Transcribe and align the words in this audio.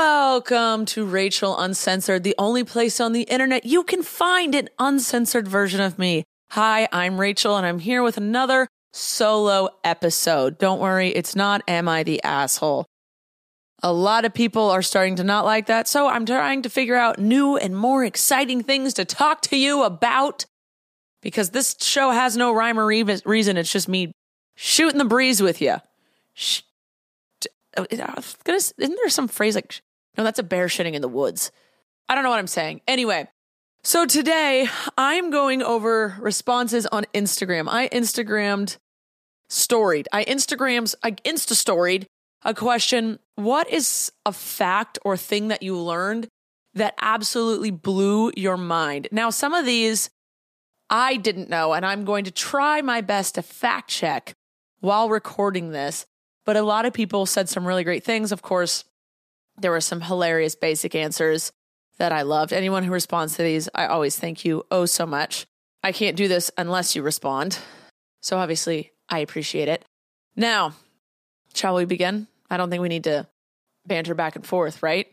Welcome 0.00 0.84
to 0.86 1.04
Rachel 1.04 1.58
Uncensored, 1.58 2.22
the 2.22 2.36
only 2.38 2.62
place 2.62 3.00
on 3.00 3.12
the 3.12 3.22
internet 3.22 3.66
you 3.66 3.82
can 3.82 4.04
find 4.04 4.54
an 4.54 4.68
uncensored 4.78 5.48
version 5.48 5.80
of 5.80 5.98
me. 5.98 6.22
Hi, 6.52 6.86
I'm 6.92 7.18
Rachel, 7.18 7.56
and 7.56 7.66
I'm 7.66 7.80
here 7.80 8.04
with 8.04 8.16
another 8.16 8.68
solo 8.92 9.70
episode. 9.82 10.56
Don't 10.58 10.78
worry, 10.78 11.08
it's 11.08 11.34
not 11.34 11.62
Am 11.66 11.88
I 11.88 12.04
the 12.04 12.22
Asshole? 12.22 12.86
A 13.82 13.92
lot 13.92 14.24
of 14.24 14.32
people 14.32 14.70
are 14.70 14.82
starting 14.82 15.16
to 15.16 15.24
not 15.24 15.44
like 15.44 15.66
that, 15.66 15.88
so 15.88 16.06
I'm 16.06 16.24
trying 16.24 16.62
to 16.62 16.70
figure 16.70 16.94
out 16.94 17.18
new 17.18 17.56
and 17.56 17.76
more 17.76 18.04
exciting 18.04 18.62
things 18.62 18.94
to 18.94 19.04
talk 19.04 19.42
to 19.42 19.56
you 19.56 19.82
about 19.82 20.46
because 21.22 21.50
this 21.50 21.74
show 21.80 22.12
has 22.12 22.36
no 22.36 22.52
rhyme 22.52 22.78
or 22.78 22.86
reason. 22.86 23.56
It's 23.56 23.72
just 23.72 23.88
me 23.88 24.12
shooting 24.54 24.98
the 24.98 25.04
breeze 25.04 25.42
with 25.42 25.60
you. 25.60 25.78
Sh- 26.34 26.60
uh, 27.76 27.84
isn't 27.90 28.76
there 28.78 29.08
some 29.08 29.26
phrase 29.26 29.56
like 29.56 29.80
no, 30.18 30.24
that's 30.24 30.40
a 30.40 30.42
bear 30.42 30.66
shitting 30.66 30.94
in 30.94 31.02
the 31.02 31.08
woods. 31.08 31.52
I 32.08 32.14
don't 32.14 32.24
know 32.24 32.30
what 32.30 32.40
I'm 32.40 32.48
saying. 32.48 32.80
Anyway, 32.88 33.28
so 33.84 34.04
today 34.04 34.68
I'm 34.98 35.30
going 35.30 35.62
over 35.62 36.16
responses 36.18 36.86
on 36.86 37.06
Instagram. 37.14 37.68
I 37.68 37.88
Instagrammed 37.88 38.76
storied. 39.48 40.08
I 40.12 40.24
Instagrams 40.24 40.94
I 41.02 41.12
Insta 41.12 41.52
storied 41.52 42.06
a 42.44 42.52
question. 42.52 43.18
What 43.36 43.70
is 43.70 44.12
a 44.26 44.32
fact 44.32 44.98
or 45.04 45.16
thing 45.16 45.48
that 45.48 45.62
you 45.62 45.76
learned 45.78 46.28
that 46.74 46.94
absolutely 47.00 47.70
blew 47.70 48.32
your 48.36 48.56
mind? 48.56 49.08
Now, 49.12 49.30
some 49.30 49.54
of 49.54 49.64
these 49.64 50.10
I 50.90 51.16
didn't 51.16 51.50
know, 51.50 51.74
and 51.74 51.84
I'm 51.84 52.04
going 52.04 52.24
to 52.24 52.30
try 52.30 52.80
my 52.80 53.02
best 53.02 53.34
to 53.34 53.42
fact 53.42 53.90
check 53.90 54.34
while 54.80 55.08
recording 55.08 55.70
this. 55.70 56.06
But 56.44 56.56
a 56.56 56.62
lot 56.62 56.86
of 56.86 56.94
people 56.94 57.26
said 57.26 57.48
some 57.48 57.66
really 57.66 57.84
great 57.84 58.04
things. 58.04 58.32
Of 58.32 58.40
course, 58.40 58.84
there 59.60 59.70
were 59.70 59.80
some 59.80 60.02
hilarious 60.02 60.54
basic 60.54 60.94
answers 60.94 61.52
that 61.98 62.12
I 62.12 62.22
loved. 62.22 62.52
Anyone 62.52 62.84
who 62.84 62.92
responds 62.92 63.36
to 63.36 63.42
these, 63.42 63.68
I 63.74 63.86
always 63.86 64.18
thank 64.18 64.44
you 64.44 64.64
oh 64.70 64.86
so 64.86 65.06
much. 65.06 65.46
I 65.82 65.92
can't 65.92 66.16
do 66.16 66.28
this 66.28 66.50
unless 66.56 66.96
you 66.96 67.02
respond. 67.02 67.58
So 68.22 68.38
obviously, 68.38 68.92
I 69.08 69.20
appreciate 69.20 69.68
it. 69.68 69.84
Now, 70.36 70.74
shall 71.54 71.74
we 71.74 71.84
begin? 71.84 72.26
I 72.50 72.56
don't 72.56 72.70
think 72.70 72.82
we 72.82 72.88
need 72.88 73.04
to 73.04 73.26
banter 73.86 74.14
back 74.14 74.36
and 74.36 74.46
forth, 74.46 74.82
right? 74.82 75.06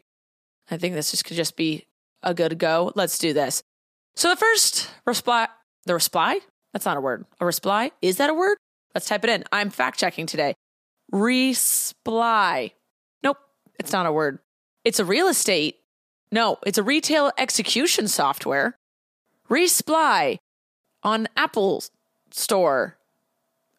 I 0.69 0.77
think 0.77 0.95
this 0.95 1.11
just 1.11 1.25
could 1.25 1.37
just 1.37 1.55
be 1.55 1.85
a 2.23 2.33
good 2.33 2.57
go. 2.57 2.91
Let's 2.95 3.17
do 3.17 3.33
this. 3.33 3.63
So 4.15 4.29
the 4.29 4.35
first 4.35 4.89
reply, 5.05 5.47
the 5.85 5.93
reply? 5.93 6.39
That's 6.73 6.85
not 6.85 6.97
a 6.97 7.01
word. 7.01 7.25
A 7.39 7.45
reply? 7.45 7.91
Is 8.01 8.17
that 8.17 8.29
a 8.29 8.33
word? 8.33 8.57
Let's 8.93 9.07
type 9.07 9.23
it 9.23 9.29
in. 9.29 9.43
I'm 9.51 9.69
fact 9.69 9.99
checking 9.99 10.25
today. 10.25 10.55
Resply. 11.11 12.73
It's 13.79 13.91
not 13.91 14.05
a 14.05 14.11
word. 14.11 14.39
It's 14.83 14.99
a 14.99 15.05
real 15.05 15.27
estate. 15.27 15.79
No, 16.31 16.57
it's 16.65 16.77
a 16.77 16.83
retail 16.83 17.31
execution 17.37 18.07
software. 18.07 18.77
Resply 19.49 20.39
on 21.03 21.27
Apple 21.35 21.83
Store. 22.31 22.97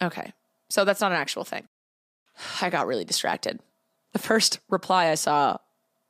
Okay. 0.00 0.32
So 0.68 0.84
that's 0.84 1.00
not 1.00 1.12
an 1.12 1.18
actual 1.18 1.44
thing. 1.44 1.66
I 2.60 2.70
got 2.70 2.86
really 2.86 3.04
distracted. 3.04 3.60
The 4.12 4.18
first 4.18 4.60
reply 4.68 5.08
I 5.08 5.14
saw 5.14 5.58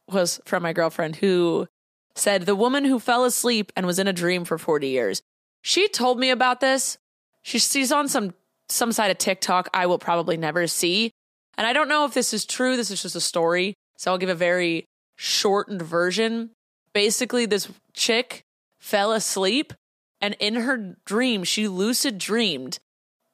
was 0.08 0.40
from 0.44 0.62
my 0.62 0.72
girlfriend 0.72 1.16
who 1.16 1.66
said, 2.14 2.42
The 2.42 2.54
woman 2.54 2.84
who 2.84 3.00
fell 3.00 3.24
asleep 3.24 3.72
and 3.74 3.86
was 3.86 3.98
in 3.98 4.06
a 4.06 4.12
dream 4.12 4.44
for 4.44 4.58
40 4.58 4.88
years. 4.88 5.22
She 5.62 5.88
told 5.88 6.18
me 6.18 6.30
about 6.30 6.60
this. 6.60 6.98
She, 7.42 7.58
she's 7.58 7.92
on 7.92 8.08
some 8.08 8.34
some 8.68 8.90
side 8.90 9.10
of 9.10 9.18
TikTok 9.18 9.68
I 9.72 9.86
will 9.86 9.98
probably 9.98 10.36
never 10.36 10.66
see. 10.66 11.12
And 11.56 11.66
I 11.66 11.72
don't 11.72 11.88
know 11.88 12.04
if 12.04 12.14
this 12.14 12.34
is 12.34 12.44
true. 12.44 12.76
This 12.76 12.90
is 12.90 13.02
just 13.02 13.16
a 13.16 13.20
story. 13.20 13.74
So 13.96 14.10
I'll 14.10 14.18
give 14.18 14.28
a 14.28 14.34
very 14.34 14.84
shortened 15.16 15.82
version. 15.82 16.50
Basically, 16.92 17.46
this 17.46 17.68
chick 17.94 18.42
fell 18.78 19.12
asleep 19.12 19.72
and 20.20 20.36
in 20.40 20.56
her 20.56 20.96
dream, 21.04 21.44
she 21.44 21.68
lucid 21.68 22.18
dreamed 22.18 22.78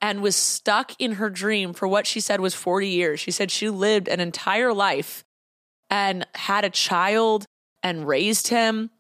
and 0.01 0.21
was 0.21 0.35
stuck 0.35 0.93
in 0.99 1.13
her 1.13 1.31
dream 1.31 1.73
for 1.73 1.87
what 1.87 2.07
she 2.07 2.21
said 2.21 2.41
was 2.41 2.55
40 2.55 2.89
years. 2.89 3.21
She 3.21 3.31
said 3.31 3.51
she 3.51 3.71
lived 3.71 4.09
an 4.09 4.21
entire 4.21 4.73
life 4.73 5.25
and 5.89 6.27
had 6.35 6.65
a 6.65 6.71
child 6.71 7.47
and 7.83 8.07
raised 8.07 8.49
him. 8.49 8.91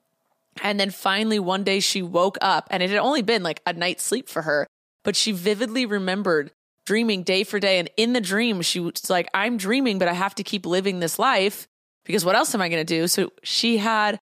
And 0.62 0.78
then 0.78 0.90
finally, 0.90 1.38
one 1.38 1.64
day 1.64 1.80
she 1.80 2.02
woke 2.02 2.38
up 2.40 2.68
and 2.70 2.82
it 2.82 2.90
had 2.90 2.98
only 2.98 3.22
been 3.22 3.42
like 3.42 3.60
a 3.66 3.72
night's 3.72 4.04
sleep 4.04 4.28
for 4.28 4.42
her, 4.42 4.66
but 5.02 5.16
she 5.16 5.32
vividly 5.32 5.86
remembered 5.86 6.52
dreaming 6.86 7.22
day 7.22 7.44
for 7.44 7.60
day. 7.60 7.78
And 7.78 7.90
in 7.96 8.12
the 8.12 8.20
dream, 8.20 8.62
she 8.62 8.80
was 8.80 9.08
like, 9.08 9.28
I'm 9.34 9.56
dreaming, 9.56 9.98
but 9.98 10.08
I 10.08 10.14
have 10.14 10.34
to 10.36 10.42
keep 10.42 10.66
living 10.66 11.00
this 11.00 11.18
life 11.18 11.68
because 12.04 12.24
what 12.24 12.34
else 12.34 12.54
am 12.54 12.60
I 12.60 12.68
going 12.68 12.84
to 12.84 13.00
do? 13.00 13.06
So 13.06 13.32
she 13.42 13.78
had 13.78 14.18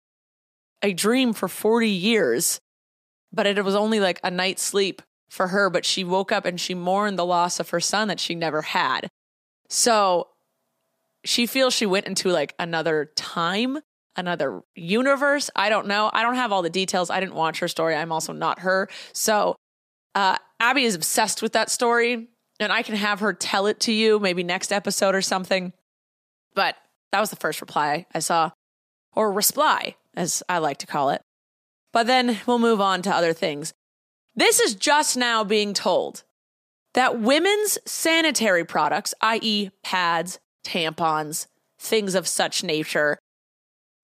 a 0.83 0.93
dream 0.93 1.33
for 1.33 1.49
40 1.49 1.89
years, 1.89 2.61
but 3.33 3.47
it 3.47 3.65
was 3.65 3.75
only 3.75 4.01
like 4.01 4.21
a 4.23 4.31
night's 4.31 4.63
sleep 4.63 5.03
for 5.29 5.49
her. 5.49 5.71
But 5.71 5.85
she 5.85 6.05
woke 6.05 6.31
up 6.31 6.45
and 6.45 6.61
she 6.61 6.75
mourned 6.75 7.19
the 7.19 7.27
loss 7.27 7.59
of 7.59 7.71
her 7.71 7.81
son 7.81 8.09
that 8.09 8.21
she 8.21 8.35
never 8.35 8.63
had. 8.63 9.09
So 9.69 10.29
she 11.25 11.47
feels 11.47 11.75
she 11.75 11.87
went 11.87 12.07
into 12.07 12.29
like 12.29 12.55
another 12.59 13.11
time, 13.17 13.79
another 14.15 14.63
universe. 14.77 15.51
I 15.57 15.71
don't 15.71 15.87
know. 15.87 16.11
I 16.13 16.23
don't 16.23 16.37
have 16.37 16.53
all 16.53 16.63
the 16.63 16.71
details. 16.71 17.11
I 17.11 17.19
didn't 17.19 17.35
watch 17.35 17.59
her 17.61 17.69
story. 17.69 17.97
I'm 17.97 18.13
also 18.13 18.33
not 18.33 18.61
her. 18.61 18.89
So 19.13 19.57
uh, 20.15 20.37
Abby 20.61 20.85
is 20.85 20.95
obsessed 20.95 21.43
with 21.43 21.55
that 21.55 21.71
story 21.71 22.29
and 22.61 22.73
I 22.73 22.83
can 22.83 22.95
have 22.97 23.21
her 23.21 23.33
tell 23.33 23.67
it 23.67 23.81
to 23.81 23.93
you 23.93 24.19
maybe 24.19 24.43
next 24.43 24.73
episode 24.73 25.15
or 25.15 25.23
something. 25.23 25.73
But 26.55 26.77
that 27.13 27.21
was 27.21 27.31
the 27.31 27.37
first 27.37 27.61
reply 27.61 28.07
I 28.15 28.21
saw, 28.21 28.51
or 29.15 29.33
reply, 29.33 29.97
as 30.15 30.43
I 30.49 30.59
like 30.59 30.79
to 30.79 30.87
call 30.87 31.11
it. 31.11 31.23
But 31.93 32.07
then 32.07 32.41
we'll 32.47 32.59
move 32.59 32.81
on 32.81 33.03
to 33.03 33.15
other 33.15 33.33
things. 33.33 33.73
This 34.35 34.59
is 34.61 34.75
just 34.75 35.17
now 35.17 35.45
being 35.45 35.75
told 35.75 36.25
that 36.95 37.21
women's 37.21 37.79
sanitary 37.87 38.65
products, 38.65 39.15
i.e., 39.21 39.71
pads, 39.83 40.39
tampons, 40.65 41.47
things 41.79 42.15
of 42.15 42.27
such 42.27 42.65
nature, 42.65 43.19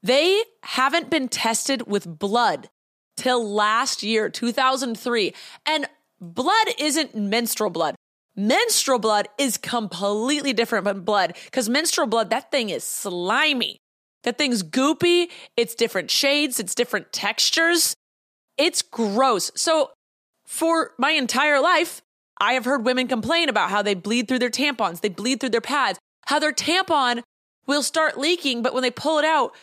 they 0.03 0.43
haven't 0.63 1.11
been 1.11 1.29
tested 1.29 1.87
with 1.87 2.07
blood 2.07 2.69
till 3.17 3.49
last 3.49 4.03
year, 4.03 4.29
2003. 4.29 5.35
And 5.67 5.87
blood 6.21 6.69
isn't 6.79 7.15
menstrual 7.15 7.71
blood. 7.71 7.95
Menstrual 8.41 8.99
blood 8.99 9.29
is 9.37 9.59
completely 9.59 10.55
different 10.55 10.87
from 10.87 11.03
blood 11.03 11.37
because 11.45 11.69
menstrual 11.69 12.07
blood, 12.07 12.31
that 12.31 12.51
thing 12.51 12.71
is 12.71 12.83
slimy. 12.83 13.77
That 14.23 14.39
thing's 14.39 14.63
goopy. 14.63 15.29
It's 15.59 15.75
different 15.75 16.11
shades, 16.11 16.59
it's 16.59 16.75
different 16.75 17.13
textures. 17.13 17.95
It's 18.57 18.81
gross. 18.81 19.51
So 19.55 19.91
for 20.47 20.93
my 20.99 21.11
entire 21.11 21.61
life, 21.61 22.01
I 22.41 22.55
have 22.55 22.65
heard 22.65 22.87
women 22.87 23.09
complain 23.09 23.51
about 23.51 23.69
how 23.69 23.83
they 23.83 23.93
bleed 23.93 24.27
through 24.27 24.39
their 24.39 24.49
tampons, 24.49 25.03
they 25.03 25.11
bleed 25.11 25.41
through 25.41 25.51
their 25.51 25.61
pads, 25.61 25.99
how 26.27 26.39
their 26.39 26.53
tampon 26.53 27.23
will 27.67 27.83
start 27.83 28.19
leaking, 28.19 28.63
but 28.63 28.73
when 28.73 28.83
they 28.83 28.91
pull 28.91 29.19
it 29.19 29.25
out, 29.27 29.55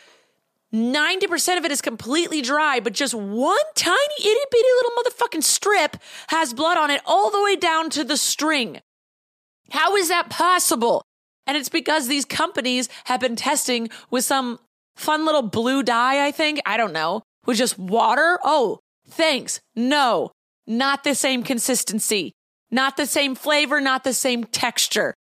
90% 0.73 1.57
of 1.57 1.65
it 1.65 1.71
is 1.71 1.81
completely 1.81 2.41
dry, 2.41 2.79
but 2.79 2.93
just 2.93 3.13
one 3.13 3.57
tiny 3.75 4.15
itty 4.19 4.39
bitty 4.51 4.67
little 4.75 4.91
motherfucking 4.97 5.43
strip 5.43 5.97
has 6.27 6.53
blood 6.53 6.77
on 6.77 6.91
it 6.91 7.01
all 7.05 7.31
the 7.31 7.41
way 7.41 7.55
down 7.55 7.89
to 7.91 8.03
the 8.03 8.17
string. 8.17 8.81
How 9.71 9.95
is 9.95 10.09
that 10.09 10.29
possible? 10.29 11.03
And 11.45 11.55
it's 11.55 11.69
because 11.69 12.07
these 12.07 12.25
companies 12.25 12.89
have 13.05 13.21
been 13.21 13.37
testing 13.37 13.89
with 14.11 14.25
some 14.25 14.59
fun 14.97 15.25
little 15.25 15.41
blue 15.41 15.83
dye, 15.83 16.25
I 16.25 16.31
think. 16.31 16.59
I 16.65 16.75
don't 16.75 16.93
know. 16.93 17.23
With 17.45 17.57
just 17.57 17.79
water. 17.79 18.37
Oh, 18.43 18.79
thanks. 19.07 19.61
No, 19.75 20.31
not 20.65 21.05
the 21.05 21.15
same 21.15 21.43
consistency, 21.43 22.33
not 22.69 22.97
the 22.97 23.05
same 23.05 23.35
flavor, 23.35 23.79
not 23.79 24.03
the 24.03 24.13
same 24.13 24.43
texture. 24.43 25.13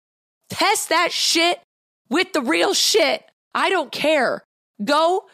Test 0.50 0.88
that 0.88 1.12
shit 1.12 1.60
with 2.08 2.32
the 2.32 2.42
real 2.42 2.74
shit. 2.74 3.24
I 3.54 3.70
don't 3.70 3.92
care. 3.92 4.42
Go. 4.84 5.26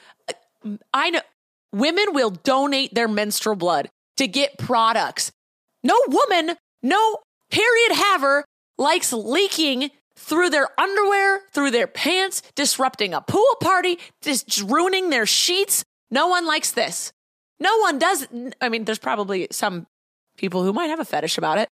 I 0.92 1.10
know 1.10 1.20
women 1.72 2.06
will 2.12 2.30
donate 2.30 2.94
their 2.94 3.08
menstrual 3.08 3.56
blood 3.56 3.88
to 4.16 4.28
get 4.28 4.58
products. 4.58 5.32
No 5.82 5.96
woman, 6.08 6.56
no 6.82 7.18
period 7.50 7.92
haver 7.92 8.44
likes 8.78 9.12
leaking 9.12 9.90
through 10.16 10.50
their 10.50 10.68
underwear, 10.80 11.40
through 11.52 11.70
their 11.70 11.86
pants, 11.86 12.42
disrupting 12.54 13.14
a 13.14 13.20
pool 13.20 13.56
party, 13.60 13.98
just 14.20 14.62
ruining 14.62 15.10
their 15.10 15.26
sheets. 15.26 15.84
No 16.10 16.28
one 16.28 16.46
likes 16.46 16.72
this. 16.72 17.12
No 17.58 17.76
one 17.78 17.98
does. 17.98 18.28
I 18.60 18.68
mean, 18.68 18.84
there's 18.84 18.98
probably 18.98 19.48
some 19.50 19.86
people 20.36 20.62
who 20.62 20.72
might 20.72 20.90
have 20.90 21.00
a 21.00 21.04
fetish 21.04 21.38
about 21.38 21.58
it. 21.58 21.68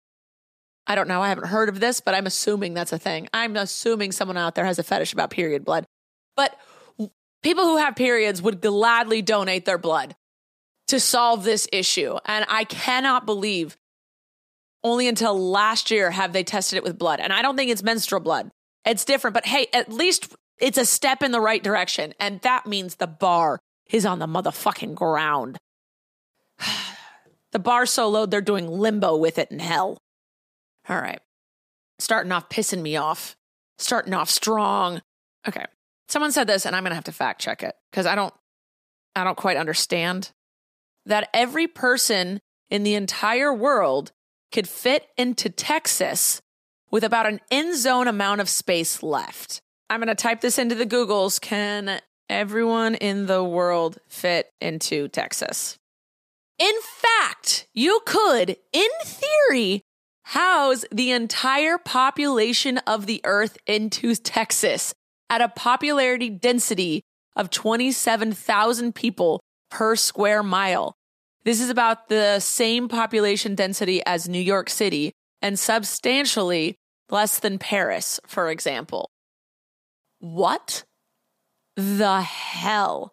I 0.87 0.95
don't 0.95 1.09
know. 1.09 1.23
I 1.23 1.29
haven't 1.29 1.47
heard 1.47 1.69
of 1.69 1.81
this, 1.81 2.01
but 2.01 2.15
I'm 2.15 2.27
assuming 2.27 2.75
that's 2.75 2.93
a 2.93 2.99
thing. 2.99 3.29
I'm 3.33 3.57
assuming 3.57 4.13
someone 4.13 4.37
out 4.37 4.55
there 4.55 4.67
has 4.67 4.79
a 4.79 4.83
fetish 4.83 5.13
about 5.13 5.31
period 5.31 5.65
blood. 5.65 5.87
But 6.37 6.59
people 7.45 7.65
who 7.65 7.77
have 7.77 7.95
periods 7.95 8.43
would 8.43 8.61
gladly 8.61 9.23
donate 9.23 9.67
their 9.67 9.79
blood 9.79 10.17
to 10.89 10.99
solve 10.99 11.45
this 11.45 11.69
issue. 11.73 12.17
And 12.25 12.45
I 12.49 12.65
cannot 12.65 13.27
believe 13.27 13.77
only 14.83 15.07
until 15.07 15.39
last 15.39 15.91
year 15.91 16.11
have 16.11 16.33
they 16.33 16.43
tested 16.43 16.79
it 16.79 16.83
with 16.83 16.99
blood. 16.99 17.21
And 17.21 17.33
I 17.33 17.43
don't 17.43 17.57
think 17.57 17.71
it's 17.71 17.83
menstrual 17.83 18.21
blood. 18.21 18.51
It's 18.85 19.05
different, 19.05 19.35
but 19.35 19.47
hey, 19.47 19.69
at 19.73 19.93
least 19.93 20.35
it's 20.59 20.79
a 20.79 20.85
step 20.85 21.23
in 21.23 21.33
the 21.33 21.41
right 21.41 21.63
direction. 21.63 22.15
And 22.19 22.41
that 22.41 22.67
means 22.67 22.97
the 22.97 23.07
bar 23.07 23.59
is 23.91 24.05
on 24.05 24.19
the 24.19 24.27
motherfucking 24.27 24.95
ground. 24.95 25.59
the 27.53 27.59
bar 27.59 27.87
so 27.87 28.09
low, 28.09 28.27
they're 28.27 28.41
doing 28.41 28.69
limbo 28.69 29.17
with 29.17 29.39
it 29.39 29.51
in 29.51 29.59
hell. 29.59 29.99
All 30.89 31.01
right. 31.01 31.21
Starting 31.99 32.33
off 32.33 32.49
pissing 32.49 32.83
me 32.83 32.97
off. 32.97 33.37
Starting 33.79 34.15
off 34.15 34.31
strong. 34.31 35.01
Okay. 35.49 35.65
Someone 36.09 36.33
said 36.33 36.47
this 36.47 36.67
and 36.67 36.77
I'm 36.77 36.83
going 36.83 36.91
to 36.91 36.97
have 36.97 37.05
to 37.05 37.13
fact 37.13 37.41
check 37.41 37.63
it 37.63 37.75
because 37.91 38.07
I 38.07 38.15
don't 38.15 38.35
I 39.17 39.25
don't 39.25 39.37
quite 39.37 39.57
understand 39.57 40.33
that 41.07 41.29
every 41.33 41.67
person 41.67 42.41
in 42.71 42.83
the 42.83 42.95
entire 42.95 43.53
world 43.53 44.13
could 44.53 44.69
fit 44.69 45.07
into 45.17 45.49
Texas 45.49 46.41
with 46.91 47.05
about 47.05 47.27
an 47.27 47.41
end 47.51 47.77
zone 47.77 48.09
amount 48.09 48.41
of 48.41 48.49
space 48.49 49.03
left. 49.03 49.61
I'm 49.91 50.01
going 50.01 50.09
to 50.09 50.15
type 50.15 50.41
this 50.41 50.59
into 50.59 50.75
the 50.75 50.87
Googles. 50.87 51.41
Can 51.41 52.01
everyone 52.29 52.95
in 52.95 53.27
the 53.27 53.45
world 53.45 53.99
fit 54.09 54.51
into 54.61 55.09
Texas? 55.09 55.79
In 56.59 56.75
fact, 56.97 57.67
you 57.75 58.01
could, 58.07 58.57
in 58.73 58.89
theory, 59.05 59.83
house 60.23 60.85
the 60.91 61.11
entire 61.11 61.79
population 61.79 62.79
of 62.79 63.07
the 63.07 63.21
earth 63.25 63.59
into 63.67 64.15
Texas 64.15 64.95
at 65.31 65.41
a 65.41 65.49
popularity 65.49 66.31
density 66.31 67.03
of 67.37 67.51
27,000 67.51 68.95
people 68.95 69.41
per 69.71 69.97
square 69.97 70.43
mile. 70.43 70.95
This 71.45 71.61
is 71.61 71.69
about 71.69 72.09
the 72.09 72.41
same 72.41 72.89
population 72.89 73.55
density 73.55 74.03
as 74.07 74.29
New 74.29 74.41
York 74.41 74.71
City 74.71 75.13
and 75.43 75.59
substantially 75.59 76.77
less 77.11 77.39
than 77.39 77.59
Paris, 77.59 78.19
for 78.27 78.51
example. 78.51 79.11
What 80.21 80.85
the 81.77 82.23
hell? 82.23 83.13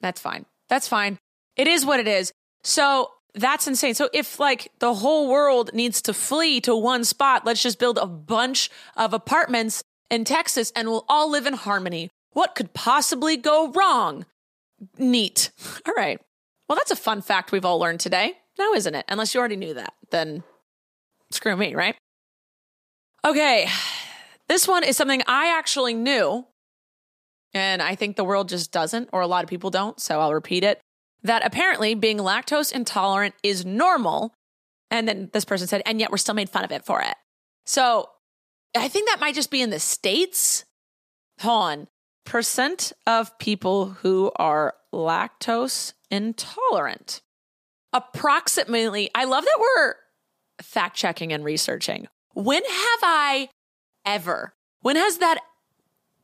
That's 0.00 0.20
fine. 0.20 0.46
That's 0.68 0.88
fine. 0.88 1.18
It 1.56 1.68
is 1.68 1.84
what 1.84 2.00
it 2.00 2.08
is. 2.08 2.32
So 2.62 3.10
that's 3.34 3.66
insane. 3.66 3.94
So 3.94 4.08
if 4.12 4.40
like 4.40 4.72
the 4.78 4.94
whole 4.94 5.28
world 5.28 5.74
needs 5.74 6.00
to 6.02 6.14
flee 6.14 6.60
to 6.62 6.74
one 6.74 7.04
spot, 7.04 7.44
let's 7.44 7.62
just 7.62 7.78
build 7.78 7.98
a 7.98 8.06
bunch 8.06 8.70
of 8.96 9.12
apartments 9.12 9.84
in 10.10 10.24
Texas 10.24 10.72
and 10.74 10.88
we'll 10.88 11.04
all 11.08 11.30
live 11.30 11.46
in 11.46 11.54
harmony. 11.54 12.10
What 12.32 12.54
could 12.54 12.74
possibly 12.74 13.36
go 13.36 13.70
wrong? 13.72 14.26
Neat. 14.98 15.50
All 15.86 15.94
right. 15.96 16.20
Well, 16.68 16.76
that's 16.76 16.90
a 16.90 16.96
fun 16.96 17.22
fact 17.22 17.52
we've 17.52 17.64
all 17.64 17.78
learned 17.78 18.00
today. 18.00 18.34
Now, 18.58 18.72
isn't 18.72 18.94
it? 18.94 19.04
Unless 19.08 19.32
you 19.32 19.40
already 19.40 19.56
knew 19.56 19.72
that, 19.74 19.94
then 20.10 20.42
screw 21.30 21.56
me, 21.56 21.74
right? 21.74 21.96
Okay. 23.24 23.68
This 24.48 24.68
one 24.68 24.84
is 24.84 24.96
something 24.96 25.22
I 25.26 25.48
actually 25.58 25.92
knew, 25.92 26.46
and 27.52 27.82
I 27.82 27.96
think 27.96 28.14
the 28.14 28.22
world 28.22 28.48
just 28.48 28.70
doesn't, 28.70 29.08
or 29.12 29.20
a 29.20 29.26
lot 29.26 29.42
of 29.42 29.50
people 29.50 29.70
don't. 29.70 29.98
So 30.00 30.20
I'll 30.20 30.32
repeat 30.32 30.62
it 30.62 30.80
that 31.26 31.44
apparently 31.44 31.94
being 31.94 32.18
lactose 32.18 32.72
intolerant 32.72 33.34
is 33.42 33.66
normal. 33.66 34.32
And 34.90 35.08
then 35.08 35.30
this 35.32 35.44
person 35.44 35.66
said, 35.66 35.82
and 35.84 35.98
yet 35.98 36.10
we're 36.10 36.16
still 36.16 36.34
made 36.34 36.48
fun 36.48 36.64
of 36.64 36.70
it 36.70 36.84
for 36.84 37.02
it. 37.02 37.16
So 37.64 38.08
I 38.80 38.88
think 38.88 39.08
that 39.08 39.20
might 39.20 39.34
just 39.34 39.50
be 39.50 39.62
in 39.62 39.70
the 39.70 39.80
States. 39.80 40.64
Hold 41.40 41.62
on. 41.62 41.88
Percent 42.24 42.92
of 43.06 43.38
people 43.38 43.86
who 43.86 44.32
are 44.36 44.74
lactose 44.92 45.92
intolerant. 46.10 47.20
Approximately, 47.92 49.10
I 49.14 49.24
love 49.24 49.44
that 49.44 49.58
we're 49.60 49.94
fact 50.60 50.96
checking 50.96 51.32
and 51.32 51.44
researching. 51.44 52.08
When 52.34 52.64
have 52.64 53.00
I 53.02 53.48
ever, 54.04 54.54
when 54.80 54.96
has 54.96 55.18
that 55.18 55.38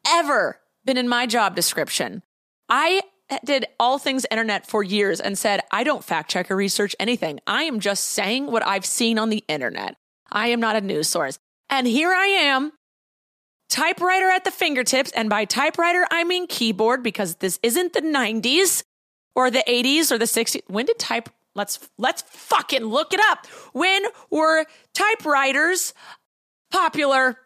ever 0.07 0.61
been 0.85 0.97
in 0.97 1.09
my 1.09 1.27
job 1.27 1.55
description? 1.55 2.23
I 2.69 3.03
did 3.45 3.67
all 3.79 3.99
things 3.99 4.27
internet 4.31 4.67
for 4.67 4.83
years 4.83 5.21
and 5.21 5.39
said, 5.39 5.61
I 5.71 5.85
don't 5.85 6.05
fact 6.05 6.31
check 6.31 6.51
or 6.51 6.57
research 6.57 6.95
anything. 6.99 7.41
I 7.47 7.63
am 7.65 7.81
just 7.81 8.05
saying 8.05 8.47
what 8.47 8.67
I've 8.67 8.85
seen 8.85 9.19
on 9.19 9.31
the 9.31 9.45
internet. 9.49 9.97
I 10.31 10.49
am 10.49 10.61
not 10.61 10.77
a 10.77 10.81
news 10.81 11.09
source. 11.09 11.39
And 11.73 11.87
here 11.87 12.13
I 12.13 12.27
am, 12.27 12.73
typewriter 13.71 14.29
at 14.29 14.45
the 14.45 14.51
fingertips. 14.51 15.11
And 15.13 15.31
by 15.31 15.47
typewriter, 15.47 16.07
I 16.11 16.23
mean 16.23 16.47
keyboard 16.47 17.03
because 17.03 17.37
this 17.37 17.59
isn't 17.63 17.95
the 17.95 18.03
90s 18.03 18.85
or 19.35 19.51
the 19.51 19.65
80s 19.67 20.13
or 20.13 20.19
the 20.19 20.27
60s. 20.27 20.61
When 20.69 20.85
did 20.85 20.99
type 20.99 21.31
let's 21.55 21.89
let's 21.97 22.23
fucking 22.29 22.85
look 22.85 23.15
it 23.15 23.21
up. 23.31 23.47
When 23.73 24.03
were 24.31 24.67
typewriters 24.93 25.95
popular? 26.71 27.39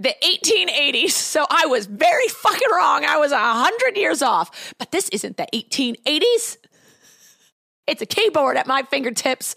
The 0.00 0.14
1880s. 0.22 1.10
So 1.10 1.44
I 1.50 1.66
was 1.66 1.84
very 1.84 2.28
fucking 2.28 2.68
wrong. 2.72 3.04
I 3.04 3.18
was 3.18 3.32
a 3.32 3.38
hundred 3.38 3.98
years 3.98 4.22
off. 4.22 4.72
But 4.78 4.90
this 4.90 5.10
isn't 5.10 5.36
the 5.36 5.48
1880s. 5.52 6.56
It's 7.86 8.00
a 8.00 8.06
keyboard 8.06 8.56
at 8.56 8.66
my 8.66 8.84
fingertips, 8.84 9.54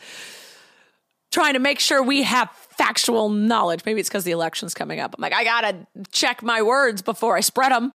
trying 1.31 1.53
to 1.53 1.59
make 1.59 1.79
sure 1.79 2.03
we 2.03 2.23
have 2.23 2.49
factual 2.77 3.29
knowledge. 3.29 3.81
Maybe 3.85 3.99
it's 3.99 4.09
because 4.09 4.23
the 4.23 4.31
election's 4.31 4.73
coming 4.73 4.99
up. 4.99 5.15
I'm 5.17 5.21
like, 5.21 5.33
I 5.33 5.43
gotta 5.43 5.87
check 6.11 6.41
my 6.43 6.61
words 6.61 7.01
before 7.01 7.37
I 7.37 7.41
spread 7.41 7.71
them. 7.71 7.91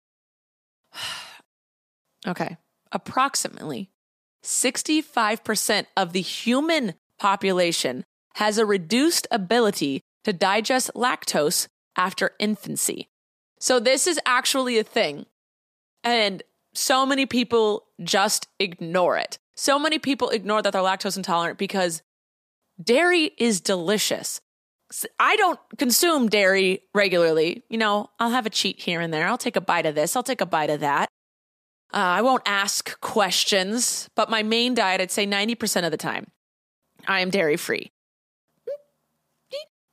okay 2.28 2.58
approximately 2.94 3.90
65% 4.44 5.86
of 5.98 6.14
the 6.14 6.22
human 6.22 6.94
population 7.20 8.04
has 8.36 8.58
a 8.58 8.66
reduced 8.66 9.28
ability 9.32 10.02
to 10.24 10.32
digest 10.32 10.92
lactose 10.96 11.68
after 11.98 12.32
infancy. 12.40 13.08
So, 13.60 13.80
this 13.80 14.08
is 14.08 14.20
actually 14.26 14.78
a 14.78 14.84
thing. 14.84 15.26
And 16.04 16.44
so 16.74 17.06
many 17.06 17.26
people 17.26 17.86
just 18.02 18.48
ignore 18.60 19.18
it. 19.18 19.38
So 19.56 19.78
many 19.80 20.00
people 20.00 20.30
ignore 20.30 20.62
that 20.62 20.74
they're 20.74 20.82
lactose 20.82 21.16
intolerant 21.16 21.58
because 21.58 22.02
dairy 22.82 23.32
is 23.38 23.62
delicious. 23.62 24.42
I 25.20 25.36
don't 25.38 25.60
consume 25.78 26.30
dairy 26.30 26.84
regularly. 26.94 27.64
You 27.70 27.78
know, 27.78 28.10
I'll 28.20 28.30
have 28.30 28.46
a 28.46 28.50
cheat 28.50 28.80
here 28.80 29.02
and 29.02 29.14
there. 29.14 29.28
I'll 29.28 29.38
take 29.38 29.56
a 29.56 29.62
bite 29.62 29.86
of 29.86 29.96
this, 29.96 30.16
I'll 30.16 30.24
take 30.24 30.42
a 30.42 30.46
bite 30.46 30.70
of 30.70 30.82
that. 30.82 31.10
Uh, 31.94 31.98
I 31.98 32.22
won't 32.24 32.42
ask 32.46 33.00
questions, 33.02 34.10
but 34.16 34.30
my 34.30 34.42
main 34.42 34.74
diet, 34.74 35.00
I'd 35.00 35.12
say 35.12 35.28
90% 35.28 35.86
of 35.86 35.92
the 35.92 35.98
time, 35.98 36.26
I 37.08 37.20
am 37.20 37.30
dairy 37.30 37.56
free. 37.56 37.92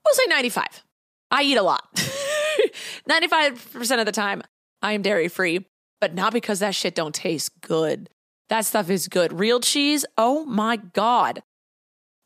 We'll 0.04 0.14
say 0.14 0.25
95. 0.28 0.83
I 1.30 1.42
eat 1.42 1.57
a 1.57 1.62
lot. 1.62 1.85
95% 3.09 4.00
of 4.00 4.07
the 4.07 4.12
time, 4.12 4.42
I 4.83 4.92
am 4.92 5.02
dairy 5.02 5.28
free, 5.28 5.66
but 6.00 6.14
not 6.14 6.33
because 6.33 6.61
that 6.61 6.75
shit 6.75 6.95
don't 6.95 7.14
taste 7.14 7.61
good. 7.61 8.09
That 8.49 8.64
stuff 8.64 8.90
is 8.90 9.09
good. 9.09 9.38
Real 9.38 9.61
cheese, 9.61 10.04
oh 10.16 10.45
my 10.47 10.76
God. 10.76 11.42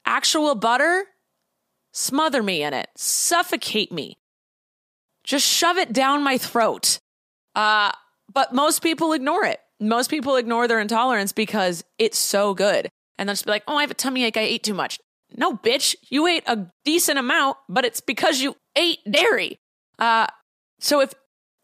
Actual 0.07 0.54
butter, 0.54 1.04
smother 1.95 2.43
me 2.43 2.63
in 2.63 2.75
it, 2.75 2.89
suffocate 2.97 3.91
me, 3.91 4.19
just 5.25 5.47
shove 5.47 5.79
it 5.79 5.93
down 5.93 6.23
my 6.23 6.37
throat. 6.37 6.99
Uh, 7.55 7.93
but 8.33 8.53
most 8.53 8.83
people 8.83 9.13
ignore 9.13 9.45
it. 9.45 9.61
Most 9.81 10.11
people 10.11 10.37
ignore 10.37 10.69
their 10.69 10.81
intolerance 10.81 11.33
because 11.33 11.83
it's 11.99 12.19
so 12.19 12.55
good. 12.55 12.89
And 13.17 13.29
they'll 13.29 13.35
just 13.35 13.47
be 13.47 13.51
like, 13.51 13.65
oh, 13.67 13.77
I 13.77 13.83
have 13.83 13.91
a 13.91 13.95
tummy 13.95 14.25
ache. 14.25 14.37
I 14.37 14.43
ate 14.43 14.63
too 14.63 14.75
much. 14.75 14.99
No, 15.37 15.55
bitch, 15.57 15.95
you 16.11 16.27
ate 16.27 16.45
a 16.47 16.67
decent 16.85 17.19
amount, 17.19 17.57
but 17.69 17.85
it's 17.85 18.01
because 18.01 18.41
you 18.41 18.57
ate 18.77 18.99
dairy. 19.11 19.57
Uh, 19.99 20.27
so 20.81 21.01
if 21.01 21.13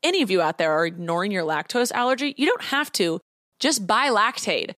any 0.03 0.23
of 0.23 0.31
you 0.31 0.41
out 0.41 0.59
there 0.59 0.73
are 0.73 0.87
ignoring 0.87 1.33
your 1.33 1.45
lactose 1.45 1.93
allergy, 1.93 2.35
you 2.37 2.47
don't 2.47 2.63
have 2.63 2.91
to. 2.93 3.21
Just 3.59 3.87
buy 3.87 4.09
Lactaid. 4.09 4.73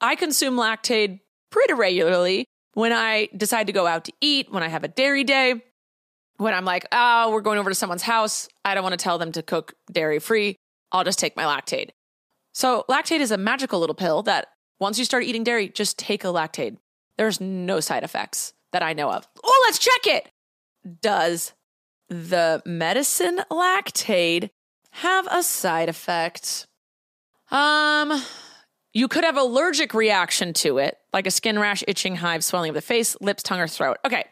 I 0.00 0.16
consume 0.16 0.56
Lactaid 0.56 1.20
pretty 1.50 1.74
regularly 1.74 2.46
when 2.74 2.92
I 2.92 3.28
decide 3.36 3.68
to 3.68 3.72
go 3.72 3.86
out 3.86 4.04
to 4.04 4.12
eat, 4.20 4.52
when 4.52 4.62
I 4.62 4.68
have 4.68 4.84
a 4.84 4.88
dairy 4.88 5.24
day, 5.24 5.62
when 6.36 6.52
I'm 6.52 6.64
like, 6.64 6.86
oh, 6.92 7.30
we're 7.30 7.40
going 7.40 7.58
over 7.58 7.70
to 7.70 7.74
someone's 7.74 8.02
house. 8.02 8.48
I 8.64 8.74
don't 8.74 8.82
want 8.82 8.98
to 8.98 9.02
tell 9.02 9.18
them 9.18 9.32
to 9.32 9.42
cook 9.42 9.74
dairy 9.90 10.18
free. 10.18 10.56
I'll 10.92 11.04
just 11.04 11.18
take 11.18 11.36
my 11.36 11.44
Lactaid. 11.44 11.90
So, 12.52 12.84
Lactaid 12.88 13.20
is 13.20 13.30
a 13.30 13.38
magical 13.38 13.80
little 13.80 13.94
pill 13.94 14.22
that 14.24 14.48
once 14.78 14.98
you 14.98 15.04
start 15.04 15.24
eating 15.24 15.44
dairy, 15.44 15.68
just 15.68 15.98
take 15.98 16.24
a 16.24 16.28
Lactaid. 16.28 16.76
There's 17.16 17.40
no 17.40 17.80
side 17.80 18.02
effects 18.02 18.52
that 18.72 18.82
I 18.82 18.92
know 18.92 19.10
of. 19.10 19.26
Oh, 19.42 19.62
let's 19.66 19.78
check 19.78 20.06
it. 20.06 20.30
Does 21.00 21.52
the 22.08 22.62
medicine 22.66 23.40
Lactaid 23.50 24.50
have 24.92 25.26
a 25.30 25.42
side 25.42 25.88
effect? 25.88 26.66
Um, 27.50 28.22
you 28.94 29.08
could 29.08 29.24
have 29.24 29.36
allergic 29.36 29.92
reaction 29.92 30.52
to 30.54 30.78
it, 30.78 30.96
like 31.12 31.26
a 31.26 31.30
skin 31.30 31.58
rash, 31.58 31.82
itching, 31.88 32.16
hives, 32.16 32.46
swelling 32.46 32.70
of 32.70 32.74
the 32.74 32.80
face, 32.80 33.16
lips, 33.20 33.42
tongue, 33.42 33.60
or 33.60 33.68
throat. 33.68 33.98
Okay. 34.04 34.24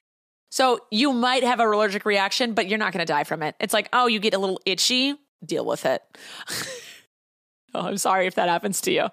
So 0.50 0.80
you 0.90 1.12
might 1.12 1.42
have 1.42 1.60
a 1.60 1.66
allergic 1.66 2.04
reaction, 2.04 2.54
but 2.54 2.68
you're 2.68 2.78
not 2.78 2.92
going 2.92 3.04
to 3.04 3.10
die 3.10 3.24
from 3.24 3.42
it. 3.42 3.56
It's 3.58 3.74
like, 3.74 3.88
oh, 3.92 4.06
you 4.06 4.20
get 4.20 4.34
a 4.34 4.38
little 4.38 4.60
itchy, 4.64 5.14
deal 5.44 5.64
with 5.64 5.84
it. 5.84 6.02
oh, 7.74 7.86
I'm 7.86 7.96
sorry 7.96 8.26
if 8.26 8.36
that 8.36 8.48
happens 8.48 8.82
to 8.82 8.92
you. 8.92 9.02
Uh, 9.02 9.10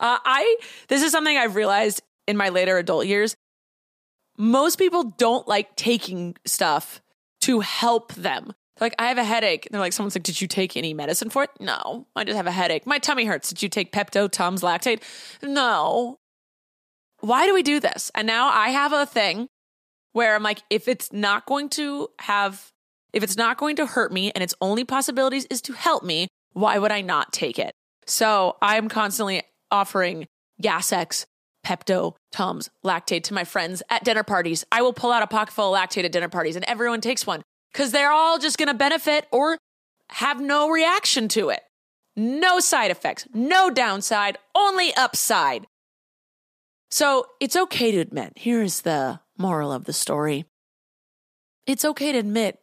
I 0.00 0.56
this 0.88 1.02
is 1.02 1.12
something 1.12 1.36
I've 1.36 1.54
realized 1.54 2.02
in 2.26 2.36
my 2.36 2.48
later 2.48 2.76
adult 2.78 3.06
years. 3.06 3.36
Most 4.36 4.78
people 4.78 5.04
don't 5.04 5.46
like 5.46 5.76
taking 5.76 6.36
stuff 6.44 7.00
to 7.42 7.60
help 7.60 8.14
them. 8.14 8.52
Like, 8.80 8.94
I 8.98 9.06
have 9.06 9.18
a 9.18 9.24
headache. 9.24 9.66
And 9.66 9.74
They're 9.74 9.80
like, 9.80 9.92
someone's 9.92 10.14
like, 10.14 10.22
did 10.22 10.40
you 10.40 10.48
take 10.48 10.76
any 10.76 10.94
medicine 10.94 11.30
for 11.30 11.44
it? 11.44 11.50
No, 11.60 12.06
I 12.14 12.24
just 12.24 12.36
have 12.36 12.46
a 12.46 12.52
headache. 12.52 12.86
My 12.86 12.98
tummy 12.98 13.24
hurts. 13.24 13.48
Did 13.48 13.62
you 13.62 13.68
take 13.68 13.92
Pepto, 13.92 14.30
Tums, 14.30 14.62
Lactaid? 14.62 15.02
No. 15.42 16.18
Why 17.20 17.46
do 17.46 17.54
we 17.54 17.62
do 17.62 17.80
this? 17.80 18.10
And 18.14 18.26
now 18.26 18.48
I 18.48 18.68
have 18.68 18.92
a 18.92 19.06
thing 19.06 19.48
where 20.12 20.34
I'm 20.34 20.42
like, 20.42 20.62
if 20.70 20.88
it's 20.88 21.12
not 21.12 21.46
going 21.46 21.68
to 21.70 22.08
have, 22.20 22.70
if 23.12 23.22
it's 23.22 23.36
not 23.36 23.58
going 23.58 23.76
to 23.76 23.86
hurt 23.86 24.12
me 24.12 24.30
and 24.32 24.42
its 24.42 24.54
only 24.60 24.84
possibilities 24.84 25.46
is 25.46 25.60
to 25.62 25.72
help 25.72 26.04
me, 26.04 26.28
why 26.52 26.78
would 26.78 26.92
I 26.92 27.00
not 27.00 27.32
take 27.32 27.58
it? 27.58 27.72
So 28.06 28.56
I'm 28.62 28.88
constantly 28.88 29.42
offering 29.70 30.26
Gas 30.60 30.92
X, 30.92 31.26
Pepto, 31.66 32.14
Tums, 32.32 32.70
Lactaid 32.84 33.24
to 33.24 33.34
my 33.34 33.44
friends 33.44 33.82
at 33.90 34.04
dinner 34.04 34.22
parties. 34.22 34.64
I 34.72 34.82
will 34.82 34.92
pull 34.92 35.12
out 35.12 35.22
a 35.22 35.26
pocket 35.26 35.52
full 35.52 35.74
of 35.74 35.80
Lactaid 35.80 36.04
at 36.04 36.12
dinner 36.12 36.28
parties 36.28 36.56
and 36.56 36.64
everyone 36.64 37.00
takes 37.00 37.26
one 37.26 37.42
because 37.78 37.92
they're 37.92 38.10
all 38.10 38.40
just 38.40 38.58
going 38.58 38.66
to 38.66 38.74
benefit 38.74 39.28
or 39.30 39.56
have 40.10 40.40
no 40.40 40.68
reaction 40.68 41.28
to 41.28 41.48
it. 41.50 41.60
No 42.16 42.58
side 42.58 42.90
effects, 42.90 43.28
no 43.32 43.70
downside, 43.70 44.36
only 44.52 44.92
upside. 44.96 45.64
So 46.90 47.26
it's 47.38 47.54
okay 47.54 47.92
to 47.92 47.98
admit 47.98 48.32
here's 48.34 48.80
the 48.80 49.20
moral 49.36 49.72
of 49.72 49.84
the 49.84 49.92
story. 49.92 50.46
It's 51.68 51.84
okay 51.84 52.10
to 52.10 52.18
admit 52.18 52.58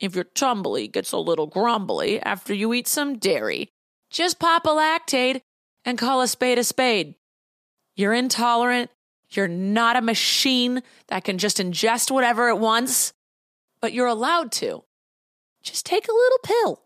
if 0.00 0.16
your 0.16 0.24
tumbly 0.24 0.88
gets 0.88 1.12
a 1.12 1.18
little 1.18 1.46
grumbly 1.46 2.20
after 2.20 2.52
you 2.52 2.74
eat 2.74 2.88
some 2.88 3.18
dairy. 3.18 3.68
Just 4.10 4.40
pop 4.40 4.66
a 4.66 4.70
Lactaid 4.70 5.42
and 5.84 5.96
call 5.96 6.22
a 6.22 6.26
spade 6.26 6.58
a 6.58 6.64
spade. 6.64 7.14
You're 7.94 8.14
intolerant. 8.14 8.90
You're 9.30 9.46
not 9.46 9.94
a 9.94 10.02
machine 10.02 10.82
that 11.06 11.22
can 11.22 11.38
just 11.38 11.58
ingest 11.58 12.10
whatever 12.10 12.48
it 12.48 12.58
wants 12.58 13.12
but 13.80 13.92
you're 13.92 14.06
allowed 14.06 14.52
to. 14.52 14.84
Just 15.62 15.86
take 15.86 16.08
a 16.08 16.12
little 16.12 16.38
pill. 16.42 16.82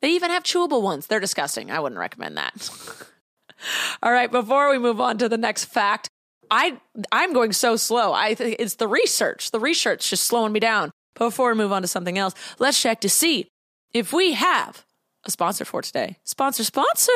They 0.00 0.10
even 0.10 0.30
have 0.30 0.42
chewable 0.42 0.82
ones. 0.82 1.06
They're 1.06 1.20
disgusting. 1.20 1.70
I 1.70 1.80
wouldn't 1.80 1.98
recommend 1.98 2.36
that. 2.36 2.70
All 4.02 4.12
right, 4.12 4.30
before 4.30 4.70
we 4.70 4.78
move 4.78 5.00
on 5.00 5.18
to 5.18 5.28
the 5.28 5.36
next 5.36 5.64
fact, 5.64 6.08
I 6.50 6.80
I'm 7.12 7.32
going 7.32 7.52
so 7.52 7.76
slow. 7.76 8.12
I 8.12 8.34
think 8.34 8.56
it's 8.58 8.76
the 8.76 8.88
research. 8.88 9.50
The 9.50 9.60
research 9.60 10.08
just 10.08 10.24
slowing 10.24 10.52
me 10.52 10.60
down. 10.60 10.90
Before 11.14 11.50
we 11.50 11.56
move 11.56 11.72
on 11.72 11.82
to 11.82 11.88
something 11.88 12.18
else, 12.18 12.34
let's 12.58 12.80
check 12.80 13.00
to 13.02 13.08
see 13.08 13.48
if 13.92 14.12
we 14.12 14.32
have 14.32 14.84
a 15.24 15.30
sponsor 15.30 15.64
for 15.64 15.82
today. 15.82 16.16
Sponsor, 16.24 16.64
sponsor. 16.64 17.12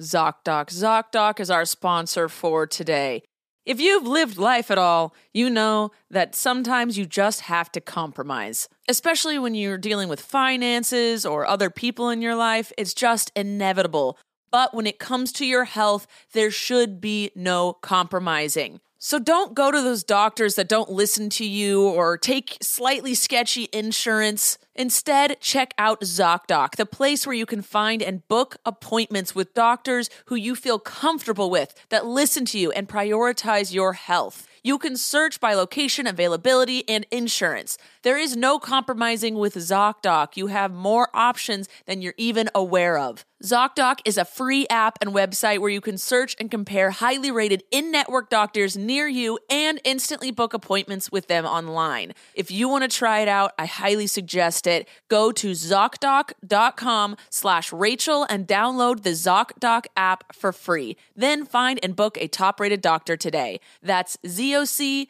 ZocDoc. 0.00 0.70
ZocDoc 0.70 1.40
is 1.40 1.50
our 1.50 1.64
sponsor 1.64 2.28
for 2.28 2.66
today. 2.66 3.22
If 3.64 3.80
you've 3.80 4.06
lived 4.06 4.38
life 4.38 4.72
at 4.72 4.78
all, 4.78 5.14
you 5.32 5.48
know 5.48 5.92
that 6.10 6.34
sometimes 6.34 6.98
you 6.98 7.06
just 7.06 7.42
have 7.42 7.70
to 7.72 7.80
compromise. 7.80 8.68
Especially 8.88 9.38
when 9.38 9.54
you're 9.54 9.78
dealing 9.78 10.08
with 10.08 10.20
finances 10.20 11.24
or 11.24 11.46
other 11.46 11.70
people 11.70 12.10
in 12.10 12.20
your 12.20 12.34
life, 12.34 12.72
it's 12.76 12.92
just 12.92 13.30
inevitable. 13.36 14.18
But 14.50 14.74
when 14.74 14.86
it 14.86 14.98
comes 14.98 15.30
to 15.32 15.46
your 15.46 15.64
health, 15.64 16.08
there 16.32 16.50
should 16.50 17.00
be 17.00 17.30
no 17.36 17.74
compromising. 17.74 18.80
So 19.04 19.18
don't 19.18 19.52
go 19.52 19.72
to 19.72 19.82
those 19.82 20.04
doctors 20.04 20.54
that 20.54 20.68
don't 20.68 20.88
listen 20.88 21.28
to 21.30 21.44
you 21.44 21.88
or 21.88 22.16
take 22.16 22.56
slightly 22.62 23.16
sketchy 23.16 23.68
insurance. 23.72 24.58
Instead, 24.76 25.40
check 25.40 25.74
out 25.76 26.02
ZocDoc, 26.02 26.76
the 26.76 26.86
place 26.86 27.26
where 27.26 27.34
you 27.34 27.44
can 27.44 27.62
find 27.62 28.00
and 28.00 28.26
book 28.28 28.58
appointments 28.64 29.34
with 29.34 29.54
doctors 29.54 30.08
who 30.26 30.36
you 30.36 30.54
feel 30.54 30.78
comfortable 30.78 31.50
with, 31.50 31.74
that 31.88 32.06
listen 32.06 32.44
to 32.44 32.58
you 32.60 32.70
and 32.70 32.88
prioritize 32.88 33.74
your 33.74 33.94
health. 33.94 34.46
You 34.62 34.78
can 34.78 34.96
search 34.96 35.40
by 35.40 35.54
location, 35.54 36.06
availability, 36.06 36.88
and 36.88 37.04
insurance. 37.10 37.78
There 38.02 38.16
is 38.16 38.36
no 38.36 38.60
compromising 38.60 39.34
with 39.34 39.56
ZocDoc. 39.56 40.36
You 40.36 40.46
have 40.46 40.72
more 40.72 41.08
options 41.12 41.68
than 41.86 42.02
you're 42.02 42.14
even 42.16 42.48
aware 42.54 42.98
of. 42.98 43.24
ZocDoc 43.42 43.98
is 44.04 44.18
a 44.18 44.24
free 44.24 44.68
app 44.68 44.98
and 45.00 45.12
website 45.12 45.58
where 45.58 45.68
you 45.68 45.80
can 45.80 45.98
search 45.98 46.36
and 46.38 46.48
compare 46.48 46.92
highly 46.92 47.32
rated 47.32 47.64
in 47.72 47.90
network 47.90 48.30
doctors 48.30 48.76
near 48.76 49.08
you 49.08 49.36
and 49.50 49.80
instantly 49.82 50.30
book 50.30 50.54
appointments 50.54 51.10
with 51.10 51.26
them 51.26 51.44
online. 51.44 52.12
If 52.36 52.52
you 52.52 52.68
want 52.68 52.88
to 52.88 52.96
try 52.96 53.18
it 53.18 53.26
out, 53.26 53.50
I 53.58 53.66
highly 53.66 54.06
suggest 54.06 54.68
it. 54.68 54.88
Go 55.08 55.32
to 55.32 55.50
ZocDoc.com 55.50 57.16
slash 57.30 57.72
Rachel 57.72 58.24
and 58.30 58.46
download 58.46 59.02
the 59.02 59.10
ZocDoc 59.10 59.86
app 59.96 60.36
for 60.36 60.52
free. 60.52 60.96
Then 61.16 61.44
find 61.44 61.80
and 61.82 61.96
book 61.96 62.16
a 62.20 62.28
top 62.28 62.60
rated 62.60 62.80
doctor 62.80 63.16
today. 63.16 63.58
That's 63.82 64.16
ZocDoc.com 64.24 65.02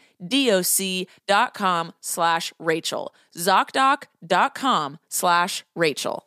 slash 2.01 2.53
Rachel. 2.59 3.15
ZocDoc.com 3.37 4.99
slash 5.11 5.65
Rachel. 5.75 6.27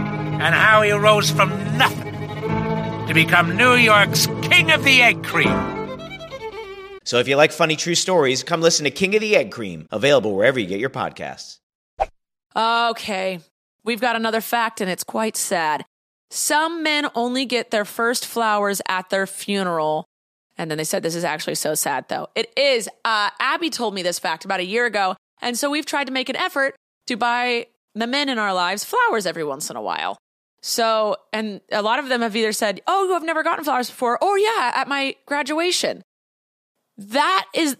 and 0.41 0.55
how 0.55 0.81
he 0.81 0.91
rose 0.91 1.29
from 1.29 1.49
nothing 1.77 2.13
to 3.07 3.13
become 3.13 3.55
New 3.55 3.75
York's 3.75 4.25
King 4.41 4.71
of 4.71 4.83
the 4.83 5.01
Egg 5.03 5.23
Cream. 5.23 5.79
So 7.03 7.19
if 7.19 7.27
you 7.27 7.35
like 7.35 7.51
funny 7.51 7.75
true 7.75 7.93
stories, 7.93 8.41
come 8.43 8.59
listen 8.59 8.85
to 8.85 8.91
King 8.91 9.13
of 9.13 9.21
the 9.21 9.35
Egg 9.35 9.51
Cream, 9.51 9.87
available 9.91 10.35
wherever 10.35 10.59
you 10.59 10.65
get 10.65 10.79
your 10.79 10.89
podcasts. 10.89 11.59
Okay, 12.55 13.39
we've 13.83 14.01
got 14.01 14.15
another 14.15 14.41
fact, 14.41 14.81
and 14.81 14.89
it's 14.89 15.03
quite 15.03 15.37
sad. 15.37 15.85
Some 16.31 16.81
men 16.81 17.07
only 17.13 17.45
get 17.45 17.69
their 17.69 17.85
first 17.85 18.25
flowers 18.25 18.81
at 18.87 19.09
their 19.09 19.27
funeral. 19.27 20.05
And 20.57 20.71
then 20.71 20.77
they 20.77 20.83
said 20.83 21.03
this 21.03 21.15
is 21.15 21.23
actually 21.23 21.55
so 21.55 21.75
sad, 21.75 22.05
though. 22.09 22.29
It 22.33 22.51
is. 22.57 22.89
Uh, 23.05 23.29
Abby 23.39 23.69
told 23.69 23.93
me 23.93 24.01
this 24.01 24.17
fact 24.17 24.43
about 24.45 24.59
a 24.59 24.65
year 24.65 24.85
ago. 24.85 25.15
And 25.41 25.57
so 25.57 25.69
we've 25.69 25.85
tried 25.85 26.07
to 26.07 26.13
make 26.13 26.29
an 26.29 26.35
effort 26.35 26.75
to 27.07 27.15
buy 27.15 27.67
the 27.93 28.07
men 28.07 28.29
in 28.29 28.39
our 28.39 28.53
lives 28.53 28.85
flowers 28.85 29.25
every 29.25 29.43
once 29.43 29.69
in 29.69 29.75
a 29.75 29.81
while. 29.81 30.17
So, 30.61 31.15
and 31.33 31.61
a 31.71 31.81
lot 31.81 31.99
of 31.99 32.07
them 32.07 32.21
have 32.21 32.35
either 32.35 32.51
said, 32.51 32.81
Oh, 32.87 33.11
have 33.13 33.23
never 33.23 33.43
gotten 33.43 33.63
flowers 33.63 33.89
before. 33.89 34.19
Oh, 34.21 34.35
yeah, 34.35 34.71
at 34.75 34.87
my 34.87 35.15
graduation. 35.25 36.03
That 36.97 37.47
is, 37.55 37.77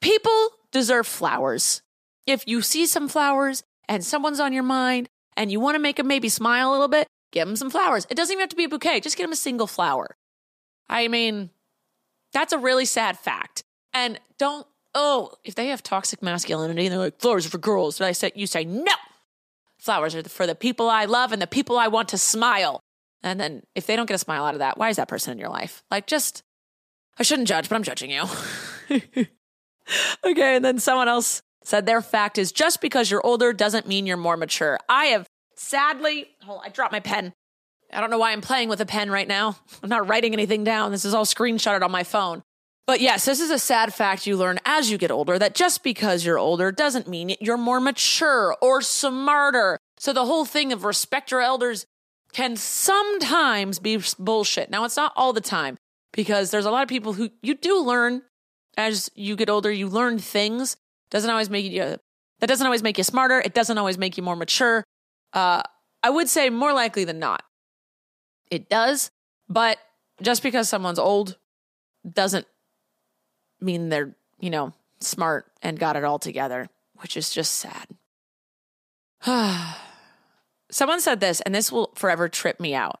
people 0.00 0.50
deserve 0.72 1.06
flowers. 1.06 1.82
If 2.26 2.48
you 2.48 2.62
see 2.62 2.86
some 2.86 3.08
flowers 3.08 3.62
and 3.88 4.04
someone's 4.04 4.40
on 4.40 4.52
your 4.52 4.64
mind 4.64 5.08
and 5.36 5.52
you 5.52 5.60
want 5.60 5.76
to 5.76 5.78
make 5.78 5.96
them 5.96 6.08
maybe 6.08 6.28
smile 6.28 6.70
a 6.70 6.72
little 6.72 6.88
bit, 6.88 7.06
give 7.30 7.46
them 7.46 7.56
some 7.56 7.70
flowers. 7.70 8.06
It 8.10 8.16
doesn't 8.16 8.32
even 8.32 8.40
have 8.40 8.48
to 8.50 8.56
be 8.56 8.64
a 8.64 8.68
bouquet, 8.68 9.00
just 9.00 9.16
get 9.16 9.22
them 9.22 9.32
a 9.32 9.36
single 9.36 9.68
flower. 9.68 10.16
I 10.88 11.06
mean, 11.06 11.50
that's 12.32 12.52
a 12.52 12.58
really 12.58 12.84
sad 12.86 13.18
fact. 13.18 13.62
And 13.94 14.18
don't, 14.38 14.66
oh, 14.94 15.32
if 15.44 15.54
they 15.54 15.68
have 15.68 15.82
toxic 15.82 16.22
masculinity 16.22 16.86
and 16.86 16.92
they're 16.92 16.98
like, 16.98 17.20
flowers 17.20 17.46
are 17.46 17.50
for 17.50 17.58
girls, 17.58 18.00
I 18.00 18.12
say, 18.12 18.32
you 18.34 18.48
say, 18.48 18.64
no, 18.64 18.92
flowers 19.86 20.14
are 20.14 20.22
for 20.24 20.46
the 20.46 20.54
people 20.54 20.90
I 20.90 21.06
love 21.06 21.32
and 21.32 21.40
the 21.40 21.46
people 21.46 21.78
I 21.78 21.88
want 21.88 22.10
to 22.10 22.18
smile. 22.18 22.80
And 23.22 23.40
then 23.40 23.62
if 23.74 23.86
they 23.86 23.96
don't 23.96 24.06
get 24.06 24.14
a 24.14 24.18
smile 24.18 24.44
out 24.44 24.54
of 24.54 24.58
that, 24.58 24.76
why 24.76 24.90
is 24.90 24.96
that 24.96 25.08
person 25.08 25.32
in 25.32 25.38
your 25.38 25.48
life? 25.48 25.82
Like, 25.90 26.06
just, 26.06 26.42
I 27.18 27.22
shouldn't 27.22 27.48
judge, 27.48 27.68
but 27.68 27.76
I'm 27.76 27.82
judging 27.82 28.10
you. 28.10 28.24
okay. 30.24 30.56
And 30.56 30.64
then 30.64 30.78
someone 30.78 31.08
else 31.08 31.40
said 31.64 31.86
their 31.86 32.02
fact 32.02 32.36
is 32.36 32.52
just 32.52 32.80
because 32.80 33.10
you're 33.10 33.24
older 33.26 33.52
doesn't 33.52 33.88
mean 33.88 34.06
you're 34.06 34.16
more 34.16 34.36
mature. 34.36 34.78
I 34.88 35.06
have 35.06 35.26
sadly, 35.56 36.28
hold 36.42 36.60
I 36.64 36.68
dropped 36.68 36.92
my 36.92 37.00
pen. 37.00 37.32
I 37.92 38.00
don't 38.00 38.10
know 38.10 38.18
why 38.18 38.32
I'm 38.32 38.40
playing 38.40 38.68
with 38.68 38.80
a 38.80 38.86
pen 38.86 39.10
right 39.10 39.26
now. 39.26 39.56
I'm 39.82 39.88
not 39.88 40.08
writing 40.08 40.32
anything 40.32 40.64
down. 40.64 40.90
This 40.90 41.04
is 41.04 41.14
all 41.14 41.24
screenshotted 41.24 41.82
on 41.82 41.90
my 41.90 42.02
phone. 42.02 42.42
But 42.86 43.00
yes, 43.00 43.24
this 43.24 43.40
is 43.40 43.50
a 43.50 43.58
sad 43.58 43.92
fact 43.92 44.26
you 44.26 44.36
learn 44.36 44.60
as 44.64 44.90
you 44.90 44.98
get 44.98 45.10
older 45.10 45.38
that 45.38 45.56
just 45.56 45.82
because 45.82 46.24
you're 46.24 46.38
older 46.38 46.70
doesn't 46.70 47.08
mean 47.08 47.34
you're 47.40 47.56
more 47.56 47.80
mature 47.80 48.56
or 48.62 48.80
smarter. 48.80 49.78
So 49.98 50.12
the 50.12 50.26
whole 50.26 50.44
thing 50.44 50.72
of 50.72 50.84
respect 50.84 51.32
your 51.32 51.40
elders 51.40 51.86
can 52.32 52.54
sometimes 52.54 53.80
be 53.80 53.98
bullshit. 54.18 54.70
Now, 54.70 54.84
it's 54.84 54.96
not 54.96 55.12
all 55.16 55.32
the 55.32 55.40
time 55.40 55.78
because 56.12 56.50
there's 56.50 56.64
a 56.64 56.70
lot 56.70 56.82
of 56.82 56.88
people 56.88 57.14
who 57.14 57.30
you 57.42 57.54
do 57.54 57.80
learn 57.80 58.22
as 58.76 59.10
you 59.14 59.34
get 59.36 59.50
older, 59.50 59.72
you 59.72 59.88
learn 59.88 60.18
things. 60.18 60.76
Doesn't 61.10 61.30
always 61.30 61.50
make 61.50 61.64
you 61.64 61.96
that 62.40 62.46
doesn't 62.46 62.66
always 62.66 62.82
make 62.82 62.98
you 62.98 63.04
smarter. 63.04 63.40
It 63.40 63.54
doesn't 63.54 63.78
always 63.78 63.98
make 63.98 64.16
you 64.16 64.22
more 64.22 64.36
mature. 64.36 64.84
Uh, 65.32 65.62
I 66.02 66.10
would 66.10 66.28
say 66.28 66.50
more 66.50 66.72
likely 66.72 67.04
than 67.04 67.18
not, 67.18 67.42
it 68.50 68.68
does. 68.68 69.10
But 69.48 69.78
just 70.20 70.42
because 70.42 70.68
someone's 70.68 70.98
old 70.98 71.36
doesn't 72.10 72.46
mean 73.66 73.90
they're 73.90 74.16
you 74.40 74.48
know 74.48 74.72
smart 75.00 75.46
and 75.62 75.78
got 75.78 75.96
it 75.96 76.04
all 76.04 76.18
together, 76.18 76.68
which 77.00 77.16
is 77.16 77.30
just 77.30 77.54
sad. 77.54 77.86
Someone 80.70 81.00
said 81.00 81.20
this, 81.20 81.40
and 81.42 81.54
this 81.54 81.70
will 81.70 81.92
forever 81.94 82.28
trip 82.28 82.60
me 82.60 82.74
out. 82.74 83.00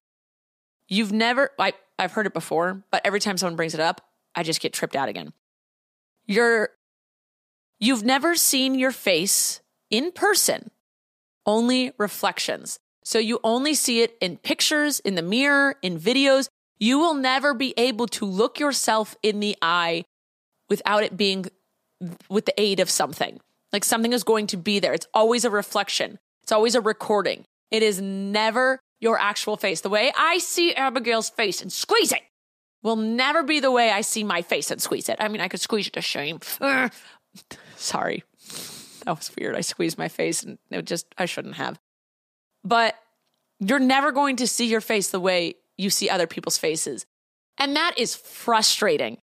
You've 0.88 1.12
never, 1.12 1.50
I, 1.58 1.72
I've 1.98 2.12
heard 2.12 2.26
it 2.26 2.34
before, 2.34 2.82
but 2.90 3.02
every 3.04 3.20
time 3.20 3.36
someone 3.36 3.56
brings 3.56 3.74
it 3.74 3.80
up, 3.80 4.02
I 4.34 4.42
just 4.42 4.60
get 4.60 4.72
tripped 4.72 4.94
out 4.94 5.08
again. 5.08 5.32
You're, 6.26 6.70
you've 7.80 8.04
never 8.04 8.36
seen 8.36 8.76
your 8.76 8.92
face 8.92 9.60
in 9.90 10.12
person, 10.12 10.70
only 11.44 11.92
reflections. 11.98 12.78
So 13.04 13.18
you 13.18 13.40
only 13.42 13.74
see 13.74 14.02
it 14.02 14.16
in 14.20 14.36
pictures, 14.36 15.00
in 15.00 15.14
the 15.14 15.22
mirror, 15.22 15.76
in 15.82 15.98
videos. 15.98 16.48
You 16.78 16.98
will 16.98 17.14
never 17.14 17.54
be 17.54 17.72
able 17.76 18.06
to 18.08 18.24
look 18.24 18.60
yourself 18.60 19.16
in 19.22 19.40
the 19.40 19.56
eye 19.62 20.04
without 20.68 21.02
it 21.02 21.16
being 21.16 21.46
with 22.28 22.46
the 22.46 22.60
aid 22.60 22.80
of 22.80 22.90
something. 22.90 23.40
Like 23.72 23.84
something 23.84 24.12
is 24.12 24.24
going 24.24 24.46
to 24.48 24.56
be 24.56 24.78
there. 24.78 24.92
It's 24.92 25.08
always 25.12 25.44
a 25.44 25.50
reflection, 25.50 26.18
it's 26.42 26.52
always 26.52 26.74
a 26.74 26.80
recording. 26.80 27.44
It 27.70 27.82
is 27.82 28.00
never 28.00 28.78
your 29.00 29.18
actual 29.18 29.56
face. 29.56 29.80
The 29.80 29.88
way 29.88 30.12
I 30.16 30.38
see 30.38 30.74
Abigail's 30.74 31.28
face 31.28 31.60
and 31.60 31.72
squeeze 31.72 32.12
it 32.12 32.22
will 32.82 32.96
never 32.96 33.42
be 33.42 33.58
the 33.58 33.72
way 33.72 33.90
I 33.90 34.02
see 34.02 34.22
my 34.22 34.42
face 34.42 34.70
and 34.70 34.80
squeeze 34.80 35.08
it. 35.08 35.16
I 35.18 35.26
mean, 35.26 35.40
I 35.40 35.48
could 35.48 35.60
squeeze 35.60 35.88
it 35.88 35.94
to 35.94 36.00
shame. 36.00 36.38
Sorry. 37.76 38.22
That 39.04 39.18
was 39.18 39.30
weird. 39.36 39.56
I 39.56 39.60
squeezed 39.60 39.98
my 39.98 40.08
face 40.08 40.44
and 40.44 40.58
it 40.70 40.84
just, 40.84 41.06
I 41.18 41.26
shouldn't 41.26 41.56
have. 41.56 41.80
But 42.62 42.94
you're 43.58 43.78
never 43.80 44.12
going 44.12 44.36
to 44.36 44.46
see 44.46 44.66
your 44.66 44.80
face 44.80 45.10
the 45.10 45.20
way 45.20 45.54
you 45.76 45.90
see 45.90 46.08
other 46.08 46.26
people's 46.26 46.58
faces. 46.58 47.06
And 47.58 47.74
that 47.76 47.98
is 47.98 48.14
frustrating. 48.14 49.18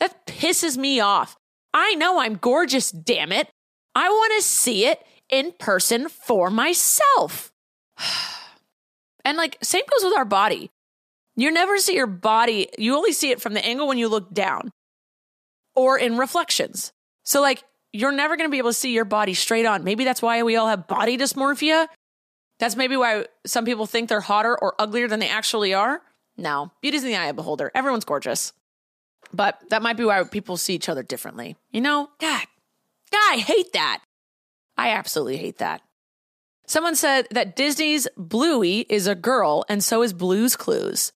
That 0.00 0.26
pisses 0.26 0.76
me 0.76 1.00
off. 1.00 1.36
I 1.72 1.94
know 1.94 2.20
I'm 2.20 2.36
gorgeous, 2.36 2.90
damn 2.90 3.32
it. 3.32 3.48
I 3.94 4.08
want 4.08 4.32
to 4.36 4.42
see 4.42 4.86
it 4.86 5.02
in 5.30 5.52
person 5.58 6.08
for 6.08 6.50
myself. 6.50 7.52
and 9.24 9.36
like, 9.36 9.58
same 9.62 9.84
goes 9.90 10.04
with 10.04 10.16
our 10.16 10.24
body. 10.24 10.70
You 11.34 11.50
never 11.50 11.78
see 11.78 11.94
your 11.94 12.06
body, 12.06 12.68
you 12.78 12.96
only 12.96 13.12
see 13.12 13.30
it 13.30 13.42
from 13.42 13.54
the 13.54 13.64
angle 13.64 13.86
when 13.86 13.98
you 13.98 14.08
look 14.08 14.32
down 14.32 14.70
or 15.74 15.98
in 15.98 16.16
reflections. 16.16 16.92
So, 17.24 17.42
like, 17.42 17.62
you're 17.92 18.12
never 18.12 18.36
going 18.36 18.48
to 18.48 18.52
be 18.52 18.58
able 18.58 18.70
to 18.70 18.74
see 18.74 18.92
your 18.92 19.04
body 19.04 19.34
straight 19.34 19.66
on. 19.66 19.84
Maybe 19.84 20.04
that's 20.04 20.22
why 20.22 20.42
we 20.42 20.56
all 20.56 20.68
have 20.68 20.86
body 20.86 21.18
dysmorphia. 21.18 21.88
That's 22.58 22.76
maybe 22.76 22.96
why 22.96 23.26
some 23.44 23.64
people 23.64 23.86
think 23.86 24.08
they're 24.08 24.20
hotter 24.20 24.56
or 24.58 24.74
uglier 24.78 25.08
than 25.08 25.20
they 25.20 25.28
actually 25.28 25.74
are. 25.74 26.02
No, 26.38 26.72
beauty's 26.80 27.02
in 27.02 27.10
the 27.10 27.16
eye 27.16 27.26
of 27.26 27.36
the 27.36 27.42
beholder. 27.42 27.70
Everyone's 27.74 28.04
gorgeous. 28.04 28.52
But 29.32 29.60
that 29.70 29.82
might 29.82 29.96
be 29.96 30.04
why 30.04 30.22
people 30.24 30.56
see 30.56 30.74
each 30.74 30.88
other 30.88 31.02
differently. 31.02 31.56
You 31.70 31.80
know, 31.80 32.08
God, 32.20 32.44
God, 33.10 33.32
I 33.32 33.38
hate 33.38 33.72
that. 33.72 34.02
I 34.76 34.90
absolutely 34.90 35.38
hate 35.38 35.58
that. 35.58 35.82
Someone 36.66 36.96
said 36.96 37.28
that 37.30 37.54
Disney's 37.54 38.08
Bluey 38.16 38.80
is 38.88 39.06
a 39.06 39.14
girl 39.14 39.64
and 39.68 39.82
so 39.82 40.02
is 40.02 40.12
Blue's 40.12 40.56
Clues. 40.56 41.12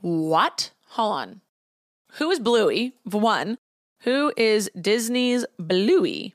What? 0.00 0.70
Hold 0.88 1.12
on. 1.12 1.40
Who 2.12 2.30
is 2.30 2.40
Bluey? 2.40 2.94
One. 3.04 3.58
Who 4.00 4.32
is 4.36 4.70
Disney's 4.78 5.44
Bluey? 5.58 6.34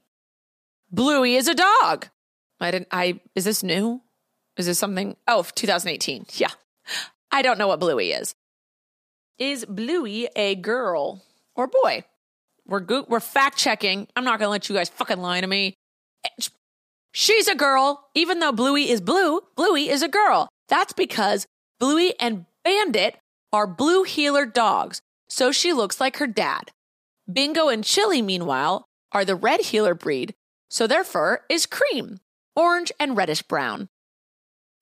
Bluey 0.91 1.35
is 1.35 1.47
a 1.47 1.55
dog. 1.55 2.07
I 2.59 2.69
didn't, 2.69 2.89
I, 2.91 3.19
is 3.33 3.45
this 3.45 3.63
new? 3.63 4.01
Is 4.57 4.67
this 4.67 4.77
something? 4.77 5.15
Oh, 5.27 5.43
2018. 5.55 6.25
Yeah. 6.35 6.49
I 7.31 7.41
don't 7.41 7.57
know 7.57 7.67
what 7.67 7.79
Bluey 7.79 8.11
is. 8.11 8.35
Is 9.41 9.65
Bluey 9.65 10.29
a 10.35 10.53
girl 10.53 11.23
or 11.55 11.65
boy? 11.65 12.03
We're 12.67 12.79
go- 12.79 13.07
we're 13.09 13.19
fact 13.19 13.57
checking. 13.57 14.07
I'm 14.15 14.23
not 14.23 14.37
going 14.37 14.45
to 14.45 14.51
let 14.51 14.69
you 14.69 14.75
guys 14.75 14.89
fucking 14.89 15.17
lie 15.19 15.41
to 15.41 15.47
me. 15.47 15.73
She's 17.11 17.47
a 17.47 17.55
girl, 17.55 18.07
even 18.13 18.37
though 18.37 18.51
Bluey 18.51 18.91
is 18.91 19.01
blue. 19.01 19.41
Bluey 19.55 19.89
is 19.89 20.03
a 20.03 20.07
girl. 20.07 20.47
That's 20.69 20.93
because 20.93 21.47
Bluey 21.79 22.13
and 22.19 22.45
Bandit 22.63 23.17
are 23.51 23.65
blue 23.65 24.03
heeler 24.03 24.45
dogs, 24.45 25.01
so 25.27 25.51
she 25.51 25.73
looks 25.73 25.99
like 25.99 26.17
her 26.17 26.27
dad. 26.27 26.69
Bingo 27.31 27.67
and 27.67 27.83
Chili, 27.83 28.21
meanwhile, 28.21 28.85
are 29.11 29.25
the 29.25 29.35
red 29.35 29.61
heeler 29.61 29.95
breed, 29.95 30.35
so 30.69 30.85
their 30.85 31.03
fur 31.03 31.39
is 31.49 31.65
cream, 31.65 32.19
orange 32.55 32.91
and 32.99 33.17
reddish 33.17 33.41
brown. 33.41 33.89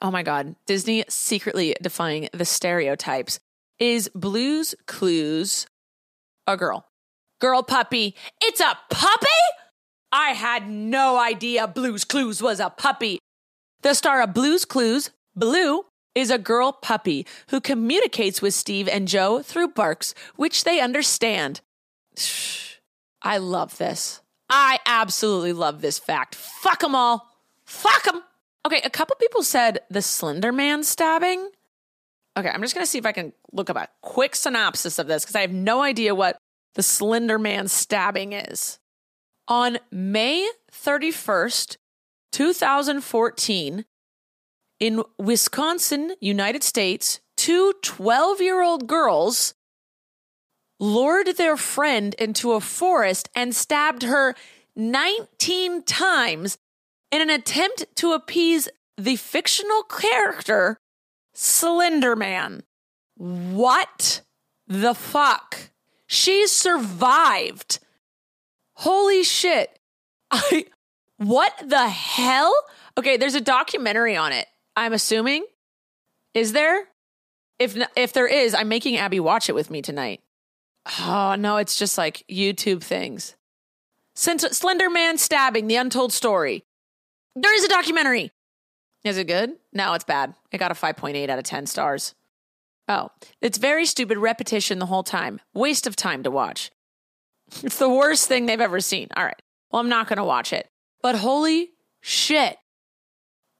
Oh 0.01 0.11
my 0.11 0.21
God, 0.21 0.57
Disney 0.65 1.05
secretly 1.07 1.77
defying 1.81 2.27
the 2.33 2.43
stereotypes. 2.43 3.39
Is 3.79 4.09
Blue's 4.13 4.75
Clues 4.87 5.65
a 6.45 6.57
girl? 6.57 6.85
Girl 7.39 7.63
puppy. 7.63 8.13
It's 8.41 8.59
a 8.59 8.77
puppy? 8.89 9.27
I 10.11 10.31
had 10.31 10.69
no 10.69 11.17
idea 11.17 11.67
Blue's 11.67 12.03
Clues 12.03 12.41
was 12.41 12.59
a 12.59 12.69
puppy. 12.69 13.19
The 13.81 13.93
star 13.93 14.21
of 14.21 14.33
Blue's 14.33 14.65
Clues, 14.65 15.11
Blue, 15.33 15.85
is 16.13 16.29
a 16.29 16.37
girl 16.37 16.73
puppy 16.73 17.25
who 17.49 17.61
communicates 17.61 18.41
with 18.41 18.53
Steve 18.53 18.89
and 18.89 19.07
Joe 19.07 19.41
through 19.41 19.69
barks, 19.69 20.13
which 20.35 20.65
they 20.65 20.81
understand. 20.81 21.61
I 23.21 23.37
love 23.37 23.77
this. 23.77 24.21
I 24.49 24.79
absolutely 24.85 25.53
love 25.53 25.81
this 25.81 25.99
fact. 25.99 26.35
Fuck 26.35 26.79
them 26.79 26.95
all. 26.95 27.29
Fuck 27.63 28.03
them. 28.03 28.23
Okay, 28.65 28.81
a 28.83 28.89
couple 28.89 29.15
people 29.17 29.43
said 29.43 29.79
the 29.89 30.01
Slender 30.01 30.51
Man 30.51 30.83
stabbing. 30.83 31.49
Okay, 32.39 32.49
I'm 32.49 32.61
just 32.61 32.73
going 32.73 32.85
to 32.85 32.89
see 32.89 32.97
if 32.97 33.05
I 33.05 33.11
can 33.11 33.33
look 33.51 33.69
up 33.69 33.75
a 33.75 33.89
quick 34.01 34.33
synopsis 34.33 34.97
of 34.97 35.07
this 35.07 35.23
because 35.23 35.35
I 35.35 35.41
have 35.41 35.51
no 35.51 35.81
idea 35.81 36.15
what 36.15 36.37
the 36.75 36.83
Slender 36.83 37.37
Man 37.37 37.67
stabbing 37.67 38.31
is. 38.31 38.79
On 39.49 39.77
May 39.91 40.49
31st, 40.71 41.75
2014, 42.31 43.83
in 44.79 45.03
Wisconsin, 45.17 46.15
United 46.21 46.63
States, 46.63 47.19
two 47.35 47.73
12 47.81 48.39
year 48.39 48.61
old 48.61 48.87
girls 48.87 49.53
lured 50.79 51.35
their 51.35 51.57
friend 51.57 52.13
into 52.13 52.53
a 52.53 52.61
forest 52.61 53.27
and 53.35 53.53
stabbed 53.53 54.03
her 54.03 54.33
19 54.77 55.83
times 55.83 56.57
in 57.11 57.19
an 57.19 57.29
attempt 57.29 57.85
to 57.95 58.13
appease 58.13 58.69
the 58.97 59.17
fictional 59.17 59.83
character 59.83 60.79
Slender 61.41 62.17
Man. 62.17 62.63
What 63.15 64.23
the 64.67 64.93
fuck? 64.93 65.71
She 66.05 66.47
survived. 66.47 67.79
Holy 68.73 69.23
shit. 69.23 69.79
I 70.29 70.65
what 71.15 71.53
the 71.65 71.87
hell? 71.87 72.53
Okay, 72.97 73.15
there's 73.15 73.35
a 73.35 73.41
documentary 73.41 74.17
on 74.17 74.33
it. 74.33 74.47
I'm 74.75 74.91
assuming. 74.91 75.45
Is 76.33 76.51
there? 76.51 76.89
If 77.57 77.77
if 77.95 78.11
there 78.11 78.27
is, 78.27 78.53
I'm 78.53 78.67
making 78.67 78.97
Abby 78.97 79.21
watch 79.21 79.47
it 79.47 79.55
with 79.55 79.69
me 79.69 79.81
tonight. 79.81 80.19
Oh, 80.99 81.35
no, 81.39 81.55
it's 81.55 81.79
just 81.79 81.97
like 81.97 82.25
YouTube 82.29 82.83
things. 82.83 83.37
Slender 84.13 84.89
Man 84.89 85.17
stabbing, 85.17 85.67
the 85.67 85.77
untold 85.77 86.11
story. 86.11 86.65
There 87.37 87.55
is 87.55 87.63
a 87.63 87.69
documentary. 87.69 88.33
Is 89.03 89.17
it 89.17 89.27
good? 89.27 89.51
No, 89.71 89.93
it's 89.93 90.03
bad. 90.03 90.33
It 90.51 90.57
got 90.57 90.71
a 90.71 90.75
5.8 90.75 91.29
out 91.29 91.39
of 91.39 91.45
10 91.45 91.65
stars. 91.67 92.15
Oh, 92.87 93.09
it's 93.39 93.57
very 93.57 93.85
stupid 93.85 94.17
repetition 94.17 94.79
the 94.79 94.87
whole 94.87 95.03
time. 95.03 95.39
Waste 95.53 95.87
of 95.87 95.95
time 95.95 96.23
to 96.23 96.31
watch. 96.31 96.71
It's 97.63 97.77
the 97.77 97.89
worst 97.89 98.27
thing 98.27 98.45
they've 98.45 98.59
ever 98.59 98.81
seen. 98.81 99.07
All 99.15 99.23
right. 99.23 99.41
Well, 99.71 99.79
I'm 99.79 99.89
not 99.89 100.07
going 100.07 100.17
to 100.17 100.23
watch 100.23 100.51
it. 100.51 100.67
But 101.01 101.15
holy 101.15 101.69
shit. 102.01 102.57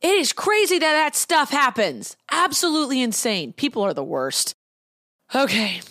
It 0.01 0.15
is 0.15 0.33
crazy 0.33 0.79
that 0.79 0.93
that 0.93 1.15
stuff 1.15 1.51
happens. 1.51 2.17
Absolutely 2.31 3.01
insane. 3.01 3.53
People 3.53 3.83
are 3.83 3.93
the 3.93 4.03
worst. 4.03 4.55
Okay. 5.35 5.81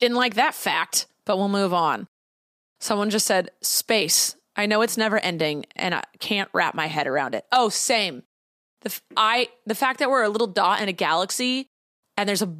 Didn't 0.00 0.16
like 0.16 0.34
that 0.34 0.54
fact, 0.54 1.06
but 1.24 1.36
we'll 1.36 1.48
move 1.48 1.74
on. 1.74 2.06
Someone 2.80 3.10
just 3.10 3.26
said 3.26 3.50
space. 3.60 4.36
I 4.56 4.66
know 4.66 4.82
it's 4.82 4.96
never 4.96 5.18
ending 5.18 5.66
and 5.74 5.94
I 5.94 6.04
can't 6.20 6.48
wrap 6.52 6.74
my 6.74 6.86
head 6.86 7.06
around 7.06 7.34
it. 7.34 7.44
Oh, 7.50 7.68
same. 7.68 8.22
The 8.82 9.00
I 9.16 9.48
the 9.66 9.74
fact 9.74 9.98
that 9.98 10.10
we're 10.10 10.22
a 10.22 10.28
little 10.28 10.46
dot 10.46 10.80
in 10.80 10.88
a 10.88 10.92
galaxy 10.92 11.68
and 12.16 12.28
there's 12.28 12.42
a 12.42 12.54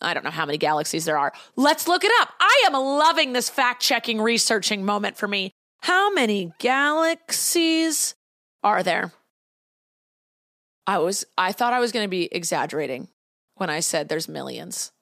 I 0.00 0.14
don't 0.14 0.24
know 0.24 0.30
how 0.30 0.46
many 0.46 0.58
galaxies 0.58 1.04
there 1.04 1.18
are. 1.18 1.32
Let's 1.54 1.86
look 1.86 2.04
it 2.04 2.12
up. 2.20 2.30
I 2.40 2.64
am 2.66 2.72
loving 2.72 3.32
this 3.32 3.48
fact-checking 3.48 4.20
researching 4.20 4.84
moment 4.84 5.16
for 5.16 5.28
me. 5.28 5.52
How 5.82 6.12
many 6.12 6.52
galaxies 6.58 8.14
are 8.64 8.82
there? 8.82 9.12
I 10.86 10.98
was 10.98 11.24
I 11.38 11.52
thought 11.52 11.72
I 11.72 11.80
was 11.80 11.92
going 11.92 12.04
to 12.04 12.10
be 12.10 12.28
exaggerating 12.34 13.08
when 13.54 13.70
I 13.70 13.80
said 13.80 14.08
there's 14.08 14.28
millions. 14.28 14.92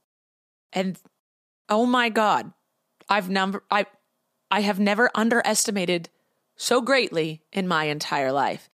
And 0.73 0.99
oh 1.69 1.87
my 1.87 2.11
god, 2.11 2.53
I've 3.09 3.31
number 3.31 3.63
I 3.71 3.87
I 4.51 4.63
have 4.63 4.81
never 4.81 5.11
underestimated 5.15 6.09
so 6.57 6.81
greatly 6.81 7.43
in 7.53 7.69
my 7.69 7.85
entire 7.85 8.33
life. 8.33 8.69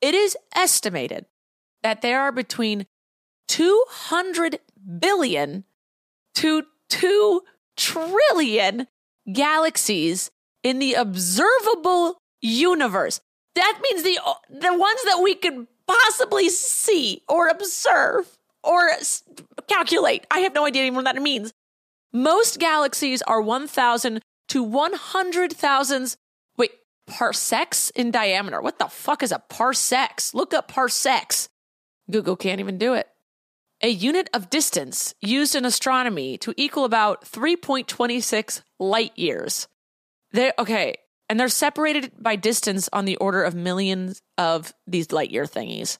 It 0.00 0.14
is 0.14 0.36
estimated 0.54 1.26
that 1.82 2.02
there 2.02 2.20
are 2.20 2.32
between 2.32 2.86
200 3.48 4.60
billion 4.98 5.64
to 6.34 6.64
2 6.88 7.42
trillion 7.76 8.86
galaxies 9.32 10.30
in 10.62 10.78
the 10.78 10.94
observable 10.94 12.18
universe. 12.40 13.20
That 13.54 13.78
means 13.82 14.02
the 14.02 14.18
the 14.48 14.76
ones 14.76 15.02
that 15.04 15.20
we 15.22 15.34
could 15.34 15.66
possibly 15.86 16.48
see 16.48 17.22
or 17.28 17.48
observe 17.48 18.38
or 18.62 18.90
calculate. 19.66 20.26
I 20.30 20.40
have 20.40 20.54
no 20.54 20.66
idea 20.66 20.84
even 20.84 20.96
what 20.96 21.04
that 21.04 21.20
means. 21.20 21.52
Most 22.12 22.58
galaxies 22.58 23.22
are 23.22 23.40
1,000 23.40 24.20
to 24.50 24.62
100,000 24.64 26.16
wait, 26.56 26.72
parsecs 27.06 27.90
in 27.90 28.10
diameter. 28.10 28.60
What 28.60 28.78
the 28.78 28.86
fuck 28.86 29.22
is 29.22 29.32
a 29.32 29.38
parsecs? 29.38 30.34
Look 30.34 30.52
up 30.52 30.68
parsecs. 30.68 31.48
Google 32.10 32.36
can't 32.36 32.60
even 32.60 32.76
do 32.76 32.94
it. 32.94 33.08
A 33.82 33.88
unit 33.88 34.28
of 34.34 34.50
distance 34.50 35.14
used 35.20 35.54
in 35.54 35.64
astronomy 35.64 36.36
to 36.38 36.52
equal 36.56 36.84
about 36.84 37.24
3.26 37.24 38.62
light 38.78 39.16
years. 39.16 39.68
They 40.32 40.52
okay, 40.58 40.96
and 41.28 41.38
they're 41.38 41.48
separated 41.48 42.12
by 42.18 42.36
distance 42.36 42.88
on 42.92 43.04
the 43.04 43.16
order 43.16 43.42
of 43.42 43.54
millions 43.54 44.20
of 44.36 44.74
these 44.86 45.12
light 45.12 45.30
year 45.30 45.44
thingies. 45.44 45.98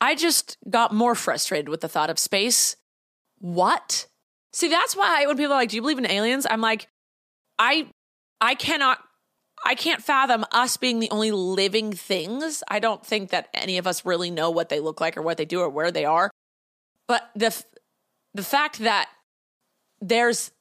I 0.00 0.14
just 0.14 0.56
got 0.70 0.94
more 0.94 1.14
frustrated 1.14 1.68
with 1.68 1.80
the 1.80 1.88
thought 1.88 2.10
of 2.10 2.18
space. 2.18 2.76
What? 3.38 4.06
See, 4.52 4.68
that's 4.68 4.96
why 4.96 5.26
when 5.26 5.36
people 5.36 5.52
are 5.52 5.56
like, 5.56 5.70
"Do 5.70 5.76
you 5.76 5.82
believe 5.82 5.98
in 5.98 6.10
aliens?" 6.10 6.46
I'm 6.48 6.60
like, 6.60 6.88
I 7.58 7.88
I 8.40 8.54
cannot 8.54 8.98
I 9.64 9.74
can't 9.74 10.02
fathom 10.02 10.44
us 10.52 10.76
being 10.76 11.00
the 11.00 11.10
only 11.10 11.32
living 11.32 11.92
things. 11.92 12.62
I 12.68 12.78
don't 12.78 13.04
think 13.04 13.30
that 13.30 13.48
any 13.52 13.78
of 13.78 13.86
us 13.86 14.04
really 14.04 14.30
know 14.30 14.50
what 14.50 14.68
they 14.68 14.78
look 14.78 15.00
like 15.00 15.16
or 15.16 15.22
what 15.22 15.38
they 15.38 15.44
do 15.44 15.60
or 15.60 15.68
where 15.68 15.90
they 15.90 16.04
are. 16.04 16.30
But 17.08 17.30
the 17.34 17.64
the 18.32 18.44
fact 18.44 18.78
that 18.78 19.08
there's 20.00 20.52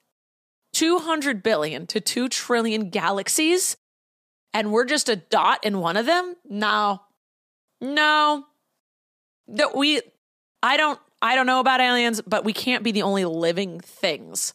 200 0.73 1.43
billion 1.43 1.85
to 1.87 2.01
2 2.01 2.29
trillion 2.29 2.89
galaxies 2.89 3.77
and 4.53 4.71
we're 4.71 4.85
just 4.85 5.07
a 5.07 5.15
dot 5.15 5.63
in 5.63 5.79
one 5.79 5.97
of 5.97 6.07
them? 6.07 6.35
No. 6.49 7.01
No. 7.79 8.45
That 9.47 9.75
we 9.75 10.01
I 10.63 10.77
don't 10.77 10.99
I 11.21 11.35
don't 11.35 11.45
know 11.45 11.59
about 11.59 11.79
aliens, 11.79 12.21
but 12.21 12.43
we 12.43 12.53
can't 12.53 12.83
be 12.83 12.91
the 12.91 13.03
only 13.03 13.25
living 13.25 13.79
things. 13.81 14.54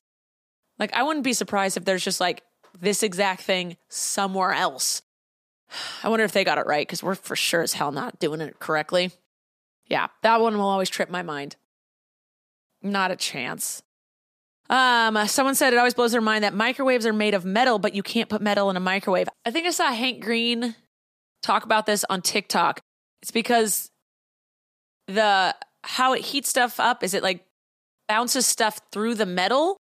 Like, 0.80 0.94
I 0.94 1.02
wouldn't 1.02 1.24
be 1.24 1.34
surprised 1.34 1.76
if 1.76 1.84
there's 1.84 2.02
just 2.02 2.20
like 2.20 2.42
this 2.80 3.02
exact 3.02 3.42
thing 3.42 3.76
somewhere 3.88 4.52
else. 4.52 5.02
I 6.02 6.08
wonder 6.08 6.24
if 6.24 6.32
they 6.32 6.42
got 6.42 6.58
it 6.58 6.66
right 6.66 6.86
because 6.86 7.02
we're 7.02 7.14
for 7.14 7.36
sure 7.36 7.62
as 7.62 7.74
hell 7.74 7.92
not 7.92 8.18
doing 8.18 8.40
it 8.40 8.58
correctly. 8.58 9.12
Yeah, 9.86 10.08
that 10.22 10.40
one 10.40 10.56
will 10.56 10.68
always 10.68 10.88
trip 10.88 11.10
my 11.10 11.22
mind. 11.22 11.56
Not 12.82 13.10
a 13.10 13.16
chance. 13.16 13.82
Um, 14.70 15.26
someone 15.26 15.56
said 15.56 15.72
it 15.72 15.78
always 15.78 15.94
blows 15.94 16.12
their 16.12 16.20
mind 16.20 16.44
that 16.44 16.54
microwaves 16.54 17.04
are 17.04 17.12
made 17.12 17.34
of 17.34 17.44
metal, 17.44 17.78
but 17.80 17.92
you 17.92 18.04
can't 18.04 18.28
put 18.28 18.40
metal 18.40 18.70
in 18.70 18.76
a 18.76 18.80
microwave. 18.80 19.28
I 19.44 19.50
think 19.50 19.66
I 19.66 19.70
saw 19.70 19.92
Hank 19.92 20.22
Green 20.22 20.76
talk 21.42 21.64
about 21.64 21.86
this 21.86 22.04
on 22.08 22.22
TikTok. 22.22 22.80
It's 23.20 23.32
because 23.32 23.90
the 25.08 25.54
how 25.82 26.12
it 26.12 26.20
heats 26.20 26.48
stuff 26.48 26.78
up 26.78 27.02
is 27.02 27.14
it 27.14 27.22
like 27.22 27.44
bounces 28.08 28.46
stuff 28.46 28.78
through 28.92 29.16
the 29.16 29.26
metal 29.26 29.79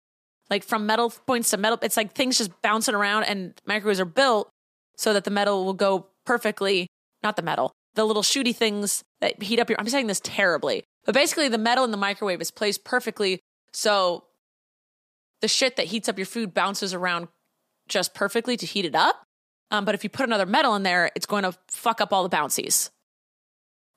like 0.50 0.64
from 0.64 0.86
metal 0.86 1.12
points 1.28 1.52
to 1.52 1.58
metal. 1.58 1.78
It's 1.82 1.98
like 1.98 2.14
things 2.14 2.38
just 2.38 2.52
bouncing 2.62 2.96
around, 2.96 3.24
and 3.24 3.54
microwaves 3.66 4.00
are 4.00 4.06
built 4.06 4.50
so 4.98 5.14
that 5.14 5.24
the 5.24 5.32
metal 5.32 5.66
will 5.66 5.74
go 5.74 6.08
perfectly. 6.26 6.88
Not 7.22 7.36
the 7.36 7.42
metal, 7.42 7.74
the 7.96 8.06
little 8.06 8.24
shooty 8.24 8.56
things 8.56 9.04
that 9.20 9.42
heat 9.44 9.60
up 9.60 9.70
your. 9.70 9.80
I'm 9.80 9.90
saying 9.90 10.08
this 10.08 10.22
terribly, 10.24 10.84
but 11.06 11.14
basically, 11.14 11.50
the 11.50 11.58
metal 11.58 11.84
in 11.84 11.92
the 11.92 11.98
microwave 11.98 12.42
is 12.42 12.52
placed 12.52 12.84
perfectly 12.84 13.40
so 13.74 14.24
the 15.42 15.48
shit 15.48 15.76
that 15.76 15.88
heats 15.88 16.10
up 16.10 16.18
your 16.18 16.26
food 16.26 16.54
bounces 16.54 16.94
around 16.94 17.28
just 17.88 18.14
perfectly 18.14 18.58
to 18.58 18.66
heat 18.66 18.86
it 18.86 18.96
up. 18.96 19.24
Um, 19.72 19.86
but 19.86 19.96
if 19.96 20.04
you 20.04 20.10
put 20.10 20.26
another 20.26 20.46
metal 20.46 20.76
in 20.76 20.84
there, 20.84 21.12
it's 21.16 21.26
going 21.26 21.44
to 21.44 21.54
fuck 21.70 22.02
up 22.02 22.12
all 22.12 22.24
the 22.24 22.30
bouncies. 22.30 22.90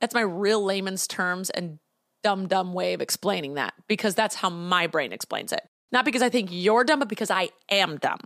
That's 0.01 0.15
my 0.15 0.21
real 0.21 0.63
layman's 0.63 1.07
terms 1.07 1.51
and 1.51 1.79
dumb, 2.23 2.47
dumb 2.47 2.73
way 2.73 2.95
of 2.95 3.01
explaining 3.01 3.55
that 3.55 3.75
because 3.89 4.15
that's 4.15 4.37
how 4.37 4.51
my 4.51 4.87
brain 4.87 5.13
explains 5.13 5.53
it. 5.53 5.63
Not 5.93 6.05
because 6.05 6.23
I 6.23 6.31
think 6.31 6.49
you're 6.51 6.85
dumb, 6.85 6.99
but 6.99 7.09
because 7.09 7.31
I 7.31 7.51
am 7.71 7.99
dumb. 7.99 8.19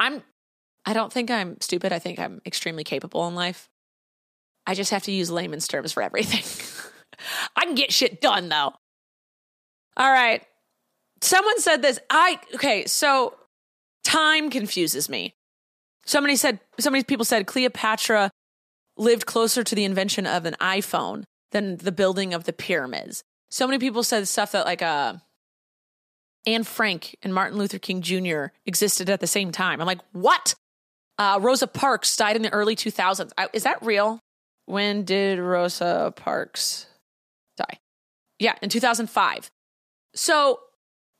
I'm 0.00 0.22
I 0.84 0.92
don't 0.92 1.12
think 1.12 1.30
I'm 1.30 1.60
stupid. 1.60 1.92
I 1.92 1.98
think 1.98 2.18
I'm 2.18 2.42
extremely 2.44 2.84
capable 2.84 3.26
in 3.26 3.34
life. 3.34 3.70
I 4.66 4.74
just 4.74 4.90
have 4.90 5.04
to 5.04 5.12
use 5.12 5.30
layman's 5.30 5.68
terms 5.68 5.92
for 5.92 6.02
everything. 6.02 6.44
I 7.56 7.64
can 7.64 7.74
get 7.74 7.92
shit 7.92 8.20
done 8.20 8.48
though. 8.48 8.72
All 9.96 10.10
right. 10.10 10.42
Someone 11.20 11.60
said 11.60 11.80
this. 11.80 11.98
I 12.10 12.38
okay, 12.54 12.84
so 12.86 13.34
time 14.02 14.50
confuses 14.50 15.08
me. 15.08 15.34
Somebody 16.04 16.36
said 16.36 16.60
so 16.78 16.90
many 16.90 17.04
people 17.04 17.24
said 17.24 17.46
Cleopatra 17.46 18.30
lived 18.96 19.26
closer 19.26 19.64
to 19.64 19.74
the 19.74 19.84
invention 19.84 20.26
of 20.26 20.44
an 20.44 20.54
iPhone 20.60 21.24
than 21.52 21.76
the 21.76 21.92
building 21.92 22.34
of 22.34 22.44
the 22.44 22.52
pyramids. 22.52 23.22
So 23.50 23.66
many 23.66 23.78
people 23.78 24.02
said 24.02 24.26
stuff 24.28 24.52
that 24.52 24.66
like 24.66 24.82
uh 24.82 25.14
Anne 26.46 26.64
Frank 26.64 27.16
and 27.22 27.32
Martin 27.32 27.58
Luther 27.58 27.78
King 27.78 28.02
Jr. 28.02 28.46
existed 28.66 29.08
at 29.08 29.20
the 29.20 29.26
same 29.26 29.52
time. 29.52 29.80
I'm 29.80 29.86
like, 29.86 30.00
what? 30.12 30.54
Uh, 31.18 31.38
Rosa 31.40 31.66
Parks 31.66 32.16
died 32.16 32.36
in 32.36 32.42
the 32.42 32.52
early 32.52 32.76
2000s. 32.76 33.30
I, 33.38 33.48
is 33.52 33.62
that 33.62 33.82
real? 33.82 34.20
When 34.66 35.04
did 35.04 35.38
Rosa 35.38 36.12
Parks 36.16 36.86
die? 37.56 37.78
Yeah, 38.38 38.54
in 38.62 38.68
2005. 38.68 39.50
So 40.14 40.60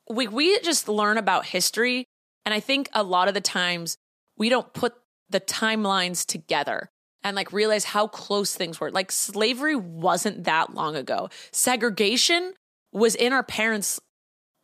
we 0.09 0.27
we 0.27 0.59
just 0.59 0.87
learn 0.87 1.17
about 1.17 1.45
history, 1.45 2.07
and 2.45 2.53
I 2.53 2.59
think 2.59 2.89
a 2.93 3.03
lot 3.03 3.27
of 3.27 3.33
the 3.33 3.41
times 3.41 3.97
we 4.37 4.49
don't 4.49 4.73
put 4.73 4.93
the 5.29 5.39
timelines 5.39 6.25
together 6.25 6.89
and 7.23 7.35
like 7.35 7.51
realize 7.51 7.85
how 7.85 8.07
close 8.07 8.55
things 8.55 8.79
were. 8.79 8.91
Like 8.91 9.11
slavery 9.11 9.75
wasn't 9.75 10.43
that 10.43 10.73
long 10.73 10.95
ago. 10.95 11.29
Segregation 11.51 12.53
was 12.91 13.15
in 13.15 13.33
our 13.33 13.43
parents' 13.43 13.99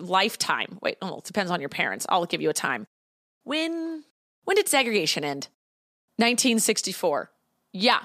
lifetime. 0.01 0.77
Wait, 0.81 0.97
oh, 1.01 1.19
it 1.19 1.23
depends 1.23 1.51
on 1.51 1.59
your 1.59 1.69
parents. 1.69 2.05
I'll 2.09 2.25
give 2.25 2.41
you 2.41 2.49
a 2.49 2.53
time. 2.53 2.87
When 3.43 4.03
when 4.43 4.55
did 4.55 4.67
segregation 4.67 5.23
end? 5.23 5.47
1964. 6.17 7.31
Yeah. 7.73 7.99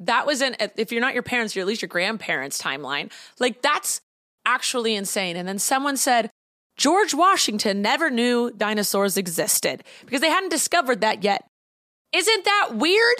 That 0.00 0.26
was 0.26 0.42
in 0.42 0.56
if 0.76 0.92
you're 0.92 1.00
not 1.00 1.14
your 1.14 1.22
parents, 1.22 1.54
you're 1.54 1.62
at 1.62 1.68
least 1.68 1.82
your 1.82 1.88
grandparents' 1.88 2.60
timeline. 2.60 3.10
Like 3.38 3.62
that's 3.62 4.00
actually 4.44 4.94
insane. 4.94 5.36
And 5.36 5.48
then 5.48 5.58
someone 5.58 5.96
said 5.96 6.30
George 6.76 7.14
Washington 7.14 7.82
never 7.82 8.10
knew 8.10 8.50
dinosaurs 8.50 9.16
existed 9.16 9.84
because 10.04 10.20
they 10.20 10.30
hadn't 10.30 10.50
discovered 10.50 11.00
that 11.00 11.22
yet. 11.22 11.46
Isn't 12.12 12.44
that 12.44 12.70
weird? 12.74 13.16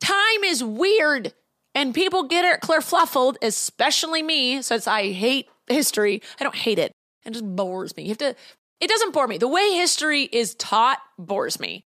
Time 0.00 0.44
is 0.44 0.62
weird. 0.62 1.32
And 1.74 1.94
people 1.94 2.24
get 2.24 2.44
it 2.44 2.84
fluffled, 2.84 3.36
especially 3.42 4.22
me, 4.22 4.62
since 4.62 4.86
I 4.86 5.10
hate 5.10 5.48
history. 5.66 6.22
I 6.38 6.44
don't 6.44 6.54
hate 6.54 6.78
it. 6.78 6.92
It 7.24 7.32
just 7.32 7.44
bores 7.44 7.96
me. 7.96 8.04
You 8.04 8.10
have 8.10 8.18
to, 8.18 8.36
it 8.80 8.88
doesn't 8.88 9.12
bore 9.12 9.26
me. 9.26 9.38
The 9.38 9.48
way 9.48 9.72
history 9.72 10.22
is 10.22 10.54
taught 10.54 10.98
bores 11.18 11.58
me. 11.58 11.84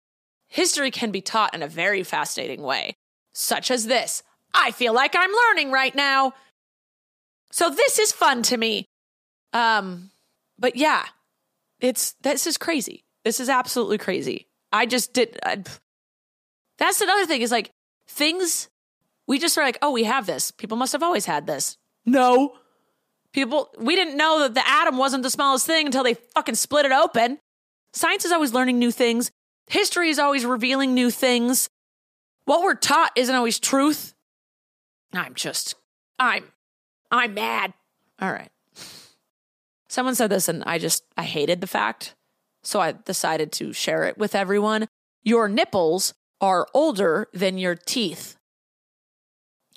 History 0.48 0.90
can 0.90 1.10
be 1.10 1.20
taught 1.20 1.54
in 1.54 1.62
a 1.62 1.68
very 1.68 2.02
fascinating 2.02 2.62
way, 2.62 2.96
such 3.32 3.70
as 3.70 3.86
this. 3.86 4.22
I 4.54 4.70
feel 4.70 4.94
like 4.94 5.14
I'm 5.16 5.30
learning 5.30 5.70
right 5.70 5.94
now. 5.94 6.32
So 7.50 7.70
this 7.70 7.98
is 7.98 8.12
fun 8.12 8.42
to 8.44 8.56
me. 8.56 8.86
Um, 9.52 10.10
but 10.58 10.76
yeah, 10.76 11.04
it's 11.80 12.12
this 12.22 12.46
is 12.46 12.56
crazy. 12.56 13.04
This 13.24 13.40
is 13.40 13.48
absolutely 13.48 13.98
crazy. 13.98 14.48
I 14.72 14.86
just 14.86 15.12
did. 15.12 15.38
I, 15.44 15.62
that's 16.78 17.00
another 17.00 17.26
thing 17.26 17.42
is 17.42 17.50
like 17.50 17.70
things 18.06 18.68
we 19.26 19.38
just 19.38 19.56
are 19.58 19.64
like, 19.64 19.78
oh, 19.82 19.92
we 19.92 20.04
have 20.04 20.26
this. 20.26 20.50
People 20.50 20.78
must 20.78 20.92
have 20.92 21.02
always 21.02 21.26
had 21.26 21.46
this. 21.46 21.76
No. 22.06 22.54
People, 23.32 23.70
we 23.78 23.94
didn't 23.94 24.16
know 24.16 24.40
that 24.40 24.54
the 24.54 24.66
atom 24.66 24.96
wasn't 24.96 25.22
the 25.22 25.30
smallest 25.30 25.66
thing 25.66 25.86
until 25.86 26.02
they 26.02 26.14
fucking 26.14 26.54
split 26.54 26.86
it 26.86 26.92
open. 26.92 27.38
Science 27.92 28.24
is 28.24 28.32
always 28.32 28.52
learning 28.52 28.78
new 28.78 28.90
things. 28.90 29.30
History 29.68 30.08
is 30.08 30.18
always 30.18 30.46
revealing 30.46 30.94
new 30.94 31.10
things. 31.10 31.68
What 32.44 32.62
we're 32.62 32.74
taught 32.74 33.12
isn't 33.16 33.34
always 33.34 33.58
truth. 33.58 34.14
I'm 35.12 35.34
just, 35.34 35.74
I'm, 36.18 36.44
I'm 37.10 37.34
mad. 37.34 37.74
All 38.20 38.32
right. 38.32 38.50
Someone 39.88 40.14
said 40.14 40.30
this 40.30 40.48
and 40.48 40.62
I 40.64 40.78
just, 40.78 41.04
I 41.16 41.24
hated 41.24 41.60
the 41.60 41.66
fact. 41.66 42.14
So 42.62 42.80
I 42.80 42.92
decided 42.92 43.52
to 43.52 43.72
share 43.72 44.04
it 44.04 44.18
with 44.18 44.34
everyone. 44.34 44.88
Your 45.22 45.48
nipples 45.48 46.14
are 46.40 46.66
older 46.74 47.28
than 47.32 47.58
your 47.58 47.74
teeth. 47.74 48.36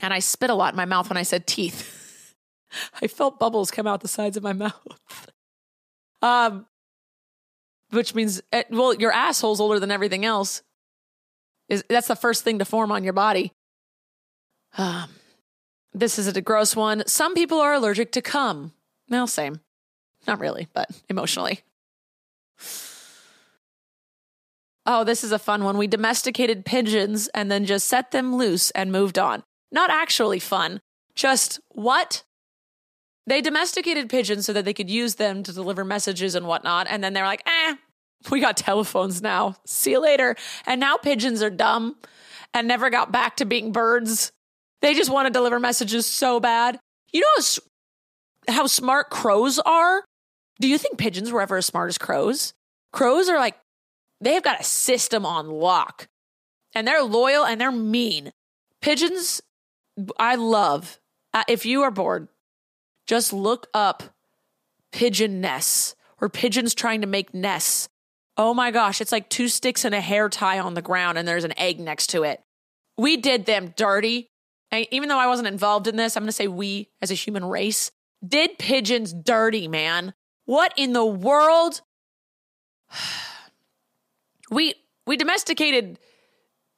And 0.02 0.14
I 0.14 0.20
spit 0.20 0.50
a 0.50 0.56
lot 0.56 0.74
in 0.74 0.78
my 0.78 0.86
mouth 0.86 1.10
when 1.10 1.18
I 1.18 1.24
said 1.24 1.48
teeth. 1.48 1.98
I 3.02 3.08
felt 3.08 3.40
bubbles 3.40 3.72
come 3.72 3.88
out 3.88 4.02
the 4.02 4.08
sides 4.08 4.38
of 4.38 4.44
my 4.44 4.54
mouth. 4.54 5.02
Um, 6.22 6.66
which 7.92 8.16
means, 8.16 8.42
eh, 8.52 8.64
well, 8.70 8.94
your 8.94 9.12
asshole's 9.12 9.60
older 9.60 9.80
than 9.80 9.92
everything 9.92 10.26
else. 10.26 10.62
Is 11.70 11.84
that's 11.90 12.08
the 12.08 12.16
first 12.16 12.44
thing 12.44 12.60
to 12.60 12.66
form 12.66 12.92
on 12.92 13.04
your 13.04 13.14
body. 13.14 13.54
Um, 14.78 15.10
this 15.94 16.18
is 16.18 16.28
a 16.28 16.42
gross 16.42 16.76
one. 16.76 17.04
Some 17.08 17.34
people 17.34 17.60
are 17.60 17.74
allergic 17.74 18.12
to 18.14 18.22
cum. 18.22 18.74
Well, 19.10 19.28
same. 19.28 19.62
Not 20.28 20.40
really, 20.40 20.68
but 20.74 20.90
emotionally. 21.10 21.62
Oh, 24.86 25.04
this 25.04 25.24
is 25.24 25.32
a 25.32 25.40
fun 25.40 25.64
one. 25.64 25.78
We 25.78 25.88
domesticated 25.88 26.66
pigeons 26.66 27.28
and 27.30 27.52
then 27.52 27.66
just 27.66 27.88
set 27.88 28.12
them 28.12 28.36
loose 28.36 28.72
and 28.72 28.92
moved 28.92 29.20
on. 29.20 29.44
Not 29.72 29.90
actually 29.90 30.40
fun. 30.40 30.82
Just 31.14 31.60
what? 31.70 32.24
They 33.28 33.42
domesticated 33.42 34.10
pigeons 34.10 34.46
so 34.46 34.54
that 34.54 34.66
they 34.66 34.74
could 34.74 34.90
use 34.90 35.16
them 35.16 35.44
to 35.44 35.54
deliver 35.54 35.86
messages 35.86 36.36
and 36.36 36.48
whatnot. 36.48 36.88
And 36.90 37.04
then 37.04 37.14
they're 37.14 37.26
like, 37.26 37.44
eh, 37.46 37.76
we 38.30 38.40
got 38.40 38.58
telephones 38.58 39.22
now. 39.22 39.56
See 39.66 39.92
you 39.92 40.02
later. 40.02 40.36
And 40.66 40.80
now 40.80 40.98
pigeons 40.98 41.42
are 41.42 41.50
dumb 41.50 41.96
and 42.54 42.68
never 42.68 42.90
got 42.90 43.12
back 43.12 43.38
to 43.38 43.46
being 43.46 43.72
birds. 43.72 44.32
They 44.82 44.94
just 44.94 45.12
want 45.12 45.28
to 45.28 45.34
deliver 45.34 45.60
messages 45.60 46.06
so 46.06 46.40
bad. 46.40 46.80
You 47.14 47.22
know 47.22 48.54
how, 48.54 48.68
smart 48.68 49.10
crows 49.10 49.60
are? 49.60 50.04
Do 50.60 50.68
you 50.68 50.78
think 50.78 50.98
pigeons 50.98 51.32
were 51.32 51.42
ever 51.42 51.58
as 51.58 51.66
smart 51.66 51.90
as 51.90 51.98
crows? 51.98 52.54
Crows 52.92 53.30
are 53.30 53.38
like, 53.38 53.58
they've 54.20 54.44
got 54.44 54.62
a 54.62 54.64
system 54.64 55.26
on 55.26 55.50
lock 55.50 56.08
and 56.74 56.88
they're 56.88 57.04
loyal 57.04 57.46
and 57.46 57.60
they're 57.60 57.72
mean. 57.72 58.32
Pigeons, 58.82 59.42
I 60.18 60.36
love. 60.36 61.00
Uh, 61.34 61.44
if 61.48 61.66
you 61.66 61.84
are 61.84 61.92
bored, 61.92 62.28
just 63.08 63.34
look 63.34 63.68
up 63.74 64.04
pigeon 64.92 65.42
nests 65.42 65.96
or 66.20 66.30
pigeons 66.30 66.74
trying 66.74 67.02
to 67.02 67.08
make 67.08 67.34
nests. 67.34 67.90
Oh 68.38 68.54
my 68.54 68.72
gosh, 68.72 69.02
it's 69.02 69.12
like 69.12 69.30
two 69.30 69.48
sticks 69.48 69.86
and 69.86 69.94
a 69.94 70.02
hair 70.02 70.30
tie 70.30 70.60
on 70.60 70.74
the 70.74 70.82
ground 70.82 71.18
and 71.18 71.28
there's 71.28 71.44
an 71.44 71.58
egg 71.58 71.80
next 71.80 72.08
to 72.08 72.24
it. 72.24 72.42
We 72.98 73.18
did 73.18 73.46
them 73.46 73.74
dirty. 73.76 74.30
And 74.72 74.86
even 74.92 75.10
though 75.10 75.20
I 75.20 75.28
wasn't 75.28 75.48
involved 75.48 75.88
in 75.88 75.98
this, 75.98 76.16
I'm 76.16 76.24
going 76.24 76.28
to 76.28 76.34
say 76.34 76.48
we 76.48 76.90
as 77.02 77.12
a 77.12 77.16
human 77.16 77.44
race 77.44 77.92
did 78.26 78.58
pigeons 78.58 79.14
dirty, 79.14 79.68
man. 79.68 80.14
What 80.46 80.74
in 80.78 80.94
the 80.94 81.06
world? 81.06 81.82
we 84.52 84.76
we 85.08 85.18
domesticated 85.18 86.00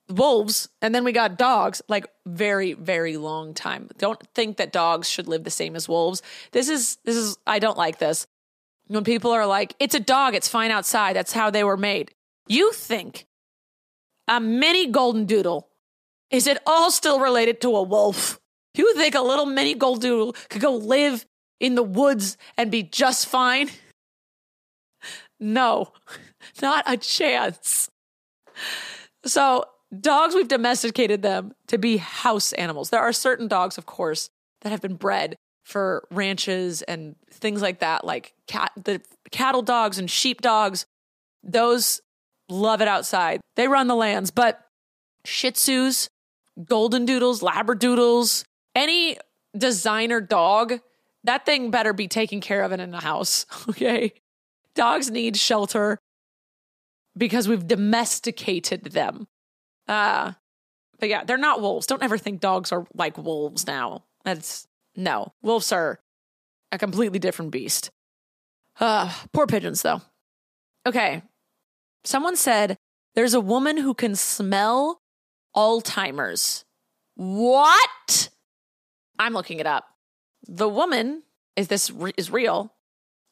wolves 0.09 0.69
and 0.81 0.93
then 0.93 1.03
we 1.03 1.11
got 1.11 1.37
dogs 1.37 1.81
like 1.87 2.07
very 2.25 2.73
very 2.73 3.17
long 3.17 3.53
time. 3.53 3.89
Don't 3.97 4.21
think 4.35 4.57
that 4.57 4.71
dogs 4.71 5.09
should 5.09 5.27
live 5.27 5.43
the 5.43 5.49
same 5.49 5.75
as 5.75 5.87
wolves. 5.87 6.21
This 6.51 6.69
is 6.69 6.97
this 7.05 7.15
is 7.15 7.37
i 7.47 7.59
don't 7.59 7.77
like 7.77 7.99
this. 7.99 8.27
When 8.87 9.03
people 9.03 9.31
are 9.31 9.45
like 9.45 9.75
it's 9.79 9.95
a 9.95 9.99
dog 9.99 10.35
it's 10.35 10.47
fine 10.47 10.71
outside 10.71 11.15
that's 11.15 11.33
how 11.33 11.49
they 11.49 11.63
were 11.63 11.77
made. 11.77 12.13
You 12.47 12.73
think 12.73 13.25
a 14.27 14.39
mini 14.39 14.87
golden 14.87 15.25
doodle 15.25 15.69
is 16.29 16.47
it 16.47 16.57
all 16.65 16.91
still 16.91 17.19
related 17.19 17.61
to 17.61 17.75
a 17.75 17.83
wolf? 17.83 18.39
You 18.75 18.95
think 18.95 19.15
a 19.15 19.21
little 19.21 19.45
mini 19.45 19.75
golden 19.75 20.01
doodle 20.01 20.35
could 20.49 20.61
go 20.61 20.75
live 20.75 21.25
in 21.59 21.75
the 21.75 21.83
woods 21.83 22.37
and 22.57 22.71
be 22.71 22.83
just 22.83 23.27
fine? 23.27 23.69
No, 25.39 25.91
not 26.61 26.85
a 26.87 26.95
chance. 26.95 27.89
So, 29.25 29.65
dogs, 29.99 30.35
we've 30.35 30.47
domesticated 30.47 31.21
them 31.21 31.53
to 31.67 31.77
be 31.77 31.97
house 31.97 32.53
animals. 32.53 32.89
There 32.89 33.01
are 33.01 33.13
certain 33.13 33.47
dogs, 33.47 33.77
of 33.77 33.85
course, 33.85 34.29
that 34.61 34.69
have 34.69 34.81
been 34.81 34.95
bred 34.95 35.35
for 35.63 36.07
ranches 36.11 36.81
and 36.81 37.15
things 37.31 37.61
like 37.61 37.79
that, 37.79 38.03
like 38.05 38.33
cat, 38.47 38.71
the 38.75 39.01
cattle 39.31 39.61
dogs 39.61 39.97
and 39.97 40.09
sheep 40.09 40.41
dogs. 40.41 40.85
Those 41.43 42.01
love 42.49 42.81
it 42.81 42.87
outside. 42.87 43.41
They 43.55 43.67
run 43.67 43.87
the 43.87 43.95
lands, 43.95 44.31
but 44.31 44.61
Shih 45.25 45.51
Tzus, 45.51 46.09
Golden 46.65 47.05
Doodles, 47.05 47.41
Labradoodles, 47.41 48.43
any 48.75 49.17
designer 49.57 50.19
dog 50.19 50.79
that 51.23 51.45
thing 51.45 51.71
better 51.71 51.93
be 51.93 52.07
taken 52.07 52.41
care 52.41 52.63
of 52.63 52.71
in 52.71 52.91
the 52.91 52.99
house. 52.99 53.45
Okay. 53.69 54.13
Dogs 54.75 55.11
need 55.11 55.37
shelter 55.37 55.99
because 57.15 57.47
we've 57.47 57.67
domesticated 57.67 58.85
them. 58.85 59.27
Uh, 59.87 60.33
but 60.99 61.09
yeah, 61.09 61.23
they're 61.23 61.37
not 61.37 61.61
wolves. 61.61 61.87
Don't 61.87 62.03
ever 62.03 62.17
think 62.17 62.39
dogs 62.39 62.71
are 62.71 62.85
like 62.93 63.17
wolves 63.17 63.67
now. 63.67 64.03
That's 64.23 64.67
no. 64.95 65.33
Wolves 65.41 65.71
are 65.71 65.99
a 66.71 66.77
completely 66.77 67.19
different 67.19 67.51
beast. 67.51 67.91
Uh, 68.79 69.13
poor 69.33 69.47
pigeons, 69.47 69.81
though. 69.81 70.01
Okay. 70.85 71.21
Someone 72.03 72.35
said 72.35 72.77
there's 73.15 73.33
a 73.33 73.41
woman 73.41 73.77
who 73.77 73.93
can 73.93 74.15
smell 74.15 75.01
Alzheimer's. 75.55 76.65
What? 77.15 78.29
I'm 79.19 79.33
looking 79.33 79.59
it 79.59 79.67
up 79.67 79.85
the 80.47 80.69
woman 80.69 81.23
is 81.55 81.67
this 81.67 81.89
re- 81.91 82.13
is 82.17 82.31
real. 82.31 82.73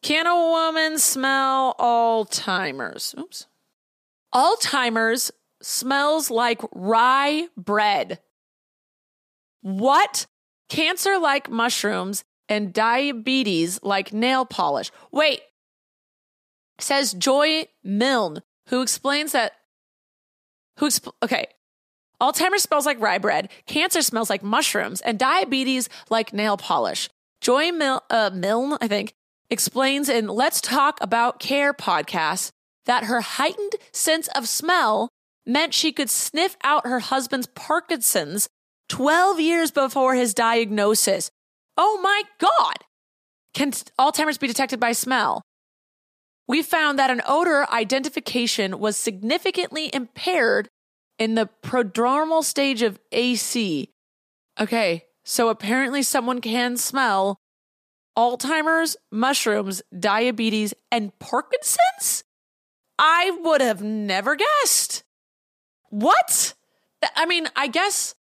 Can 0.02 0.26
a 0.28 0.36
woman 0.36 0.98
smell 0.98 1.76
Alzheimer's? 1.80 3.14
Oops. 3.18 3.48
Alzheimer's 4.34 5.32
smells 5.62 6.30
like 6.32 6.62
rye 6.74 7.48
bread. 7.58 8.20
What? 9.62 10.26
cancer 10.72 11.20
like 11.20 11.50
mushrooms, 11.50 12.24
and 12.48 12.74
diabetes 12.74 13.80
like 13.84 14.14
nail 14.14 14.46
polish. 14.46 14.90
Wait, 15.12 15.42
says 16.80 17.12
Joy 17.14 17.66
Milne, 17.84 18.42
who 18.70 18.82
explains 18.82 19.34
that. 19.34 19.52
Who 20.78 20.88
exp- 20.88 21.12
okay, 21.22 21.48
Alzheimer's 22.22 22.64
smells 22.64 22.86
like 22.86 23.02
rye 23.02 23.18
bread, 23.18 23.50
cancer 23.68 24.02
smells 24.02 24.30
like 24.30 24.44
mushrooms, 24.44 25.02
and 25.02 25.20
diabetes 25.20 25.90
like 26.10 26.34
nail 26.34 26.56
polish. 26.56 27.10
Joy 27.42 27.72
Mil- 27.74 28.04
uh, 28.10 28.32
Milne, 28.34 28.78
I 28.80 28.88
think, 28.88 29.14
explains 29.50 30.08
in 30.08 30.28
Let's 30.28 30.62
Talk 30.62 31.00
About 31.02 31.40
Care 31.40 31.74
podcast 31.74 32.52
that 32.86 33.04
her 33.04 33.20
heightened 33.20 33.74
sense 33.92 34.30
of 34.30 34.48
smell 34.48 35.10
meant 35.46 35.74
she 35.74 35.92
could 35.92 36.10
sniff 36.10 36.56
out 36.64 36.88
her 36.88 37.00
husband's 37.00 37.48
Parkinson's 37.48 38.50
12 38.90 39.40
years 39.40 39.72
before 39.72 40.16
his 40.16 40.34
diagnosis. 40.34 41.32
Oh 41.78 42.00
my 42.02 42.24
God! 42.40 42.76
Can 43.54 43.72
Alzheimer's 44.00 44.38
be 44.38 44.48
detected 44.48 44.80
by 44.80 44.92
smell? 44.92 45.42
We 46.48 46.62
found 46.62 47.00
that 47.00 47.10
an 47.10 47.22
odor 47.28 47.66
identification 47.72 48.80
was 48.80 48.98
significantly 48.98 49.90
impaired 49.94 50.68
in 51.18 51.36
the 51.36 51.50
prodromal 51.64 52.44
stage 52.44 52.82
of 52.82 53.00
AD. 53.14 53.88
Okay, 54.60 55.06
so 55.24 55.50
apparently 55.50 56.04
someone 56.04 56.42
can 56.42 56.76
smell 56.78 57.38
Alzheimer's, 58.18 58.98
mushrooms, 59.12 59.82
diabetes, 59.98 60.74
and 60.92 61.18
Parkinson's? 61.20 62.24
I 63.00 63.32
would 63.42 63.62
have 63.62 63.82
never 63.82 64.36
guessed. 64.36 65.04
What? 65.92 66.56
I 67.16 67.26
mean, 67.26 67.48
I 67.56 67.68
guess, 67.68 68.16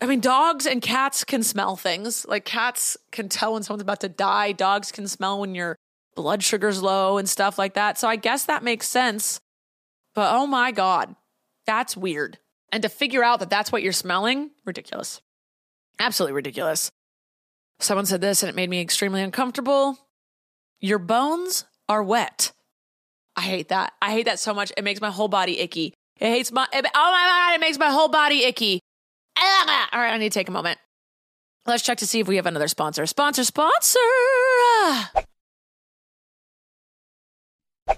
I 0.00 0.06
mean, 0.06 0.20
dogs 0.20 0.66
and 0.66 0.82
cats 0.82 1.24
can 1.24 1.42
smell 1.42 1.76
things. 1.76 2.26
Like 2.26 2.44
cats 2.44 2.96
can 3.10 3.28
tell 3.28 3.54
when 3.54 3.62
someone's 3.62 3.82
about 3.82 4.00
to 4.00 4.08
die. 4.08 4.52
Dogs 4.52 4.92
can 4.92 5.08
smell 5.08 5.40
when 5.40 5.54
your 5.54 5.76
blood 6.14 6.42
sugar's 6.42 6.82
low 6.82 7.16
and 7.18 7.28
stuff 7.28 7.58
like 7.58 7.74
that. 7.74 7.96
So 7.98 8.08
I 8.08 8.16
guess 8.16 8.44
that 8.46 8.62
makes 8.62 8.88
sense. 8.88 9.40
But 10.14 10.34
oh 10.34 10.46
my 10.46 10.72
God, 10.72 11.14
that's 11.64 11.96
weird. 11.96 12.38
And 12.70 12.82
to 12.82 12.88
figure 12.88 13.22
out 13.22 13.40
that 13.40 13.50
that's 13.50 13.70
what 13.70 13.82
you're 13.82 13.92
smelling, 13.92 14.50
ridiculous. 14.64 15.20
Absolutely 15.98 16.34
ridiculous. 16.34 16.90
Someone 17.78 18.06
said 18.06 18.20
this 18.20 18.42
and 18.42 18.50
it 18.50 18.56
made 18.56 18.70
me 18.70 18.80
extremely 18.80 19.22
uncomfortable. 19.22 19.98
Your 20.80 20.98
bones 20.98 21.64
are 21.88 22.02
wet. 22.02 22.52
I 23.36 23.42
hate 23.42 23.68
that. 23.68 23.92
I 24.02 24.12
hate 24.12 24.26
that 24.26 24.38
so 24.38 24.52
much. 24.52 24.72
It 24.76 24.84
makes 24.84 25.00
my 25.00 25.10
whole 25.10 25.28
body 25.28 25.60
icky. 25.60 25.94
It 26.22 26.28
hates 26.28 26.52
my, 26.52 26.68
it, 26.72 26.86
oh 26.94 27.10
my 27.10 27.48
God, 27.50 27.54
it 27.56 27.60
makes 27.60 27.78
my 27.80 27.90
whole 27.90 28.06
body 28.06 28.44
icky. 28.44 28.78
All 29.36 29.66
right, 29.92 30.12
I 30.12 30.18
need 30.18 30.30
to 30.30 30.38
take 30.38 30.48
a 30.48 30.52
moment. 30.52 30.78
Let's 31.66 31.82
check 31.82 31.98
to 31.98 32.06
see 32.06 32.20
if 32.20 32.28
we 32.28 32.36
have 32.36 32.46
another 32.46 32.68
sponsor. 32.68 33.06
Sponsor, 33.06 33.42
sponsor. 33.42 33.98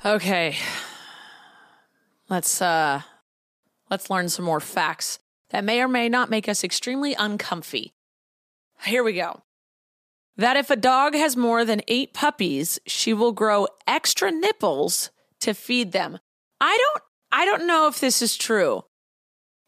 Okay. 0.07 0.57
Let's 2.31 2.63
uh 2.63 3.03
let's 3.91 4.09
learn 4.09 4.31
some 4.31 4.47
more 4.47 4.61
facts 4.61 5.19
that 5.51 5.63
may 5.63 5.83
or 5.83 5.89
may 5.89 6.09
not 6.09 6.31
make 6.31 6.49
us 6.49 6.65
extremely 6.65 7.13
uncomfy. 7.13 7.93
Here 8.87 9.05
we 9.05 9.13
go. 9.13 9.43
That 10.39 10.57
if 10.57 10.71
a 10.71 10.77
dog 10.77 11.15
has 11.15 11.37
more 11.37 11.67
than 11.67 11.83
8 11.87 12.15
puppies, 12.15 12.81
she 12.87 13.13
will 13.13 13.33
grow 13.33 13.69
extra 13.87 14.31
nipples 14.33 15.11
to 15.41 15.53
feed 15.53 15.93
them. 15.93 16.19
I 16.59 16.79
don't 16.81 17.04
I 17.37 17.47
don't 17.47 17.66
know 17.66 17.88
if 17.88 17.99
this 17.99 18.23
is 18.23 18.37
true. 18.37 18.85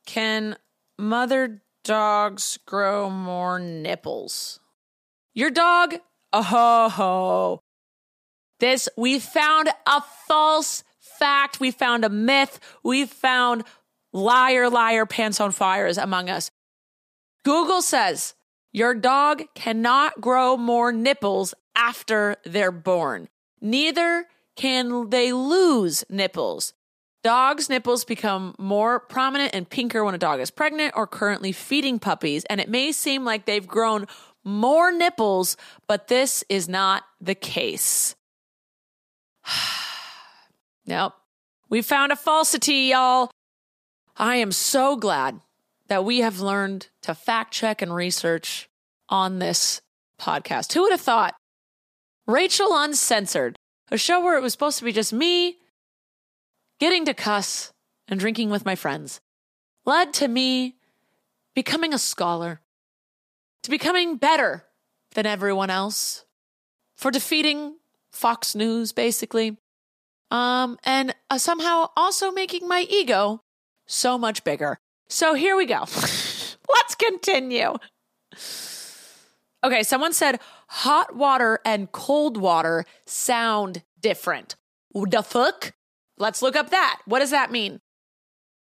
Can 0.06 0.56
mother 1.00 1.62
dogs 1.82 2.60
grow 2.64 3.10
more 3.10 3.58
nipples? 3.58 4.60
Your 5.34 5.50
dog, 5.50 5.96
oh 6.32 6.88
ho. 6.88 7.60
This 8.60 8.88
we 8.96 9.18
found 9.18 9.68
a 9.84 10.00
false 10.28 10.84
fact. 11.00 11.58
We 11.58 11.72
found 11.72 12.04
a 12.04 12.08
myth. 12.08 12.60
We 12.84 13.04
found 13.04 13.64
liar, 14.12 14.70
liar, 14.70 15.04
pants 15.04 15.40
on 15.40 15.50
fires 15.50 15.98
among 15.98 16.30
us. 16.30 16.52
Google 17.44 17.82
says 17.82 18.36
your 18.72 18.94
dog 18.94 19.42
cannot 19.56 20.20
grow 20.20 20.56
more 20.56 20.92
nipples 20.92 21.52
after 21.74 22.36
they're 22.44 22.70
born. 22.70 23.28
Neither 23.60 24.26
can 24.54 25.10
they 25.10 25.32
lose 25.32 26.04
nipples. 26.08 26.72
Dogs' 27.26 27.68
nipples 27.68 28.04
become 28.04 28.54
more 28.56 29.00
prominent 29.00 29.52
and 29.52 29.68
pinker 29.68 30.04
when 30.04 30.14
a 30.14 30.18
dog 30.18 30.38
is 30.38 30.52
pregnant 30.52 30.94
or 30.94 31.08
currently 31.08 31.50
feeding 31.50 31.98
puppies, 31.98 32.44
and 32.44 32.60
it 32.60 32.68
may 32.68 32.92
seem 32.92 33.24
like 33.24 33.46
they've 33.46 33.66
grown 33.66 34.06
more 34.44 34.92
nipples, 34.92 35.56
but 35.88 36.06
this 36.06 36.44
is 36.48 36.68
not 36.68 37.02
the 37.20 37.34
case. 37.34 38.14
nope. 40.86 41.14
We 41.68 41.82
found 41.82 42.12
a 42.12 42.16
falsity, 42.16 42.90
y'all. 42.90 43.32
I 44.16 44.36
am 44.36 44.52
so 44.52 44.94
glad 44.94 45.40
that 45.88 46.04
we 46.04 46.20
have 46.20 46.38
learned 46.38 46.90
to 47.02 47.12
fact 47.12 47.52
check 47.52 47.82
and 47.82 47.92
research 47.92 48.68
on 49.08 49.40
this 49.40 49.80
podcast. 50.20 50.72
Who 50.74 50.82
would 50.82 50.92
have 50.92 51.00
thought? 51.00 51.34
Rachel 52.28 52.68
Uncensored, 52.70 53.56
a 53.90 53.98
show 53.98 54.22
where 54.22 54.38
it 54.38 54.42
was 54.42 54.52
supposed 54.52 54.78
to 54.78 54.84
be 54.84 54.92
just 54.92 55.12
me 55.12 55.58
getting 56.78 57.04
to 57.04 57.14
cuss 57.14 57.72
and 58.08 58.20
drinking 58.20 58.50
with 58.50 58.64
my 58.64 58.74
friends, 58.74 59.20
led 59.84 60.12
to 60.14 60.28
me 60.28 60.76
becoming 61.54 61.94
a 61.94 61.98
scholar, 61.98 62.60
to 63.62 63.70
becoming 63.70 64.16
better 64.16 64.64
than 65.14 65.26
everyone 65.26 65.70
else, 65.70 66.24
for 66.96 67.10
defeating 67.10 67.76
Fox 68.10 68.54
News, 68.54 68.92
basically. 68.92 69.56
Um, 70.30 70.78
and 70.84 71.14
uh, 71.30 71.38
somehow 71.38 71.90
also 71.96 72.30
making 72.30 72.66
my 72.66 72.86
ego 72.88 73.42
so 73.86 74.18
much 74.18 74.44
bigger. 74.44 74.78
So 75.08 75.34
here 75.34 75.56
we 75.56 75.66
go. 75.66 75.80
Let's 76.68 76.94
continue. 76.98 77.76
Okay, 79.64 79.82
someone 79.82 80.12
said 80.12 80.40
hot 80.68 81.14
water 81.14 81.60
and 81.64 81.90
cold 81.92 82.36
water 82.36 82.84
sound 83.04 83.82
different. 84.00 84.56
The 84.94 85.22
fuck? 85.22 85.72
Let's 86.18 86.42
look 86.42 86.56
up 86.56 86.70
that. 86.70 87.00
What 87.04 87.18
does 87.18 87.30
that 87.30 87.50
mean? 87.50 87.80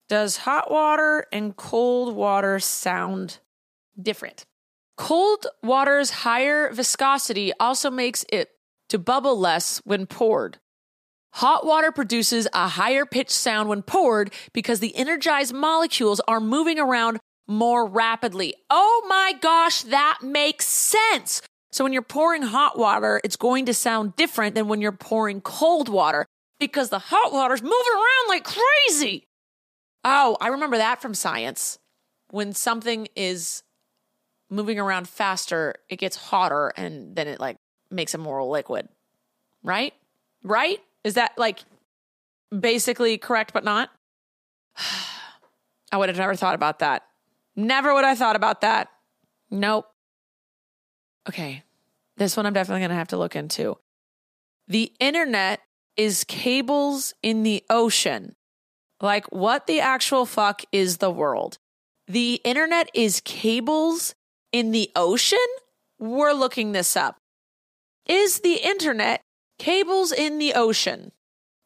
Does 0.10 0.38
hot 0.38 0.72
water 0.72 1.26
and 1.32 1.56
cold 1.56 2.16
water 2.16 2.60
sound 2.60 3.40
different? 4.00 4.46
Cold 4.98 5.48
water's 5.62 6.10
higher 6.12 6.72
viscosity 6.72 7.52
also 7.60 7.90
makes 7.90 8.26
it 8.30 8.50
to 8.90 9.00
bubble 9.00 9.40
less 9.40 9.82
when 9.86 10.06
poured. 10.06 10.60
Hot 11.34 11.66
water 11.66 11.92
produces 11.92 12.48
a 12.54 12.68
higher 12.68 13.06
pitched 13.06 13.32
sound 13.32 13.70
when 13.70 13.82
poured 13.82 14.32
because 14.54 14.80
the 14.80 14.96
energized 14.96 15.54
molecules 15.54 16.22
are 16.28 16.40
moving 16.40 16.78
around 16.78 17.20
more 17.48 17.88
rapidly. 17.88 18.54
Oh 18.70 19.04
my 19.08 19.34
gosh, 19.42 19.82
that 19.84 20.20
makes 20.22 20.68
sense. 20.68 21.42
So 21.72 21.84
when 21.84 21.92
you're 21.92 22.04
pouring 22.04 22.44
hot 22.44 22.78
water, 22.78 23.20
it's 23.24 23.36
going 23.36 23.66
to 23.66 23.74
sound 23.74 24.16
different 24.16 24.54
than 24.54 24.68
when 24.68 24.80
you're 24.80 24.92
pouring 24.92 25.42
cold 25.42 25.90
water 25.90 26.28
because 26.60 26.90
the 26.90 27.00
hot 27.00 27.32
water's 27.32 27.62
moving 27.62 27.94
around 27.94 28.30
like 28.30 28.44
crazy. 28.44 29.28
Oh, 30.04 30.38
I 30.42 30.50
remember 30.50 30.78
that 30.78 31.02
from 31.02 31.14
science. 31.14 31.80
When 32.32 32.54
something 32.54 33.08
is 33.16 33.64
moving 34.50 34.80
around 34.80 35.08
faster, 35.08 35.76
it 35.90 35.98
gets 35.98 36.16
hotter 36.16 36.74
and 36.76 37.16
then 37.16 37.28
it 37.28 37.40
like 37.40 37.58
makes 37.90 38.14
it 38.14 38.20
more 38.20 38.44
liquid. 38.44 38.88
Right? 39.64 39.94
Right? 40.44 40.80
Is 41.04 41.16
that 41.16 41.34
like 41.38 41.64
basically 42.58 43.18
correct 43.18 43.54
but 43.54 43.64
not? 43.64 43.90
I 45.92 45.98
would 45.98 46.10
have 46.10 46.18
never 46.18 46.36
thought 46.36 46.56
about 46.56 46.80
that. 46.80 47.04
Never 47.56 47.94
would 47.94 48.04
I 48.04 48.16
thought 48.16 48.36
about 48.36 48.62
that. 48.62 48.90
Nope. 49.52 49.86
Okay. 51.30 51.64
This 52.18 52.36
one 52.36 52.46
I'm 52.46 52.54
definitely 52.54 52.82
going 52.82 52.90
to 52.90 52.96
have 52.96 53.10
to 53.10 53.18
look 53.18 53.36
into. 53.36 53.78
The 54.68 54.92
internet 55.00 55.62
is 55.98 56.24
cables 56.24 57.14
in 57.22 57.44
the 57.44 57.64
ocean. 57.70 58.36
Like, 59.02 59.26
what 59.32 59.68
the 59.68 59.80
actual 59.80 60.26
fuck 60.26 60.64
is 60.72 60.98
the 60.98 61.12
world? 61.12 61.58
The 62.08 62.42
internet 62.44 62.90
is 62.94 63.22
cables 63.22 64.16
in 64.52 64.72
the 64.72 64.92
ocean? 64.96 65.40
We're 66.00 66.34
looking 66.34 66.72
this 66.72 66.96
up. 66.96 67.18
Is 68.06 68.40
the 68.40 68.56
internet 68.56 69.22
cables 69.60 70.12
in 70.12 70.38
the 70.38 70.54
ocean? 70.54 71.12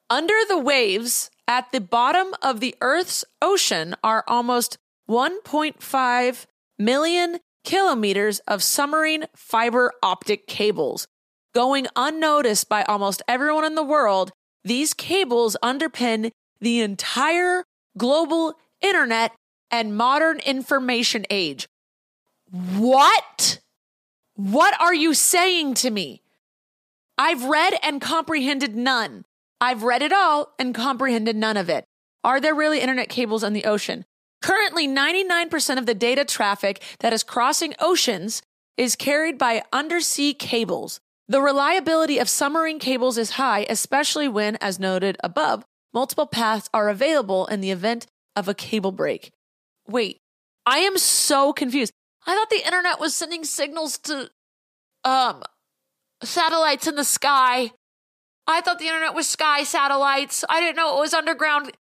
Under 0.10 0.36
the 0.48 0.60
waves 0.60 1.30
at 1.48 1.72
the 1.72 1.82
bottom 1.82 2.34
of 2.42 2.60
the 2.60 2.76
Earth's 2.82 3.26
ocean 3.42 3.96
are 4.04 4.24
almost 4.28 4.78
1.5 5.10 6.46
million 6.78 7.40
kilometers 7.64 8.40
of 8.48 8.64
submarine 8.64 9.26
fiber 9.36 9.92
optic 10.02 10.48
cables. 10.48 11.08
Going 11.58 11.88
unnoticed 11.96 12.70
by 12.70 12.84
almost 12.84 13.24
everyone 13.28 13.66
in 13.66 13.74
the 13.74 13.82
world, 13.82 14.32
these 14.64 14.94
cables 14.94 15.58
underpin 15.64 16.30
the 16.62 16.82
entire 16.82 17.64
global 17.98 18.54
internet 18.80 19.32
and 19.72 19.98
modern 19.98 20.38
information 20.42 21.26
age. 21.32 21.68
What? 22.52 23.60
What 24.36 24.80
are 24.80 24.94
you 24.94 25.16
saying 25.16 25.74
to 25.82 25.90
me? 25.90 26.22
I've 27.18 27.46
read 27.46 27.74
and 27.82 28.00
comprehended 28.00 28.76
none. 28.76 29.26
I've 29.60 29.82
read 29.82 30.04
it 30.04 30.14
all 30.14 30.54
and 30.60 30.76
comprehended 30.76 31.36
none 31.36 31.58
of 31.58 31.72
it. 31.72 31.86
Are 32.24 32.40
there 32.40 32.54
really 32.54 32.82
internet 32.82 33.10
cables 33.10 33.44
in 33.44 33.54
the 33.54 33.66
ocean? 33.66 34.06
Currently, 34.44 34.88
99% 34.88 35.80
of 35.80 35.88
the 35.88 35.96
data 35.96 36.24
traffic 36.24 36.84
that 37.00 37.14
is 37.14 37.24
crossing 37.24 37.74
oceans 37.80 38.44
is 38.78 38.96
carried 38.96 39.40
by 39.40 39.64
undersea 39.74 40.36
cables. 40.36 41.00
The 41.30 41.42
reliability 41.42 42.20
of 42.20 42.30
submarine 42.30 42.80
cables 42.80 43.18
is 43.18 43.32
high, 43.32 43.66
especially 43.70 44.30
when, 44.30 44.56
as 44.58 44.80
noted 44.80 45.18
above, 45.24 45.66
multiple 45.94 46.26
paths 46.26 46.70
are 46.74 46.90
available 46.90 47.46
in 47.48 47.60
the 47.60 47.72
event 47.72 48.08
of 48.36 48.48
a 48.48 48.54
cable 48.54 48.94
break. 48.94 49.32
Wait, 49.88 50.22
I 50.66 50.80
am 50.80 50.98
so 50.98 51.52
confused. 51.52 51.92
I 52.26 52.36
thought 52.36 52.50
the 52.50 52.66
internet 52.66 53.00
was 53.00 53.14
sending 53.16 53.44
signals 53.44 53.98
to 54.00 54.30
um 55.04 55.44
satellites 56.24 56.88
in 56.88 56.96
the 56.96 57.04
sky. 57.04 57.72
I 58.48 58.62
thought 58.62 58.80
the 58.80 58.88
internet 58.88 59.14
was 59.14 59.28
sky 59.28 59.64
satellites. 59.64 60.46
I 60.50 60.62
didn't 60.62 60.78
know 60.78 60.98
it 60.98 61.02
was 61.02 61.14
underground 61.14 61.72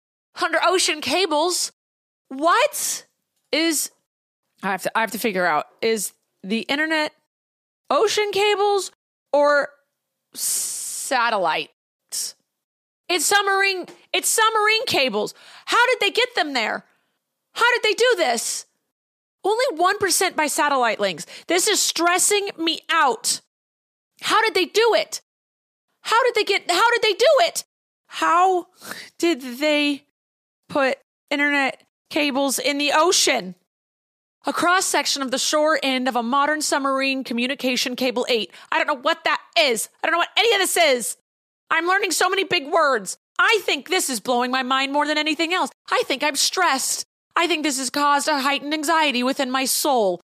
under 0.41 0.59
ocean 0.63 1.01
cables. 1.01 1.71
What 2.27 3.05
is 3.51 3.91
I 4.61 4.71
have 4.71 4.83
to 4.83 4.97
I 4.97 5.01
have 5.01 5.11
to 5.11 5.19
figure 5.19 5.45
out 5.45 5.67
is 5.81 6.13
the 6.43 6.61
internet 6.61 7.13
ocean 7.89 8.31
cables 8.31 8.91
or 9.33 9.69
satellites? 10.33 11.71
It's 13.09 13.25
submarine 13.25 13.85
it's 14.13 14.29
submarine 14.29 14.85
cables. 14.85 15.33
How 15.65 15.85
did 15.87 15.99
they 16.01 16.11
get 16.11 16.35
them 16.35 16.53
there? 16.53 16.85
How 17.53 17.71
did 17.73 17.83
they 17.83 17.93
do 17.93 18.13
this? 18.17 18.65
Only 19.43 19.65
1% 19.99 20.35
by 20.35 20.47
satellite 20.47 20.99
links. 20.99 21.25
This 21.47 21.67
is 21.67 21.79
stressing 21.79 22.49
me 22.57 22.81
out. 22.89 23.41
How 24.21 24.41
did 24.41 24.53
they 24.53 24.65
do 24.65 24.93
it? 24.95 25.21
How 26.01 26.23
did 26.23 26.35
they 26.35 26.43
get 26.43 26.69
how 26.69 26.91
did 26.91 27.01
they 27.01 27.13
do 27.13 27.27
it? 27.39 27.65
How 28.07 28.67
did 29.19 29.41
they 29.41 30.05
put 30.69 30.97
internet 31.29 31.83
cables 32.09 32.59
in 32.59 32.77
the 32.77 32.91
ocean? 32.93 33.55
A 34.47 34.53
cross 34.53 34.85
section 34.85 35.21
of 35.21 35.29
the 35.29 35.37
shore 35.37 35.77
end 35.83 36.07
of 36.07 36.15
a 36.15 36.23
modern 36.23 36.61
submarine 36.61 37.25
communication 37.25 37.97
cable 37.97 38.25
8. 38.29 38.49
I 38.71 38.77
don't 38.77 38.87
know 38.87 39.01
what 39.01 39.25
that 39.25 39.41
is. 39.59 39.89
I 40.01 40.07
don't 40.07 40.13
know 40.13 40.19
what 40.19 40.29
any 40.37 40.53
of 40.53 40.59
this 40.59 40.77
is. 40.77 41.17
I'm 41.69 41.85
learning 41.85 42.11
so 42.11 42.29
many 42.29 42.45
big 42.45 42.71
words. 42.71 43.17
I 43.37 43.59
think 43.63 43.89
this 43.89 44.09
is 44.09 44.21
blowing 44.21 44.49
my 44.49 44.63
mind 44.63 44.93
more 44.93 45.05
than 45.05 45.17
anything 45.17 45.53
else. 45.53 45.69
I 45.91 46.01
think 46.05 46.23
I'm 46.23 46.37
stressed. 46.37 47.05
I 47.35 47.47
think 47.47 47.63
this 47.63 47.77
has 47.77 47.89
caused 47.89 48.29
a 48.29 48.39
heightened 48.39 48.73
anxiety 48.73 49.21
within 49.21 49.51
my 49.51 49.65
soul. 49.65 50.21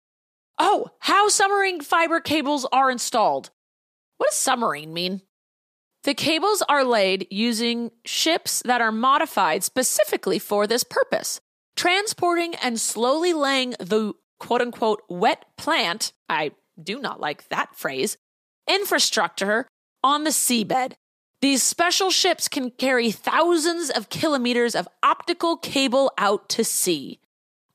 Oh, 0.59 0.89
how 1.01 1.29
submarine 1.29 1.83
fiber 1.83 2.19
cables 2.19 2.67
are 2.73 2.91
installed. 2.91 3.51
What 4.17 4.31
does 4.31 4.39
submarine 4.39 4.95
mean? 4.95 5.21
The 6.05 6.15
cables 6.15 6.63
are 6.71 6.85
laid 6.85 7.27
using 7.31 7.91
ships 8.07 8.63
that 8.65 8.81
are 8.81 8.93
modified 8.93 9.63
specifically 9.63 10.39
for 10.39 10.67
this 10.67 10.85
purpose, 10.85 11.39
transporting 11.77 12.55
and 12.57 12.81
slowly 12.81 13.33
laying 13.33 13.71
the 13.79 14.15
quote 14.39 14.61
unquote 14.61 15.03
wet 15.09 15.45
plant, 15.57 16.13
I 16.29 16.53
do 16.83 17.01
not 17.01 17.21
like 17.21 17.49
that 17.49 17.77
phrase, 17.77 18.17
infrastructure 18.69 19.67
on 20.03 20.25
the 20.25 20.31
seabed. 20.31 20.93
These 21.43 21.63
special 21.63 22.11
ships 22.11 22.49
can 22.49 22.71
carry 22.71 23.11
thousands 23.11 23.91
of 23.91 24.09
kilometers 24.09 24.75
of 24.75 24.89
optical 25.03 25.57
cable 25.57 26.13
out 26.19 26.49
to 26.51 26.65
sea. 26.65 27.21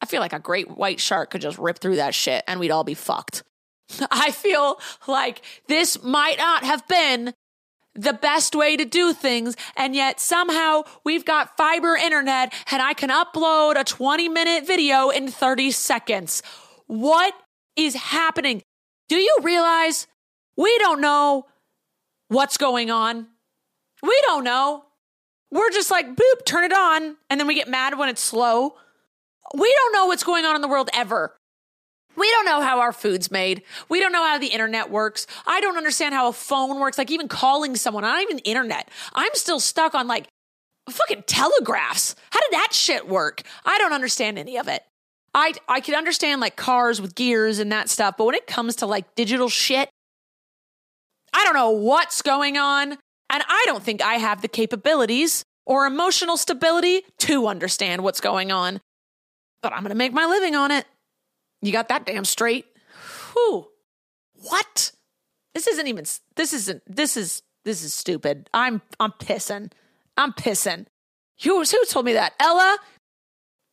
I 0.02 0.08
feel 0.08 0.20
like 0.20 0.34
a 0.34 0.40
great 0.40 0.72
white 0.72 1.00
shark 1.00 1.30
could 1.30 1.42
just 1.42 1.60
rip 1.60 1.78
through 1.78 1.98
that 1.98 2.16
shit 2.16 2.44
and 2.48 2.60
we'd 2.60 2.72
all 2.72 2.84
be 2.84 2.96
fucked. 2.96 3.44
I 4.12 4.32
feel 4.32 4.80
like 5.08 5.42
this 5.68 6.02
might 6.04 6.38
not 6.38 6.64
have 6.64 6.88
been 6.88 7.34
the 7.96 8.14
best 8.14 8.56
way 8.56 8.78
to 8.78 8.86
do 8.86 9.14
things. 9.14 9.56
And 9.76 9.96
yet 9.96 10.20
somehow 10.20 10.84
we've 11.04 11.26
got 11.26 11.58
fiber 11.58 11.96
internet 11.96 12.54
and 12.72 12.82
I 12.82 12.94
can 12.94 13.10
upload 13.10 13.80
a 13.80 13.84
20 13.84 14.30
minute 14.30 14.66
video 14.66 15.10
in 15.10 15.28
30 15.28 15.72
seconds. 15.72 16.42
What 16.88 17.34
is 17.76 17.96
happening? 17.96 18.62
Do 19.10 19.18
you 19.18 19.38
realize 19.42 20.08
we 20.58 20.78
don't 20.80 21.02
know 21.02 21.48
what's 22.30 22.58
going 22.58 22.90
on? 22.92 23.28
We 24.04 24.22
don't 24.26 24.44
know. 24.44 24.86
We're 25.52 25.70
just 25.72 25.92
like, 25.92 26.16
boop, 26.16 26.46
turn 26.46 26.64
it 26.64 26.74
on. 26.74 27.18
And 27.30 27.40
then 27.40 27.48
we 27.48 27.56
get 27.56 27.68
mad 27.68 27.98
when 27.98 28.10
it's 28.10 28.22
slow. 28.22 28.76
We 29.54 29.74
don't 29.78 29.94
know 29.94 30.06
what's 30.06 30.24
going 30.24 30.46
on 30.46 30.56
in 30.56 30.62
the 30.62 30.70
world 30.70 30.90
ever. 30.94 31.36
We 32.16 32.30
don't 32.32 32.46
know 32.46 32.62
how 32.62 32.80
our 32.80 32.92
food's 32.92 33.32
made. 33.32 33.64
We 33.90 34.00
don't 34.00 34.12
know 34.12 34.24
how 34.24 34.38
the 34.38 34.48
internet 34.48 34.90
works. 34.90 35.28
I 35.46 35.62
don't 35.62 35.78
understand 35.78 36.14
how 36.14 36.28
a 36.28 36.34
phone 36.34 36.80
works. 36.80 36.98
Like 36.98 37.12
even 37.12 37.28
calling 37.28 37.76
someone, 37.76 38.04
not 38.04 38.22
even 38.22 38.38
the 38.38 38.44
internet. 38.44 38.90
I'm 39.14 39.34
still 39.34 39.60
stuck 39.60 39.96
on 39.96 40.08
like 40.08 40.28
fucking 40.90 41.24
telegraphs. 41.28 42.16
How 42.32 42.40
did 42.40 42.52
that 42.52 42.70
shit 42.72 43.08
work? 43.08 43.42
I 43.66 43.78
don't 43.78 43.94
understand 43.94 44.38
any 44.38 44.58
of 44.58 44.68
it. 44.68 44.84
I 45.34 45.54
I 45.68 45.80
can 45.80 45.96
understand 45.96 46.42
like 46.42 46.56
cars 46.56 47.02
with 47.02 47.16
gears 47.16 47.60
and 47.60 47.72
that 47.72 47.90
stuff, 47.90 48.16
but 48.18 48.26
when 48.26 48.36
it 48.36 48.48
comes 48.48 48.76
to 48.78 48.86
like 48.86 49.16
digital 49.16 49.48
shit, 49.48 49.90
I 51.34 51.46
don't 51.46 51.54
know 51.54 51.70
what's 51.70 52.22
going 52.22 52.58
on, 52.58 52.92
and 52.92 53.00
I 53.48 53.64
don't 53.66 53.82
think 53.82 54.02
I 54.02 54.16
have 54.16 54.42
the 54.42 54.50
capabilities 54.50 55.44
or 55.66 55.86
emotional 55.86 56.36
stability 56.36 57.04
to 57.20 57.48
understand 57.48 58.04
what's 58.04 58.20
going 58.20 58.52
on. 58.52 58.82
But 59.62 59.74
I'm 59.74 59.80
going 59.80 59.92
to 59.92 59.96
make 59.96 60.12
my 60.12 60.26
living 60.26 60.56
on 60.56 60.72
it. 60.72 60.86
You 61.62 61.72
got 61.72 61.90
that 61.90 62.06
damn 62.06 62.26
straight. 62.26 62.66
Whew. 63.34 63.68
What? 64.34 64.92
This 65.54 65.68
isn't 65.68 65.88
even 65.88 66.06
this 66.36 66.54
isn't 66.54 66.84
this 66.88 67.18
is 67.18 67.44
this 67.66 67.84
is 67.84 67.94
stupid. 67.94 68.50
I'm 68.54 68.82
I'm 69.00 69.12
pissing. 69.12 69.72
I'm 70.18 70.34
pissing. 70.34 70.86
Who, 71.44 71.64
who 71.64 71.86
told 71.90 72.06
me 72.06 72.14
that? 72.14 72.34
Ella? 72.40 72.78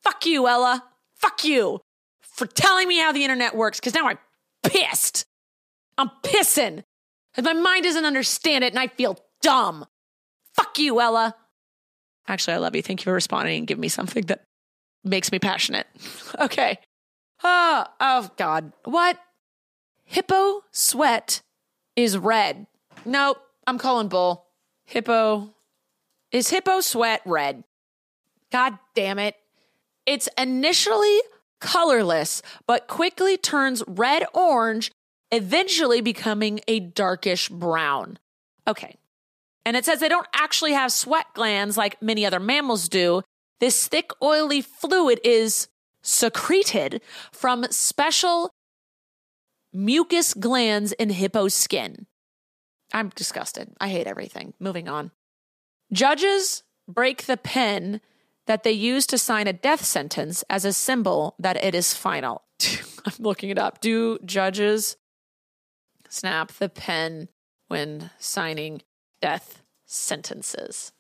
Fuck 0.03 0.25
you, 0.27 0.49
Ella. 0.49 0.85
Fuck 1.17 1.45
you 1.45 1.81
for 2.21 2.47
telling 2.47 2.89
me 2.89 2.99
how 2.99 3.13
the 3.13 3.25
internet 3.25 3.55
works 3.55 3.79
because 3.81 3.95
now 3.95 4.07
I'm 4.07 4.19
pissed. 4.63 5.27
I'm 5.99 6.11
pissing. 6.23 6.85
And 7.37 7.45
my 7.45 7.53
mind 7.53 7.85
doesn't 7.85 8.05
understand 8.05 8.65
it 8.65 8.73
and 8.73 8.79
I 8.79 8.87
feel 8.87 9.19
dumb. 9.43 9.85
Fuck 10.55 10.79
you, 10.79 11.01
Ella. 11.01 11.35
Actually, 12.27 12.55
I 12.55 12.59
love 12.59 12.75
you. 12.75 12.83
Thank 12.83 13.01
you 13.01 13.05
for 13.05 13.13
responding 13.13 13.59
and 13.59 13.67
giving 13.67 13.81
me 13.81 13.89
something 13.89 14.25
that 14.27 14.45
makes 15.05 15.33
me 15.33 15.39
passionate. 15.39 15.87
Okay. 16.41 16.79
Oh, 17.43 17.85
oh 18.01 18.31
God. 18.37 18.73
What? 18.85 19.19
Hippo 20.05 20.63
sweat 20.71 21.43
is 21.97 22.17
red. 22.17 22.67
Nope. 23.05 23.39
I'm 23.67 23.79
calling 23.79 24.09
bull. 24.09 24.47
Hippo. 24.87 25.55
Is 26.33 26.49
hippo 26.49 26.81
sweat 26.81 27.21
red? 27.27 27.65
God 28.51 28.79
damn 28.95 29.19
it. 29.19 29.37
It's 30.07 30.29
initially 30.39 31.21
colorless, 31.61 32.43
but 32.67 32.89
quickly 32.89 33.37
turns 33.37 33.83
red 33.87 34.25
orange, 34.33 34.91
eventually 35.31 36.01
becoming 36.01 36.61
a 36.67 36.81
darkish 36.81 37.49
brown. 37.49 38.19
Okay. 38.67 38.97
And 39.67 39.77
it 39.77 39.85
says 39.85 40.01
they 40.01 40.09
don't 40.09 40.27
actually 40.33 40.73
have 40.73 40.93
sweat 40.93 41.27
glands 41.35 41.77
like 41.77 42.01
many 42.01 42.25
other 42.25 42.41
mammals 42.41 42.89
do. 42.89 43.23
This 43.61 43.87
thick, 43.87 44.11
oily 44.23 44.63
fluid 44.63 45.21
is 45.25 45.69
secreted 46.09 47.03
from 47.31 47.67
special 47.71 48.51
mucus 49.73 50.33
glands 50.33 50.93
in 50.93 51.11
hippo 51.11 51.49
skin. 51.49 52.07
I'm 52.93 53.11
disgusted. 53.11 53.75
I 53.79 53.89
hate 53.89 54.07
everything. 54.07 54.55
Moving 54.59 54.89
on. 54.89 55.11
Judges 55.93 56.63
break 56.89 57.27
the 57.27 57.37
pen 57.37 58.01
that 58.47 58.63
they 58.63 58.73
use 58.73 59.07
to 59.09 59.19
sign 59.19 59.47
a 59.47 59.53
death 59.53 59.85
sentence 59.85 60.43
as 60.49 60.65
a 60.65 60.73
symbol 60.73 61.35
that 61.39 61.63
it 61.63 61.75
is 61.75 61.93
final. 61.93 62.45
I'm 63.05 63.13
looking 63.19 63.51
it 63.51 63.59
up. 63.59 63.83
Do 63.83 64.19
judges 64.25 64.97
snap 66.09 66.53
the 66.53 66.71
pen 66.71 67.29
when 67.69 68.11
signing 68.19 68.81
death 69.21 69.63
sentences? 69.85 70.93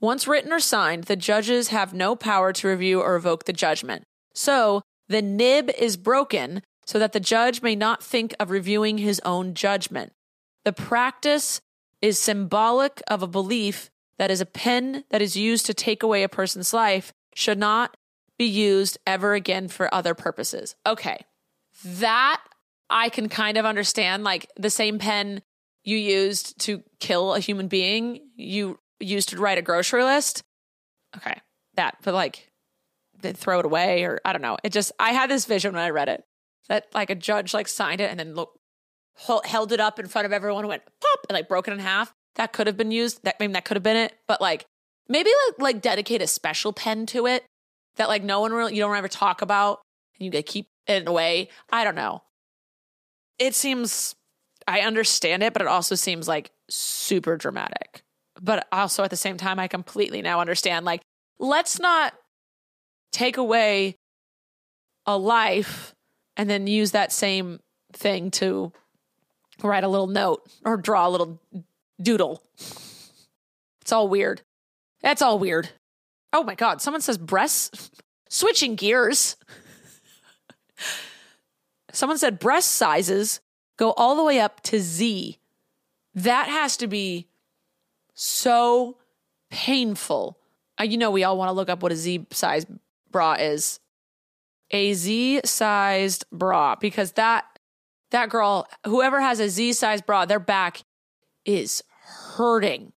Once 0.00 0.28
written 0.28 0.52
or 0.52 0.60
signed, 0.60 1.04
the 1.04 1.16
judges 1.16 1.68
have 1.68 1.94
no 1.94 2.14
power 2.14 2.52
to 2.52 2.68
review 2.68 3.00
or 3.00 3.14
revoke 3.14 3.44
the 3.44 3.52
judgment. 3.54 4.04
So 4.34 4.82
the 5.08 5.22
nib 5.22 5.70
is 5.78 5.96
broken 5.96 6.62
so 6.86 6.98
that 6.98 7.12
the 7.12 7.20
judge 7.20 7.62
may 7.62 7.76
not 7.76 8.02
think 8.02 8.34
of 8.40 8.50
reviewing 8.50 8.98
his 8.98 9.20
own 9.24 9.54
judgment. 9.54 10.12
The 10.64 10.72
practice 10.72 11.60
is 12.00 12.18
symbolic 12.18 13.00
of 13.06 13.22
a 13.22 13.26
belief 13.28 13.90
that 14.18 14.30
is 14.30 14.40
a 14.40 14.46
pen 14.46 15.04
that 15.10 15.22
is 15.22 15.36
used 15.36 15.66
to 15.66 15.74
take 15.74 16.02
away 16.02 16.22
a 16.22 16.28
person's 16.28 16.72
life 16.72 17.12
should 17.34 17.58
not 17.58 17.96
be 18.38 18.44
used 18.44 18.98
ever 19.06 19.34
again 19.34 19.68
for 19.68 19.92
other 19.94 20.14
purposes. 20.14 20.74
Okay. 20.86 21.24
That 21.84 22.42
I 22.90 23.08
can 23.08 23.28
kind 23.28 23.56
of 23.56 23.64
understand. 23.64 24.24
Like 24.24 24.50
the 24.56 24.70
same 24.70 24.98
pen 24.98 25.42
you 25.84 25.96
used 25.96 26.58
to 26.60 26.82
kill 27.00 27.34
a 27.34 27.40
human 27.40 27.68
being, 27.68 28.20
you 28.36 28.78
used 29.00 29.30
to 29.30 29.38
write 29.38 29.58
a 29.58 29.62
grocery 29.62 30.04
list. 30.04 30.42
Okay. 31.16 31.40
That, 31.74 31.96
but 32.02 32.14
like 32.14 32.51
throw 33.22 33.60
it 33.60 33.64
away 33.64 34.04
or 34.04 34.20
I 34.24 34.32
don't 34.32 34.42
know. 34.42 34.56
It 34.64 34.72
just 34.72 34.92
I 34.98 35.12
had 35.12 35.30
this 35.30 35.44
vision 35.44 35.72
when 35.72 35.82
I 35.82 35.90
read 35.90 36.08
it 36.08 36.24
that 36.68 36.86
like 36.94 37.10
a 37.10 37.14
judge 37.14 37.54
like 37.54 37.68
signed 37.68 38.00
it 38.00 38.10
and 38.10 38.18
then 38.18 38.34
look 38.34 38.58
held 39.44 39.72
it 39.72 39.80
up 39.80 39.98
in 39.98 40.06
front 40.06 40.26
of 40.26 40.32
everyone, 40.32 40.66
went 40.66 40.82
pop, 41.00 41.26
and 41.28 41.34
like 41.34 41.48
broke 41.48 41.68
it 41.68 41.72
in 41.72 41.78
half. 41.78 42.12
That 42.36 42.52
could 42.52 42.66
have 42.66 42.76
been 42.76 42.90
used. 42.90 43.22
That 43.24 43.36
I 43.38 43.44
mean, 43.44 43.52
that 43.52 43.64
could 43.64 43.76
have 43.76 43.82
been 43.82 43.96
it. 43.96 44.14
But 44.26 44.40
like, 44.40 44.64
maybe 45.08 45.30
like 45.48 45.60
like 45.60 45.82
dedicate 45.82 46.22
a 46.22 46.26
special 46.26 46.72
pen 46.72 47.06
to 47.06 47.26
it 47.26 47.44
that 47.96 48.08
like 48.08 48.22
no 48.22 48.40
one 48.40 48.52
really 48.52 48.74
you 48.74 48.80
don't 48.80 48.96
ever 48.96 49.08
talk 49.08 49.42
about, 49.42 49.80
and 50.18 50.24
you 50.24 50.30
get 50.30 50.46
keep 50.46 50.66
it 50.86 51.06
away. 51.06 51.48
I 51.70 51.84
don't 51.84 51.94
know. 51.94 52.22
It 53.38 53.54
seems 53.54 54.14
I 54.66 54.80
understand 54.80 55.42
it, 55.42 55.52
but 55.52 55.62
it 55.62 55.68
also 55.68 55.94
seems 55.94 56.28
like 56.28 56.50
super 56.70 57.36
dramatic. 57.36 58.02
But 58.40 58.66
also 58.72 59.04
at 59.04 59.10
the 59.10 59.16
same 59.16 59.36
time, 59.36 59.58
I 59.58 59.68
completely 59.68 60.22
now 60.22 60.40
understand. 60.40 60.84
Like, 60.84 61.02
let's 61.38 61.78
not 61.78 62.14
take 63.12 63.36
away 63.36 63.98
a 65.06 65.16
life 65.16 65.94
and 66.36 66.50
then 66.50 66.66
use 66.66 66.90
that 66.92 67.12
same 67.12 67.60
thing 67.92 68.30
to 68.32 68.72
write 69.62 69.84
a 69.84 69.88
little 69.88 70.06
note 70.06 70.42
or 70.64 70.76
draw 70.76 71.06
a 71.06 71.10
little 71.10 71.40
doodle. 72.00 72.42
It's 73.80 73.92
all 73.92 74.08
weird. 74.08 74.42
That's 75.02 75.22
all 75.22 75.38
weird. 75.38 75.68
Oh 76.32 76.42
my 76.42 76.54
God. 76.54 76.80
Someone 76.80 77.00
says 77.00 77.18
breasts. 77.18 77.90
Switching 78.28 78.76
gears. 78.76 79.36
Someone 81.92 82.16
said 82.16 82.38
breast 82.38 82.72
sizes 82.72 83.40
go 83.76 83.92
all 83.92 84.16
the 84.16 84.24
way 84.24 84.40
up 84.40 84.62
to 84.62 84.80
Z. 84.80 85.38
That 86.14 86.48
has 86.48 86.78
to 86.78 86.86
be 86.86 87.28
so 88.14 88.96
painful. 89.50 90.38
Uh, 90.80 90.84
you 90.84 90.96
know, 90.96 91.10
we 91.10 91.24
all 91.24 91.36
want 91.36 91.48
to 91.50 91.52
look 91.52 91.68
up 91.68 91.82
what 91.82 91.92
a 91.92 91.96
Z 91.96 92.26
size 92.30 92.64
bra 93.12 93.34
is. 93.34 93.78
A 94.70 94.94
Z 94.94 95.42
sized 95.44 96.24
bra 96.32 96.76
because 96.76 97.12
that 97.12 97.44
that 98.10 98.28
girl, 98.28 98.66
whoever 98.86 99.20
has 99.20 99.40
a 99.40 99.48
Z 99.48 99.74
sized 99.74 100.06
bra, 100.06 100.24
their 100.24 100.40
back 100.40 100.82
is 101.44 101.82
hurting. 102.02 102.92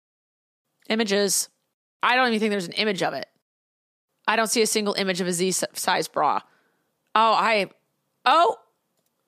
Images. 0.89 1.49
I 2.01 2.15
don't 2.15 2.27
even 2.27 2.39
think 2.39 2.51
there's 2.51 2.67
an 2.67 2.73
image 2.73 3.01
of 3.03 3.13
it. 3.13 3.27
I 4.27 4.35
don't 4.35 4.47
see 4.49 4.61
a 4.61 4.67
single 4.67 4.93
image 4.93 5.21
of 5.21 5.27
a 5.27 5.33
Z 5.33 5.51
sized 5.51 6.11
bra. 6.11 6.39
Oh, 7.13 7.33
I 7.33 7.69
Oh, 8.25 8.57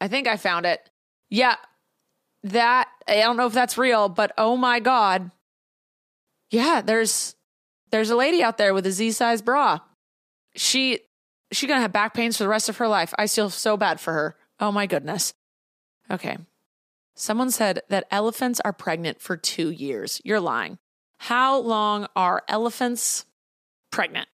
I 0.02 0.08
think 0.08 0.28
I 0.28 0.38
found 0.38 0.66
it. 0.66 0.90
Yeah. 1.30 1.56
That 2.44 2.88
I 3.08 3.16
don't 3.16 3.38
know 3.38 3.48
if 3.48 3.54
that's 3.54 3.78
real, 3.78 4.10
but 4.10 4.32
oh 4.38 4.58
my 4.58 4.80
god. 4.80 5.32
Yeah, 6.50 6.82
there's 6.82 7.36
there's 7.92 8.10
a 8.10 8.16
lady 8.16 8.44
out 8.44 8.58
there 8.58 8.74
with 8.74 8.86
a 8.86 8.92
Z 8.92 9.12
sized 9.12 9.44
bra. 9.46 9.80
She 10.58 11.00
she 11.52 11.68
gonna 11.68 11.82
have 11.82 11.94
back 11.94 12.14
pains 12.14 12.38
for 12.38 12.44
the 12.44 12.50
rest 12.50 12.68
of 12.68 12.78
her 12.78 12.88
life. 12.88 13.14
I 13.18 13.28
feel 13.28 13.50
so 13.50 13.78
bad 13.78 14.00
for 14.00 14.14
her. 14.14 14.36
Oh 14.60 14.72
my 14.72 14.86
goodness. 14.86 15.34
Okay. 16.12 16.38
Someone 17.16 17.52
said 17.52 17.82
that 17.90 18.06
elephants 18.12 18.60
are 18.64 18.74
pregnant 18.74 19.22
for 19.22 19.38
two 19.38 19.70
years. 19.70 20.22
You're 20.24 20.40
lying. 20.40 20.78
How 21.20 21.58
long 21.58 22.08
are 22.16 22.44
elephants 22.48 23.26
pregnant? 23.92 24.28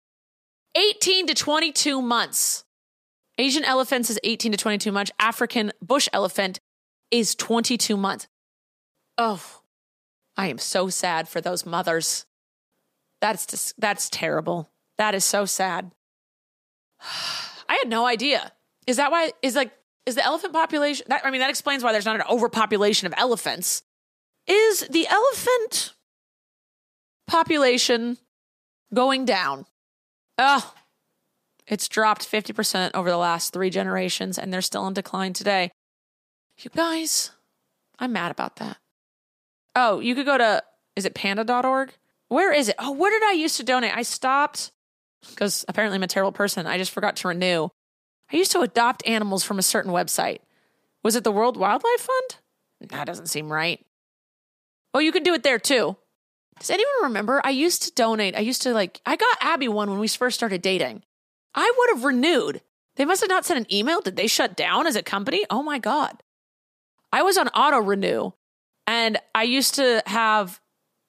18 0.75 1.27
to 1.29 1.35
22 1.35 2.03
months. 2.03 2.65
Asian 3.39 3.65
elephants 3.65 4.11
is 4.11 4.19
18 4.25 4.53
to 4.53 4.59
22 4.59 4.91
months. 4.91 5.13
African 5.19 5.73
bush 5.81 6.09
elephant 6.13 6.61
is 7.11 7.35
22 7.35 7.97
months. 7.97 8.27
Oh, 9.19 9.43
I 10.37 10.49
am 10.49 10.59
so 10.59 10.89
sad 10.89 11.29
for 11.29 11.41
those 11.41 11.67
mothers. 11.67 12.27
That's 13.21 13.47
just, 13.47 13.79
that's 13.79 14.09
terrible. 14.11 14.71
That 14.99 15.15
is 15.15 15.25
so 15.25 15.45
sad. 15.45 15.93
I 17.69 17.75
had 17.75 17.89
no 17.89 18.07
idea. 18.07 18.53
Is 18.87 18.97
that 18.97 19.11
why 19.11 19.33
is 19.43 19.55
like 19.55 19.73
is 20.07 20.15
the 20.15 20.25
elephant 20.25 20.53
population 20.53 21.07
that 21.09 21.25
I 21.25 21.31
mean 21.31 21.41
that 21.41 21.51
explains 21.51 21.85
why 21.85 21.93
there's 21.93 22.07
not 22.07 22.17
an 22.17 22.23
overpopulation 22.29 23.07
of 23.07 23.15
elephants. 23.17 23.83
Is 24.47 24.81
the 24.89 25.07
elephant 25.07 25.95
population 27.27 28.19
going 28.93 29.25
down? 29.25 29.67
Oh, 30.39 30.75
it's 31.67 31.89
dropped 31.89 32.31
50% 32.31 32.91
over 32.95 33.09
the 33.09 33.17
last 33.17 33.53
3 33.53 33.71
generations 33.71 34.39
and 34.39 34.53
they're 34.53 34.61
still 34.61 34.87
in 34.89 34.95
decline 34.95 35.33
today. 35.33 35.71
You 36.59 36.71
guys, 36.75 37.31
I'm 37.99 38.13
mad 38.13 38.33
about 38.33 38.57
that. 38.57 38.79
Oh, 39.77 40.01
you 40.01 40.15
could 40.15 40.27
go 40.27 40.37
to, 40.37 40.63
is 40.97 41.05
it 41.05 41.15
panda.org? 41.15 41.95
Where 42.29 42.53
is 42.53 42.69
it? 42.69 42.75
Oh, 42.79 42.93
where 42.93 43.11
did 43.11 43.23
I 43.23 43.33
used 43.33 43.57
to 43.59 43.63
donate? 43.63 43.97
I 43.97 44.03
stopped 44.03 44.73
because 45.31 45.65
apparently 45.69 45.97
I'm 45.97 46.03
a 46.03 46.09
terrible 46.09 46.33
person. 46.33 46.67
I 46.67 46.79
just 46.79 46.91
forgot 46.91 47.17
to 47.17 47.29
renew. 47.29 47.69
I 48.33 48.37
used 48.37 48.53
to 48.53 48.61
adopt 48.61 49.07
animals 49.07 49.45
from 49.45 49.59
a 49.59 49.63
certain 49.63 49.93
website. 49.93 50.39
Was 51.03 51.17
it 51.17 51.25
the 51.25 51.33
World 51.33 51.57
Wildlife 51.57 52.01
Fund? 52.01 52.91
That 52.91 53.07
doesn't 53.07 53.27
seem 53.27 53.53
right. 53.53 53.85
Oh, 54.95 54.99
you 54.99 55.13
can 55.13 55.23
do 55.23 55.35
it 55.35 55.43
there 55.43 55.59
too. 55.59 55.97
Does 56.59 56.71
anyone 56.71 57.05
remember? 57.05 57.41
I 57.45 57.51
used 57.51 57.83
to 57.83 57.93
donate. 57.93 58.37
I 58.37 58.41
used 58.41 58.63
to 58.63 58.73
like, 58.73 59.01
I 59.07 59.17
got 59.17 59.39
Abby 59.41 59.69
one 59.69 59.91
when 59.91 59.99
we 59.99 60.09
first 60.09 60.37
started 60.37 60.63
dating. 60.63 61.03
I 61.55 61.73
would 61.77 61.91
have 61.91 62.05
renewed. 62.05 62.61
They 62.97 63.05
must 63.05 63.21
have 63.23 63.31
not 63.31 63.45
sent 63.45 63.61
an 63.61 63.75
email. 63.75 64.01
Did 64.01 64.17
they 64.17 64.27
shut 64.27 64.57
down 64.57 64.87
as 64.87 64.97
a 64.97 65.03
company? 65.03 65.45
Oh 65.51 65.63
my 65.63 65.79
God. 65.79 66.23
I 67.13 67.23
was 67.23 67.37
on 67.37 67.49
auto 67.49 67.79
renew 67.79 68.33
and 68.87 69.19
I 69.35 69.45
used 69.45 69.77
to 69.77 70.03
have 70.07 70.61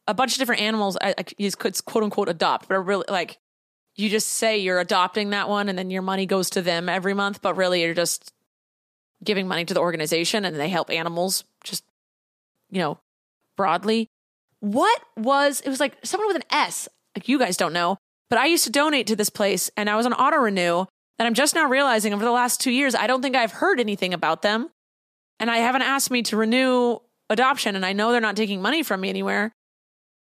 a 0.07 0.13
bunch 0.13 0.33
of 0.33 0.39
different 0.39 0.61
animals. 0.61 0.97
I, 0.99 1.15
I 1.17 1.23
could 1.23 1.85
quote 1.85 2.03
unquote 2.03 2.29
adopt, 2.29 2.67
but 2.67 2.75
I 2.75 2.77
really 2.77 3.05
like 3.09 3.37
you 3.95 4.09
just 4.09 4.27
say 4.27 4.57
you're 4.57 4.79
adopting 4.79 5.31
that 5.31 5.49
one 5.49 5.69
and 5.69 5.77
then 5.77 5.91
your 5.91 6.01
money 6.01 6.25
goes 6.25 6.49
to 6.51 6.61
them 6.61 6.89
every 6.89 7.13
month, 7.13 7.41
but 7.41 7.55
really 7.55 7.81
you're 7.81 7.93
just 7.93 8.33
giving 9.23 9.47
money 9.47 9.65
to 9.65 9.73
the 9.73 9.79
organization 9.79 10.45
and 10.45 10.55
they 10.55 10.69
help 10.69 10.89
animals 10.89 11.43
just, 11.63 11.83
you 12.69 12.79
know, 12.79 12.97
broadly. 13.55 14.09
What 14.59 15.01
was, 15.15 15.61
it 15.61 15.69
was 15.69 15.79
like 15.79 15.97
someone 16.03 16.27
with 16.27 16.37
an 16.37 16.43
S, 16.49 16.87
like 17.15 17.27
you 17.27 17.37
guys 17.37 17.57
don't 17.57 17.73
know, 17.73 17.97
but 18.29 18.39
I 18.39 18.45
used 18.45 18.63
to 18.63 18.71
donate 18.71 19.07
to 19.07 19.15
this 19.15 19.29
place 19.29 19.69
and 19.77 19.89
I 19.89 19.95
was 19.95 20.05
on 20.05 20.13
auto 20.13 20.37
renew. 20.37 20.85
And 21.19 21.27
I'm 21.27 21.35
just 21.35 21.53
now 21.53 21.69
realizing 21.69 22.13
over 22.13 22.25
the 22.25 22.31
last 22.31 22.59
two 22.59 22.71
years, 22.71 22.95
I 22.95 23.05
don't 23.05 23.21
think 23.21 23.35
I've 23.35 23.51
heard 23.51 23.79
anything 23.79 24.13
about 24.13 24.41
them 24.41 24.69
and 25.39 25.51
I 25.51 25.57
haven't 25.57 25.83
asked 25.83 26.09
me 26.09 26.23
to 26.23 26.37
renew 26.37 26.99
adoption, 27.29 27.75
and 27.75 27.85
I 27.85 27.93
know 27.93 28.11
they're 28.11 28.21
not 28.21 28.35
taking 28.35 28.61
money 28.61 28.83
from 28.83 29.01
me 29.01 29.09
anywhere. 29.09 29.51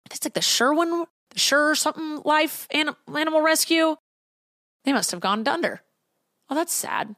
It's 0.07 0.25
like 0.25 0.35
the 0.35 0.41
Sherwin, 0.41 1.07
Sure 1.37 1.75
something 1.75 2.23
life 2.25 2.67
animal 2.73 3.43
rescue. 3.43 3.97
They 4.85 4.93
must 4.93 5.11
have 5.11 5.21
gone 5.21 5.47
under. 5.47 5.83
Oh, 6.49 6.55
that's 6.55 6.73
sad. 6.73 7.15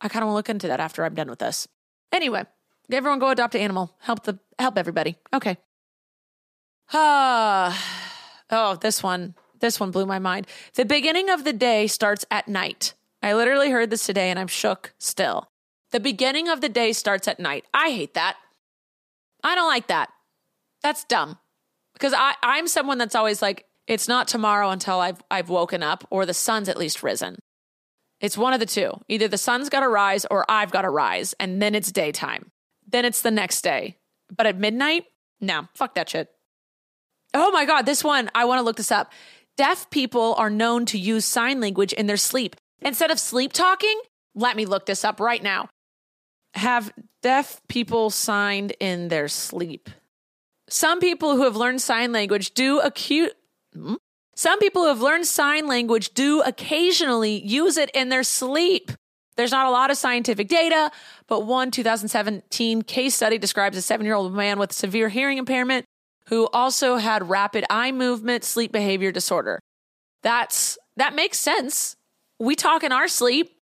I 0.00 0.08
kind 0.08 0.22
of 0.22 0.28
want 0.28 0.34
to 0.34 0.36
look 0.36 0.48
into 0.48 0.68
that 0.68 0.80
after 0.80 1.04
I'm 1.04 1.14
done 1.14 1.28
with 1.28 1.40
this. 1.40 1.68
Anyway, 2.12 2.44
everyone 2.90 3.18
go 3.18 3.30
adopt 3.30 3.54
an 3.54 3.60
animal. 3.60 3.94
Help 4.00 4.24
the 4.24 4.38
help 4.58 4.78
everybody. 4.78 5.16
Okay. 5.32 5.58
Ah, 6.92 7.78
oh, 8.50 8.76
this 8.76 9.02
one, 9.02 9.34
this 9.60 9.78
one 9.78 9.90
blew 9.90 10.06
my 10.06 10.18
mind. 10.18 10.46
The 10.74 10.84
beginning 10.84 11.30
of 11.30 11.44
the 11.44 11.52
day 11.52 11.86
starts 11.86 12.24
at 12.30 12.48
night. 12.48 12.94
I 13.22 13.34
literally 13.34 13.70
heard 13.70 13.90
this 13.90 14.06
today 14.06 14.30
and 14.30 14.38
I'm 14.38 14.48
shook 14.48 14.94
still. 14.98 15.50
The 15.92 16.00
beginning 16.00 16.48
of 16.48 16.60
the 16.60 16.68
day 16.68 16.92
starts 16.92 17.28
at 17.28 17.38
night. 17.38 17.64
I 17.74 17.90
hate 17.90 18.14
that. 18.14 18.36
I 19.44 19.54
don't 19.54 19.68
like 19.68 19.88
that. 19.88 20.10
That's 20.82 21.04
dumb. 21.04 21.38
Because 22.00 22.14
I, 22.16 22.34
I'm 22.42 22.66
someone 22.66 22.96
that's 22.96 23.14
always 23.14 23.42
like, 23.42 23.66
it's 23.86 24.08
not 24.08 24.26
tomorrow 24.26 24.70
until 24.70 25.00
I've 25.00 25.22
I've 25.30 25.48
woken 25.48 25.82
up 25.82 26.06
or 26.10 26.24
the 26.24 26.34
sun's 26.34 26.68
at 26.68 26.78
least 26.78 27.02
risen. 27.02 27.38
It's 28.20 28.38
one 28.38 28.52
of 28.52 28.60
the 28.60 28.66
two. 28.66 28.92
Either 29.08 29.28
the 29.28 29.38
sun's 29.38 29.68
got 29.68 29.80
to 29.80 29.88
rise 29.88 30.24
or 30.30 30.44
I've 30.48 30.70
got 30.70 30.82
to 30.82 30.90
rise, 30.90 31.34
and 31.40 31.60
then 31.60 31.74
it's 31.74 31.90
daytime. 31.92 32.50
Then 32.86 33.04
it's 33.04 33.22
the 33.22 33.30
next 33.30 33.62
day. 33.62 33.96
But 34.34 34.46
at 34.46 34.58
midnight, 34.58 35.04
no, 35.40 35.68
fuck 35.74 35.94
that 35.94 36.08
shit. 36.08 36.28
Oh 37.34 37.50
my 37.50 37.64
god, 37.64 37.82
this 37.82 38.04
one 38.04 38.30
I 38.34 38.44
want 38.44 38.60
to 38.60 38.64
look 38.64 38.76
this 38.76 38.92
up. 38.92 39.12
Deaf 39.56 39.90
people 39.90 40.34
are 40.38 40.50
known 40.50 40.86
to 40.86 40.98
use 40.98 41.24
sign 41.24 41.60
language 41.60 41.92
in 41.92 42.06
their 42.06 42.16
sleep 42.16 42.56
instead 42.80 43.10
of 43.10 43.18
sleep 43.18 43.52
talking. 43.52 44.00
Let 44.34 44.56
me 44.56 44.64
look 44.64 44.86
this 44.86 45.04
up 45.04 45.20
right 45.20 45.42
now 45.42 45.68
have 46.54 46.92
deaf 47.22 47.60
people 47.68 48.10
signed 48.10 48.72
in 48.80 49.08
their 49.08 49.28
sleep. 49.28 49.90
Some 50.70 51.00
people 51.00 51.36
who 51.36 51.42
have 51.42 51.56
learned 51.56 51.82
sign 51.82 52.12
language 52.12 52.52
do 52.54 52.80
acute. 52.80 53.32
Hmm? 53.74 53.94
Some 54.36 54.58
people 54.58 54.82
who 54.82 54.88
have 54.88 55.02
learned 55.02 55.26
sign 55.26 55.66
language 55.66 56.14
do 56.14 56.42
occasionally 56.42 57.44
use 57.44 57.76
it 57.76 57.90
in 57.92 58.08
their 58.08 58.22
sleep. 58.22 58.92
There's 59.36 59.50
not 59.50 59.66
a 59.66 59.70
lot 59.70 59.90
of 59.90 59.96
scientific 59.96 60.48
data, 60.48 60.90
but 61.26 61.44
one 61.44 61.70
2017 61.70 62.82
case 62.82 63.14
study 63.14 63.38
describes 63.38 63.76
a 63.76 63.82
seven 63.82 64.06
year 64.06 64.14
old 64.14 64.32
man 64.32 64.58
with 64.58 64.72
severe 64.72 65.08
hearing 65.08 65.38
impairment 65.38 65.84
who 66.28 66.48
also 66.52 66.96
had 66.96 67.28
rapid 67.28 67.64
eye 67.68 67.90
movement 67.90 68.44
sleep 68.44 68.70
behavior 68.70 69.10
disorder. 69.10 69.58
That's 70.22 70.78
that 70.96 71.14
makes 71.14 71.38
sense. 71.38 71.96
We 72.38 72.54
talk 72.54 72.84
in 72.84 72.92
our 72.92 73.08
sleep. 73.08 73.56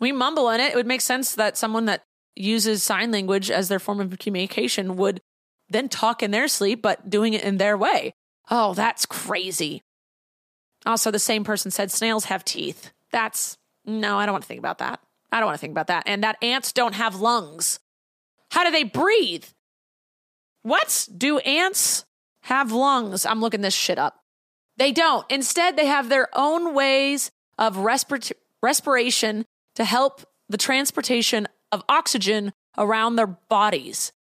We 0.00 0.12
mumble 0.12 0.48
in 0.50 0.60
it. 0.60 0.72
It 0.72 0.76
would 0.76 0.86
make 0.86 1.00
sense 1.00 1.34
that 1.34 1.58
someone 1.58 1.84
that 1.84 2.02
uses 2.34 2.82
sign 2.82 3.10
language 3.10 3.50
as 3.50 3.68
their 3.68 3.78
form 3.78 4.00
of 4.00 4.18
communication 4.18 4.96
would 4.96 5.20
then 5.68 5.88
talk 5.88 6.22
in 6.22 6.30
their 6.30 6.48
sleep, 6.48 6.82
but 6.82 7.08
doing 7.08 7.34
it 7.34 7.42
in 7.42 7.58
their 7.58 7.76
way. 7.76 8.12
Oh, 8.50 8.74
that's 8.74 9.06
crazy. 9.06 9.82
Also, 10.86 11.10
the 11.10 11.18
same 11.18 11.44
person 11.44 11.70
said 11.70 11.90
snails 11.90 12.26
have 12.26 12.44
teeth. 12.44 12.92
That's 13.12 13.58
no, 13.84 14.18
I 14.18 14.26
don't 14.26 14.32
want 14.32 14.44
to 14.44 14.48
think 14.48 14.58
about 14.58 14.78
that. 14.78 15.00
I 15.32 15.40
don't 15.40 15.46
want 15.46 15.56
to 15.56 15.60
think 15.60 15.72
about 15.72 15.88
that. 15.88 16.04
And 16.06 16.22
that 16.24 16.42
ants 16.42 16.72
don't 16.72 16.94
have 16.94 17.20
lungs. 17.20 17.80
How 18.50 18.64
do 18.64 18.70
they 18.70 18.84
breathe? 18.84 19.44
What? 20.62 21.08
Do 21.16 21.38
ants 21.38 22.04
have 22.42 22.72
lungs? 22.72 23.26
I'm 23.26 23.40
looking 23.40 23.60
this 23.60 23.74
shit 23.74 23.98
up. 23.98 24.20
They 24.76 24.92
don't. 24.92 25.26
Instead, 25.30 25.76
they 25.76 25.86
have 25.86 26.08
their 26.08 26.28
own 26.34 26.74
ways 26.74 27.30
of 27.58 27.76
respir- 27.76 28.32
respiration 28.62 29.44
to 29.74 29.84
help 29.84 30.22
the 30.48 30.56
transportation 30.56 31.48
of 31.72 31.82
oxygen 31.88 32.52
around 32.76 33.16
their 33.16 33.26
bodies. 33.26 34.12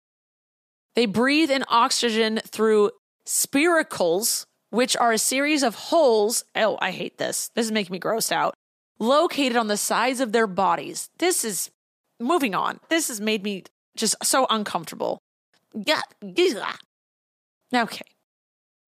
They 0.97 1.07
breathe 1.07 1.51
in 1.51 1.65
oxygen 1.69 2.41
through 2.45 2.91
spiracles, 3.27 4.47
which 4.71 4.97
are 4.97 5.13
a 5.13 5.19
series 5.19 5.63
of 5.63 5.75
holes. 5.75 6.45
Oh, 6.57 6.79
I 6.81 6.91
hate 6.91 7.19
this. 7.19 7.51
This 7.55 7.67
is 7.67 7.73
making 7.73 7.93
me 7.93 8.01
grossed 8.01 8.33
out. 8.33 8.55
Located 8.99 9.57
on 9.57 9.69
the 9.69 9.77
sides 9.77 10.21
of 10.21 10.33
their 10.33 10.47
bodies. 10.47 11.11
This 11.19 11.45
is 11.45 11.71
moving 12.19 12.55
on. 12.55 12.81
This 12.89 13.09
has 13.09 13.21
made 13.21 13.45
me 13.45 13.65
just 13.95 14.17
so 14.25 14.47
uncomfortable. 14.49 15.19
Yeah. 15.75 16.01
Okay. 17.75 18.07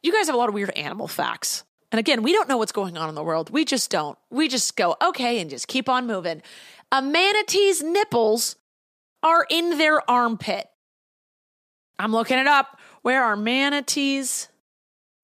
You 0.03 0.13
guys 0.13 0.27
have 0.27 0.35
a 0.35 0.39
lot 0.39 0.49
of 0.49 0.55
weird 0.55 0.71
animal 0.71 1.09
facts. 1.09 1.65
And 1.93 1.99
again, 1.99 2.23
we 2.23 2.33
don't 2.33 2.49
know 2.49 2.57
what's 2.57 2.73
going 2.73 2.97
on 2.97 3.11
in 3.11 3.15
the 3.15 3.23
world. 3.23 3.51
We 3.51 3.65
just 3.65 3.91
don't. 3.91 4.17
We 4.31 4.49
just 4.49 4.77
go, 4.77 4.97
okay, 5.03 5.41
and 5.41 5.51
just 5.51 5.69
keep 5.69 5.89
on 5.89 6.07
moving. 6.07 6.43
A 6.91 7.03
manatee's 7.03 7.83
nipples 7.83 8.57
are 9.23 9.47
in 9.51 9.77
their 9.77 10.09
armpit. 10.11 10.69
I'm 11.99 12.13
looking 12.13 12.39
it 12.39 12.47
up. 12.47 12.79
Where 13.03 13.25
are 13.25 13.37
manatees' 13.37 14.49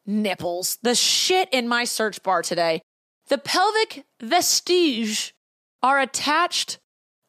nipples? 0.07 0.79
The 0.83 0.95
shit 0.95 1.49
in 1.53 1.69
my 1.69 1.85
search 1.85 2.23
bar 2.23 2.43
today. 2.43 2.83
The 3.29 3.39
pelvic 3.39 4.05
vestige 4.21 5.35
are 5.83 6.01
attached. 6.01 6.79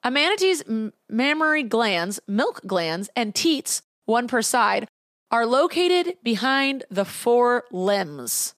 A 0.03 0.11
manatee's 0.11 0.63
mammary 1.09 1.63
glands, 1.63 2.19
milk 2.27 2.61
glands, 2.65 3.09
and 3.15 3.33
teats, 3.33 3.81
one 4.05 4.27
per 4.27 4.41
side, 4.41 4.87
are 5.31 5.45
located 5.45 6.17
behind 6.23 6.83
the 6.89 7.05
four 7.05 7.63
limbs. 7.71 8.55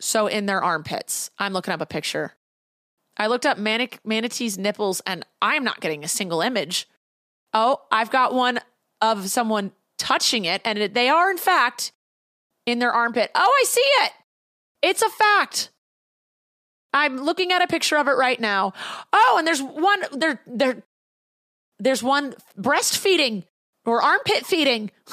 So 0.00 0.26
in 0.26 0.46
their 0.46 0.62
armpits. 0.62 1.30
I'm 1.38 1.52
looking 1.52 1.72
up 1.72 1.80
a 1.80 1.86
picture. 1.86 2.34
I 3.16 3.26
looked 3.26 3.46
up 3.46 3.58
manatee's 3.58 4.58
nipples 4.58 5.00
and 5.06 5.24
I'm 5.40 5.64
not 5.64 5.80
getting 5.80 6.02
a 6.02 6.08
single 6.08 6.40
image. 6.40 6.88
Oh, 7.52 7.82
I've 7.90 8.10
got 8.10 8.34
one 8.34 8.60
of 9.00 9.30
someone 9.30 9.72
touching 10.02 10.44
it, 10.44 10.60
and 10.64 10.94
they 10.94 11.08
are, 11.08 11.30
in 11.30 11.38
fact, 11.38 11.92
in 12.66 12.80
their 12.80 12.92
armpit. 12.92 13.30
Oh, 13.34 13.40
I 13.60 13.64
see 13.64 13.80
it. 13.80 14.12
It's 14.82 15.00
a 15.00 15.08
fact. 15.08 15.70
I'm 16.92 17.16
looking 17.18 17.52
at 17.52 17.62
a 17.62 17.66
picture 17.66 17.96
of 17.96 18.08
it 18.08 18.16
right 18.16 18.38
now. 18.38 18.74
Oh, 19.12 19.36
and 19.38 19.46
there's 19.46 19.62
one 19.62 20.02
there 20.12 20.42
there 20.46 20.82
there's 21.78 22.02
one 22.02 22.34
breastfeeding 22.58 23.44
or 23.86 24.02
armpit 24.02 24.44
feeding. 24.44 24.90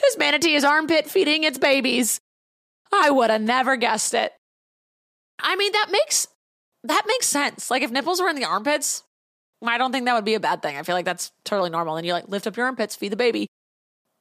this 0.00 0.16
manatee 0.18 0.54
is 0.54 0.64
armpit 0.64 1.10
feeding 1.10 1.44
its 1.44 1.58
babies. 1.58 2.20
I 2.92 3.10
would 3.10 3.30
have 3.30 3.42
never 3.42 3.76
guessed 3.76 4.14
it. 4.14 4.32
I 5.38 5.56
mean, 5.56 5.72
that 5.72 5.88
makes 5.90 6.28
that 6.84 7.02
makes 7.06 7.26
sense. 7.26 7.70
Like 7.70 7.82
if 7.82 7.90
nipples 7.90 8.20
were 8.20 8.28
in 8.28 8.36
the 8.36 8.44
armpits, 8.44 9.02
I 9.70 9.78
don't 9.78 9.92
think 9.92 10.06
that 10.06 10.14
would 10.14 10.24
be 10.24 10.34
a 10.34 10.40
bad 10.40 10.62
thing. 10.62 10.76
I 10.76 10.82
feel 10.82 10.94
like 10.94 11.04
that's 11.04 11.32
totally 11.44 11.70
normal. 11.70 11.96
And 11.96 12.06
you 12.06 12.12
like 12.12 12.28
lift 12.28 12.46
up 12.46 12.56
your 12.56 12.66
armpits, 12.66 12.96
feed 12.96 13.12
the 13.12 13.16
baby. 13.16 13.46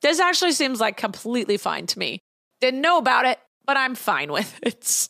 This 0.02 0.20
actually 0.20 0.52
seems 0.52 0.80
like 0.80 0.98
completely 0.98 1.58
fine 1.58 1.88
to 1.88 2.00
me. 2.00 2.20
Didn't 2.60 2.82
know 2.82 2.98
about 2.98 3.26
it, 3.26 3.39
but 3.66 3.78
I'm 3.78 3.96
fine 3.96 4.32
with 4.34 4.60
it. 4.64 5.08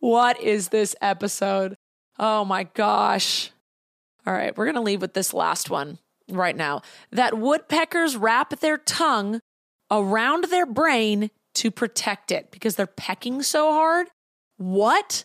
What 0.00 0.40
is 0.40 0.68
this 0.68 0.96
episode? 1.00 1.76
Oh 2.18 2.44
my 2.44 2.64
gosh. 2.64 3.50
All 4.26 4.32
right, 4.32 4.56
we're 4.56 4.66
going 4.66 4.76
to 4.76 4.80
leave 4.80 5.00
with 5.00 5.14
this 5.14 5.34
last 5.34 5.68
one 5.68 5.98
right 6.28 6.56
now. 6.56 6.82
That 7.10 7.38
woodpeckers 7.38 8.16
wrap 8.16 8.60
their 8.60 8.78
tongue 8.78 9.40
around 9.90 10.44
their 10.44 10.66
brain 10.66 11.30
to 11.54 11.70
protect 11.70 12.30
it 12.30 12.50
because 12.50 12.76
they're 12.76 12.86
pecking 12.86 13.42
so 13.42 13.72
hard. 13.72 14.08
What? 14.56 15.24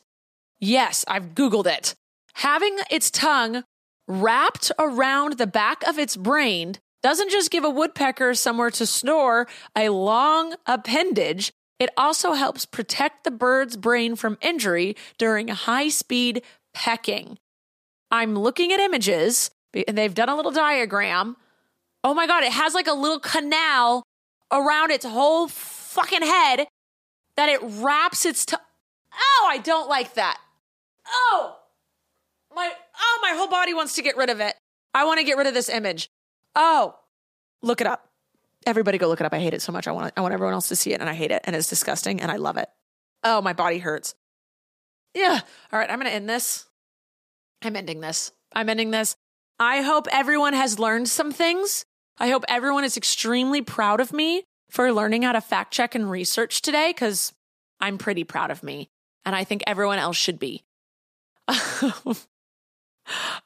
Yes, 0.59 1.05
I've 1.07 1.35
Googled 1.35 1.67
it. 1.67 1.95
Having 2.33 2.79
its 2.89 3.11
tongue 3.11 3.63
wrapped 4.07 4.71
around 4.79 5.37
the 5.37 5.47
back 5.47 5.83
of 5.83 5.99
its 5.99 6.15
brain 6.15 6.75
doesn't 7.03 7.31
just 7.31 7.51
give 7.51 7.63
a 7.63 7.69
woodpecker 7.69 8.33
somewhere 8.33 8.71
to 8.71 8.85
snore 8.85 9.47
a 9.75 9.89
long 9.89 10.55
appendage, 10.65 11.51
it 11.79 11.89
also 11.95 12.33
helps 12.33 12.65
protect 12.65 13.23
the 13.23 13.31
bird's 13.31 13.77
brain 13.77 14.15
from 14.15 14.37
injury 14.41 14.95
during 15.17 15.49
high 15.49 15.89
speed 15.89 16.41
pecking. 16.73 17.37
I'm 18.09 18.35
looking 18.35 18.71
at 18.71 18.79
images 18.79 19.51
and 19.87 19.97
they've 19.97 20.13
done 20.13 20.29
a 20.29 20.35
little 20.35 20.51
diagram. 20.51 21.37
Oh 22.03 22.13
my 22.13 22.25
God, 22.25 22.43
it 22.43 22.51
has 22.51 22.73
like 22.73 22.87
a 22.87 22.93
little 22.93 23.19
canal 23.19 24.03
around 24.51 24.91
its 24.91 25.05
whole 25.05 25.47
fucking 25.47 26.21
head 26.21 26.67
that 27.35 27.49
it 27.49 27.59
wraps 27.61 28.25
its 28.25 28.45
tongue. 28.45 28.59
Oh, 29.13 29.47
I 29.49 29.57
don't 29.57 29.89
like 29.89 30.15
that. 30.15 30.39
Oh, 31.07 31.57
my 32.55 32.71
oh, 32.99 33.19
my 33.21 33.31
whole 33.35 33.47
body 33.47 33.73
wants 33.73 33.95
to 33.95 34.01
get 34.01 34.17
rid 34.17 34.29
of 34.29 34.39
it. 34.39 34.55
I 34.93 35.05
want 35.05 35.19
to 35.19 35.23
get 35.23 35.37
rid 35.37 35.47
of 35.47 35.53
this 35.53 35.69
image. 35.69 36.09
Oh, 36.55 36.95
look 37.61 37.81
it 37.81 37.87
up. 37.87 38.09
Everybody 38.65 38.97
go 38.97 39.07
look 39.07 39.21
it 39.21 39.25
up. 39.25 39.33
I 39.33 39.39
hate 39.39 39.53
it 39.53 39.61
so 39.61 39.71
much. 39.71 39.87
I 39.87 39.91
want 39.91 40.13
I 40.17 40.21
want 40.21 40.33
everyone 40.33 40.53
else 40.53 40.69
to 40.69 40.75
see 40.75 40.93
it 40.93 40.99
and 40.99 41.09
I 41.09 41.13
hate 41.13 41.31
it 41.31 41.41
and 41.45 41.55
it's 41.55 41.69
disgusting 41.69 42.19
and 42.21 42.31
I 42.31 42.37
love 42.37 42.57
it. 42.57 42.69
Oh, 43.23 43.41
my 43.41 43.53
body 43.53 43.77
hurts. 43.79 44.15
Yeah. 45.13 45.39
All 45.71 45.79
right, 45.79 45.89
I'm 45.89 45.99
going 45.99 46.09
to 46.09 46.15
end 46.15 46.29
this. 46.29 46.65
I'm 47.61 47.75
ending 47.75 48.01
this. 48.01 48.31
I'm 48.53 48.69
ending 48.69 48.91
this. 48.91 49.15
I 49.59 49.81
hope 49.81 50.07
everyone 50.11 50.53
has 50.53 50.79
learned 50.79 51.09
some 51.09 51.31
things. 51.31 51.85
I 52.19 52.29
hope 52.29 52.45
everyone 52.47 52.83
is 52.83 52.97
extremely 52.97 53.61
proud 53.61 53.99
of 53.99 54.13
me 54.13 54.43
for 54.69 54.91
learning 54.91 55.23
how 55.23 55.31
to 55.31 55.41
fact 55.41 55.73
check 55.73 55.95
and 55.95 56.09
research 56.09 56.61
today 56.61 56.93
cuz 56.93 57.33
I'm 57.79 57.97
pretty 57.97 58.23
proud 58.23 58.51
of 58.51 58.63
me 58.63 58.89
and 59.25 59.35
I 59.35 59.43
think 59.43 59.63
everyone 59.65 59.99
else 59.99 60.17
should 60.17 60.39
be. 60.39 60.63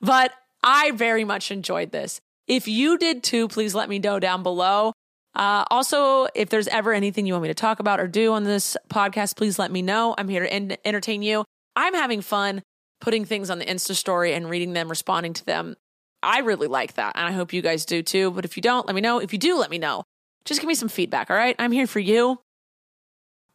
but 0.02 0.34
I 0.64 0.92
very 0.92 1.24
much 1.24 1.52
enjoyed 1.52 1.92
this. 1.92 2.22
If 2.48 2.68
you 2.68 2.98
did 2.98 3.24
too, 3.24 3.48
please 3.48 3.74
let 3.74 3.90
me 3.90 4.00
know 4.00 4.20
down 4.20 4.44
below. 4.44 4.94
Uh, 5.34 5.64
also, 5.72 6.28
if 6.36 6.50
there's 6.50 6.68
ever 6.68 6.92
anything 6.94 7.26
you 7.26 7.34
want 7.34 7.44
me 7.44 7.50
to 7.50 7.54
talk 7.54 7.80
about 7.80 8.00
or 8.00 8.08
do 8.08 8.34
on 8.34 8.44
this 8.44 8.76
podcast, 8.90 9.38
please 9.38 9.58
let 9.58 9.72
me 9.72 9.82
know. 9.82 10.14
I'm 10.18 10.28
here 10.28 10.44
to 10.44 10.52
en- 10.52 10.78
entertain 10.84 11.22
you. 11.22 11.46
I'm 11.76 11.94
having 11.94 12.22
fun 12.22 12.62
putting 13.00 13.26
things 13.26 13.50
on 13.50 13.60
the 13.60 13.66
Insta 13.66 13.96
story 13.96 14.34
and 14.34 14.50
reading 14.50 14.74
them, 14.74 14.90
responding 14.90 15.34
to 15.34 15.46
them. 15.46 15.76
I 16.24 16.40
really 16.40 16.68
like 16.68 16.94
that. 16.94 17.16
And 17.16 17.28
I 17.28 17.32
hope 17.32 17.52
you 17.52 17.62
guys 17.62 17.86
do 17.86 18.04
too. 18.04 18.32
But 18.32 18.46
if 18.46 18.56
you 18.56 18.62
don't, 18.62 18.86
let 18.86 18.96
me 18.96 19.02
know. 19.02 19.20
If 19.20 19.34
you 19.34 19.40
do, 19.40 19.58
let 19.58 19.72
me 19.72 19.80
know. 19.80 20.04
Just 20.46 20.62
give 20.62 20.68
me 20.68 20.76
some 20.76 20.90
feedback. 20.90 21.30
All 21.30 21.36
right. 21.36 21.56
I'm 21.58 21.72
here 21.72 21.88
for 21.88 22.00
you. 22.00 22.40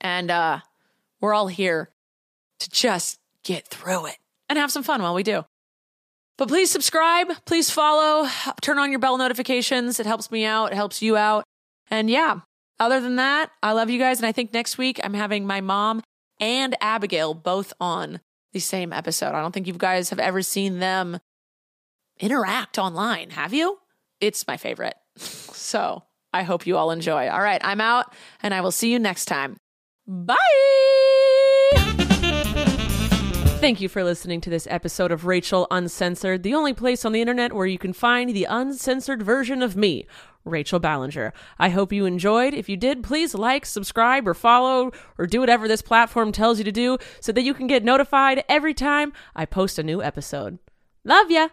And 0.01 0.31
uh, 0.31 0.61
we're 1.21 1.35
all 1.35 1.47
here 1.49 1.91
to 2.59 2.71
just 2.71 3.19
get 3.45 3.69
through 3.69 4.07
it 4.07 4.17
and 4.49 4.59
have 4.59 4.73
some 4.73 4.83
fun 4.83 5.01
while 5.01 5.15
we 5.15 5.23
do. 5.23 5.45
But 6.39 6.49
please 6.49 6.71
subscribe, 6.71 7.29
please 7.47 7.71
follow, 7.71 8.29
turn 8.61 8.79
on 8.79 8.91
your 8.91 9.01
bell 9.01 9.17
notifications. 9.17 9.99
It 9.99 10.07
helps 10.07 10.31
me 10.31 10.45
out, 10.45 10.73
it 10.73 10.75
helps 10.75 11.01
you 11.01 11.17
out. 11.17 11.45
And 11.91 12.11
yeah, 12.11 12.41
other 12.79 13.01
than 13.01 13.17
that, 13.17 13.51
I 13.63 13.73
love 13.73 13.89
you 13.89 13.99
guys. 13.99 14.19
And 14.19 14.27
I 14.27 14.33
think 14.33 14.53
next 14.53 14.77
week 14.77 15.01
I'm 15.03 15.15
having 15.15 15.47
my 15.47 15.61
mom 15.61 16.03
and 16.39 16.77
Abigail 16.81 17.33
both 17.33 17.73
on 17.81 18.21
the 18.53 18.61
same 18.61 18.93
episode. 18.93 19.35
I 19.35 19.41
don't 19.41 19.53
think 19.53 19.67
you 19.67 19.73
guys 19.73 20.11
have 20.11 20.19
ever 20.19 20.43
seen 20.43 20.79
them 20.79 21.19
interact 22.21 22.79
online, 22.79 23.31
have 23.31 23.55
you? 23.55 23.79
It's 24.21 24.47
my 24.47 24.57
favorite. 24.57 24.95
So 25.57 26.05
I 26.33 26.45
hope 26.45 26.65
you 26.65 26.77
all 26.77 26.93
enjoy. 26.93 27.29
All 27.29 27.41
right, 27.41 27.61
I'm 27.65 27.81
out 27.81 28.15
and 28.41 28.55
I 28.55 28.61
will 28.61 28.71
see 28.71 28.93
you 28.93 29.01
next 29.01 29.25
time. 29.25 29.57
Bye. 30.07 30.37
Thank 33.59 33.81
you 33.81 33.89
for 33.89 34.05
listening 34.05 34.41
to 34.43 34.51
this 34.51 34.69
episode 34.71 35.11
of 35.11 35.25
Rachel 35.25 35.67
Uncensored, 35.71 36.45
the 36.45 36.55
only 36.55 36.73
place 36.73 37.05
on 37.05 37.13
the 37.13 37.21
internet 37.21 37.53
where 37.53 37.67
you 37.67 37.79
can 37.79 37.93
find 37.93 38.31
the 38.31 38.45
uncensored 38.45 39.23
version 39.23 39.61
of 39.61 39.75
me, 39.75 40.07
Rachel 40.45 40.79
Ballinger. 40.79 41.33
I 41.59 41.71
hope 41.71 41.93
you 41.93 42.05
enjoyed. 42.05 42.55
If 42.55 42.69
you 42.69 42.77
did, 42.77 43.03
please 43.03 43.35
like, 43.35 43.67
subscribe, 43.67 44.29
or 44.29 44.35
follow, 44.35 44.93
or 45.19 45.27
do 45.27 45.41
whatever 45.41 45.67
this 45.67 45.83
platform 45.83 46.31
tells 46.31 46.59
you 46.59 46.65
to 46.65 46.71
do 46.71 46.99
so 47.21 47.33
that 47.33 47.43
you 47.43 47.55
can 47.55 47.67
get 47.67 47.83
notified 47.83 48.45
every 48.49 48.75
time 48.75 49.13
I 49.35 49.47
post 49.47 49.81
a 49.81 49.83
new 49.83 50.01
episode. 50.01 50.59
Love 51.03 51.31
ya! 51.31 51.49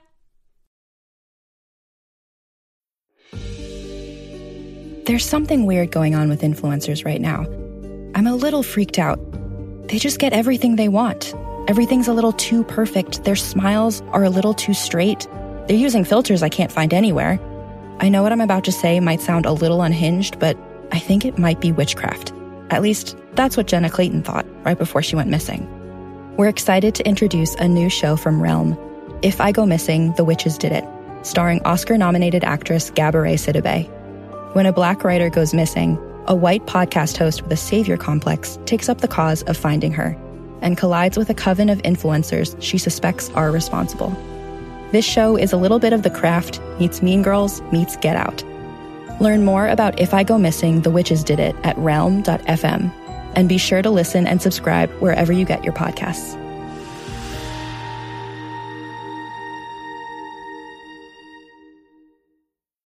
There's 5.06 5.26
something 5.26 5.66
weird 5.66 5.92
going 5.92 6.16
on 6.16 6.30
with 6.30 6.42
influencers 6.42 7.06
right 7.06 7.22
now. 7.22 7.46
I'm 8.14 8.28
a 8.28 8.36
little 8.36 8.62
freaked 8.62 9.00
out. 9.00 9.20
They 9.88 9.98
just 9.98 10.20
get 10.20 10.34
everything 10.34 10.76
they 10.76 10.90
want. 10.90 11.34
Everything's 11.66 12.10
a 12.10 12.14
little 12.14 12.34
too 12.34 12.66
perfect. 12.66 13.24
Their 13.24 13.38
smiles 13.38 14.02
are 14.12 14.26
a 14.26 14.30
little 14.30 14.54
too 14.54 14.74
straight. 14.74 15.28
They're 15.68 15.78
using 15.78 16.04
filters 16.04 16.44
I 16.44 16.50
can't 16.50 16.72
find 16.72 16.94
anywhere. 16.94 17.40
I 18.02 18.10
know 18.10 18.22
what 18.22 18.34
I'm 18.34 18.42
about 18.42 18.66
to 18.66 18.72
say 18.74 19.00
might 19.00 19.22
sound 19.22 19.46
a 19.46 19.54
little 19.54 19.82
unhinged, 19.82 20.40
but 20.40 20.58
I 20.92 21.00
think 21.00 21.24
it 21.24 21.38
might 21.38 21.62
be 21.62 21.72
witchcraft. 21.72 22.34
At 22.70 22.82
least, 22.82 23.16
that's 23.36 23.56
what 23.56 23.68
Jenna 23.68 23.90
Clayton 23.90 24.24
thought 24.24 24.46
right 24.66 24.78
before 24.78 25.02
she 25.02 25.16
went 25.16 25.30
missing. 25.30 25.66
We're 26.36 26.50
excited 26.50 26.96
to 26.96 27.08
introduce 27.08 27.56
a 27.56 27.68
new 27.68 27.90
show 27.90 28.18
from 28.18 28.42
Realm. 28.42 28.78
If 29.22 29.40
I 29.40 29.54
Go 29.54 29.66
Missing, 29.66 30.16
The 30.18 30.26
Witches 30.26 30.58
Did 30.58 30.74
It. 30.74 30.86
starring 31.22 31.62
Oscar 31.64 31.98
nominated 31.98 32.44
actress 32.44 32.92
Gabourey 32.92 33.36
Sidibe. 33.36 33.88
When 34.54 34.66
a 34.66 34.74
black 34.74 35.06
writer 35.06 35.30
goes 35.30 35.54
missing, 35.54 35.98
a 36.28 36.36
white 36.36 36.66
podcast 36.66 37.16
host 37.16 37.42
with 37.42 37.54
a 37.54 37.58
savior 37.58 37.96
complex 37.96 38.60
takes 38.66 38.90
up 38.90 39.00
the 39.00 39.08
cause 39.08 39.44
of 39.44 39.56
finding 39.56 39.94
her 39.94 40.18
and 40.64 40.78
collides 40.78 41.18
with 41.18 41.30
a 41.30 41.36
coven 41.36 41.70
of 41.70 41.78
influencers 41.84 42.56
she 42.60 42.80
suspects 42.80 43.30
are 43.36 43.52
responsible. 43.52 44.10
This 44.92 45.06
show 45.06 45.36
is 45.38 45.54
a 45.54 45.58
little 45.58 45.80
bit 45.80 45.94
of 45.94 46.04
The 46.04 46.10
Craft 46.10 46.60
meets 46.80 47.02
Mean 47.02 47.22
Girls 47.22 47.62
meets 47.72 47.96
Get 47.98 48.16
Out. 48.16 48.44
Learn 49.20 49.46
more 49.46 49.68
about 49.68 50.00
If 50.00 50.14
I 50.14 50.24
Go 50.24 50.38
Missing, 50.38 50.82
The 50.82 50.92
Witches 50.92 51.24
Did 51.24 51.40
It 51.40 51.56
at 51.64 51.78
realm.fm. 51.78 52.92
And 53.36 53.50
be 53.50 53.58
sure 53.58 53.82
to 53.82 53.90
listen 53.90 54.26
and 54.28 54.42
subscribe 54.42 54.90
wherever 55.02 55.32
you 55.34 55.46
get 55.46 55.64
your 55.64 55.74
podcasts. 55.74 56.40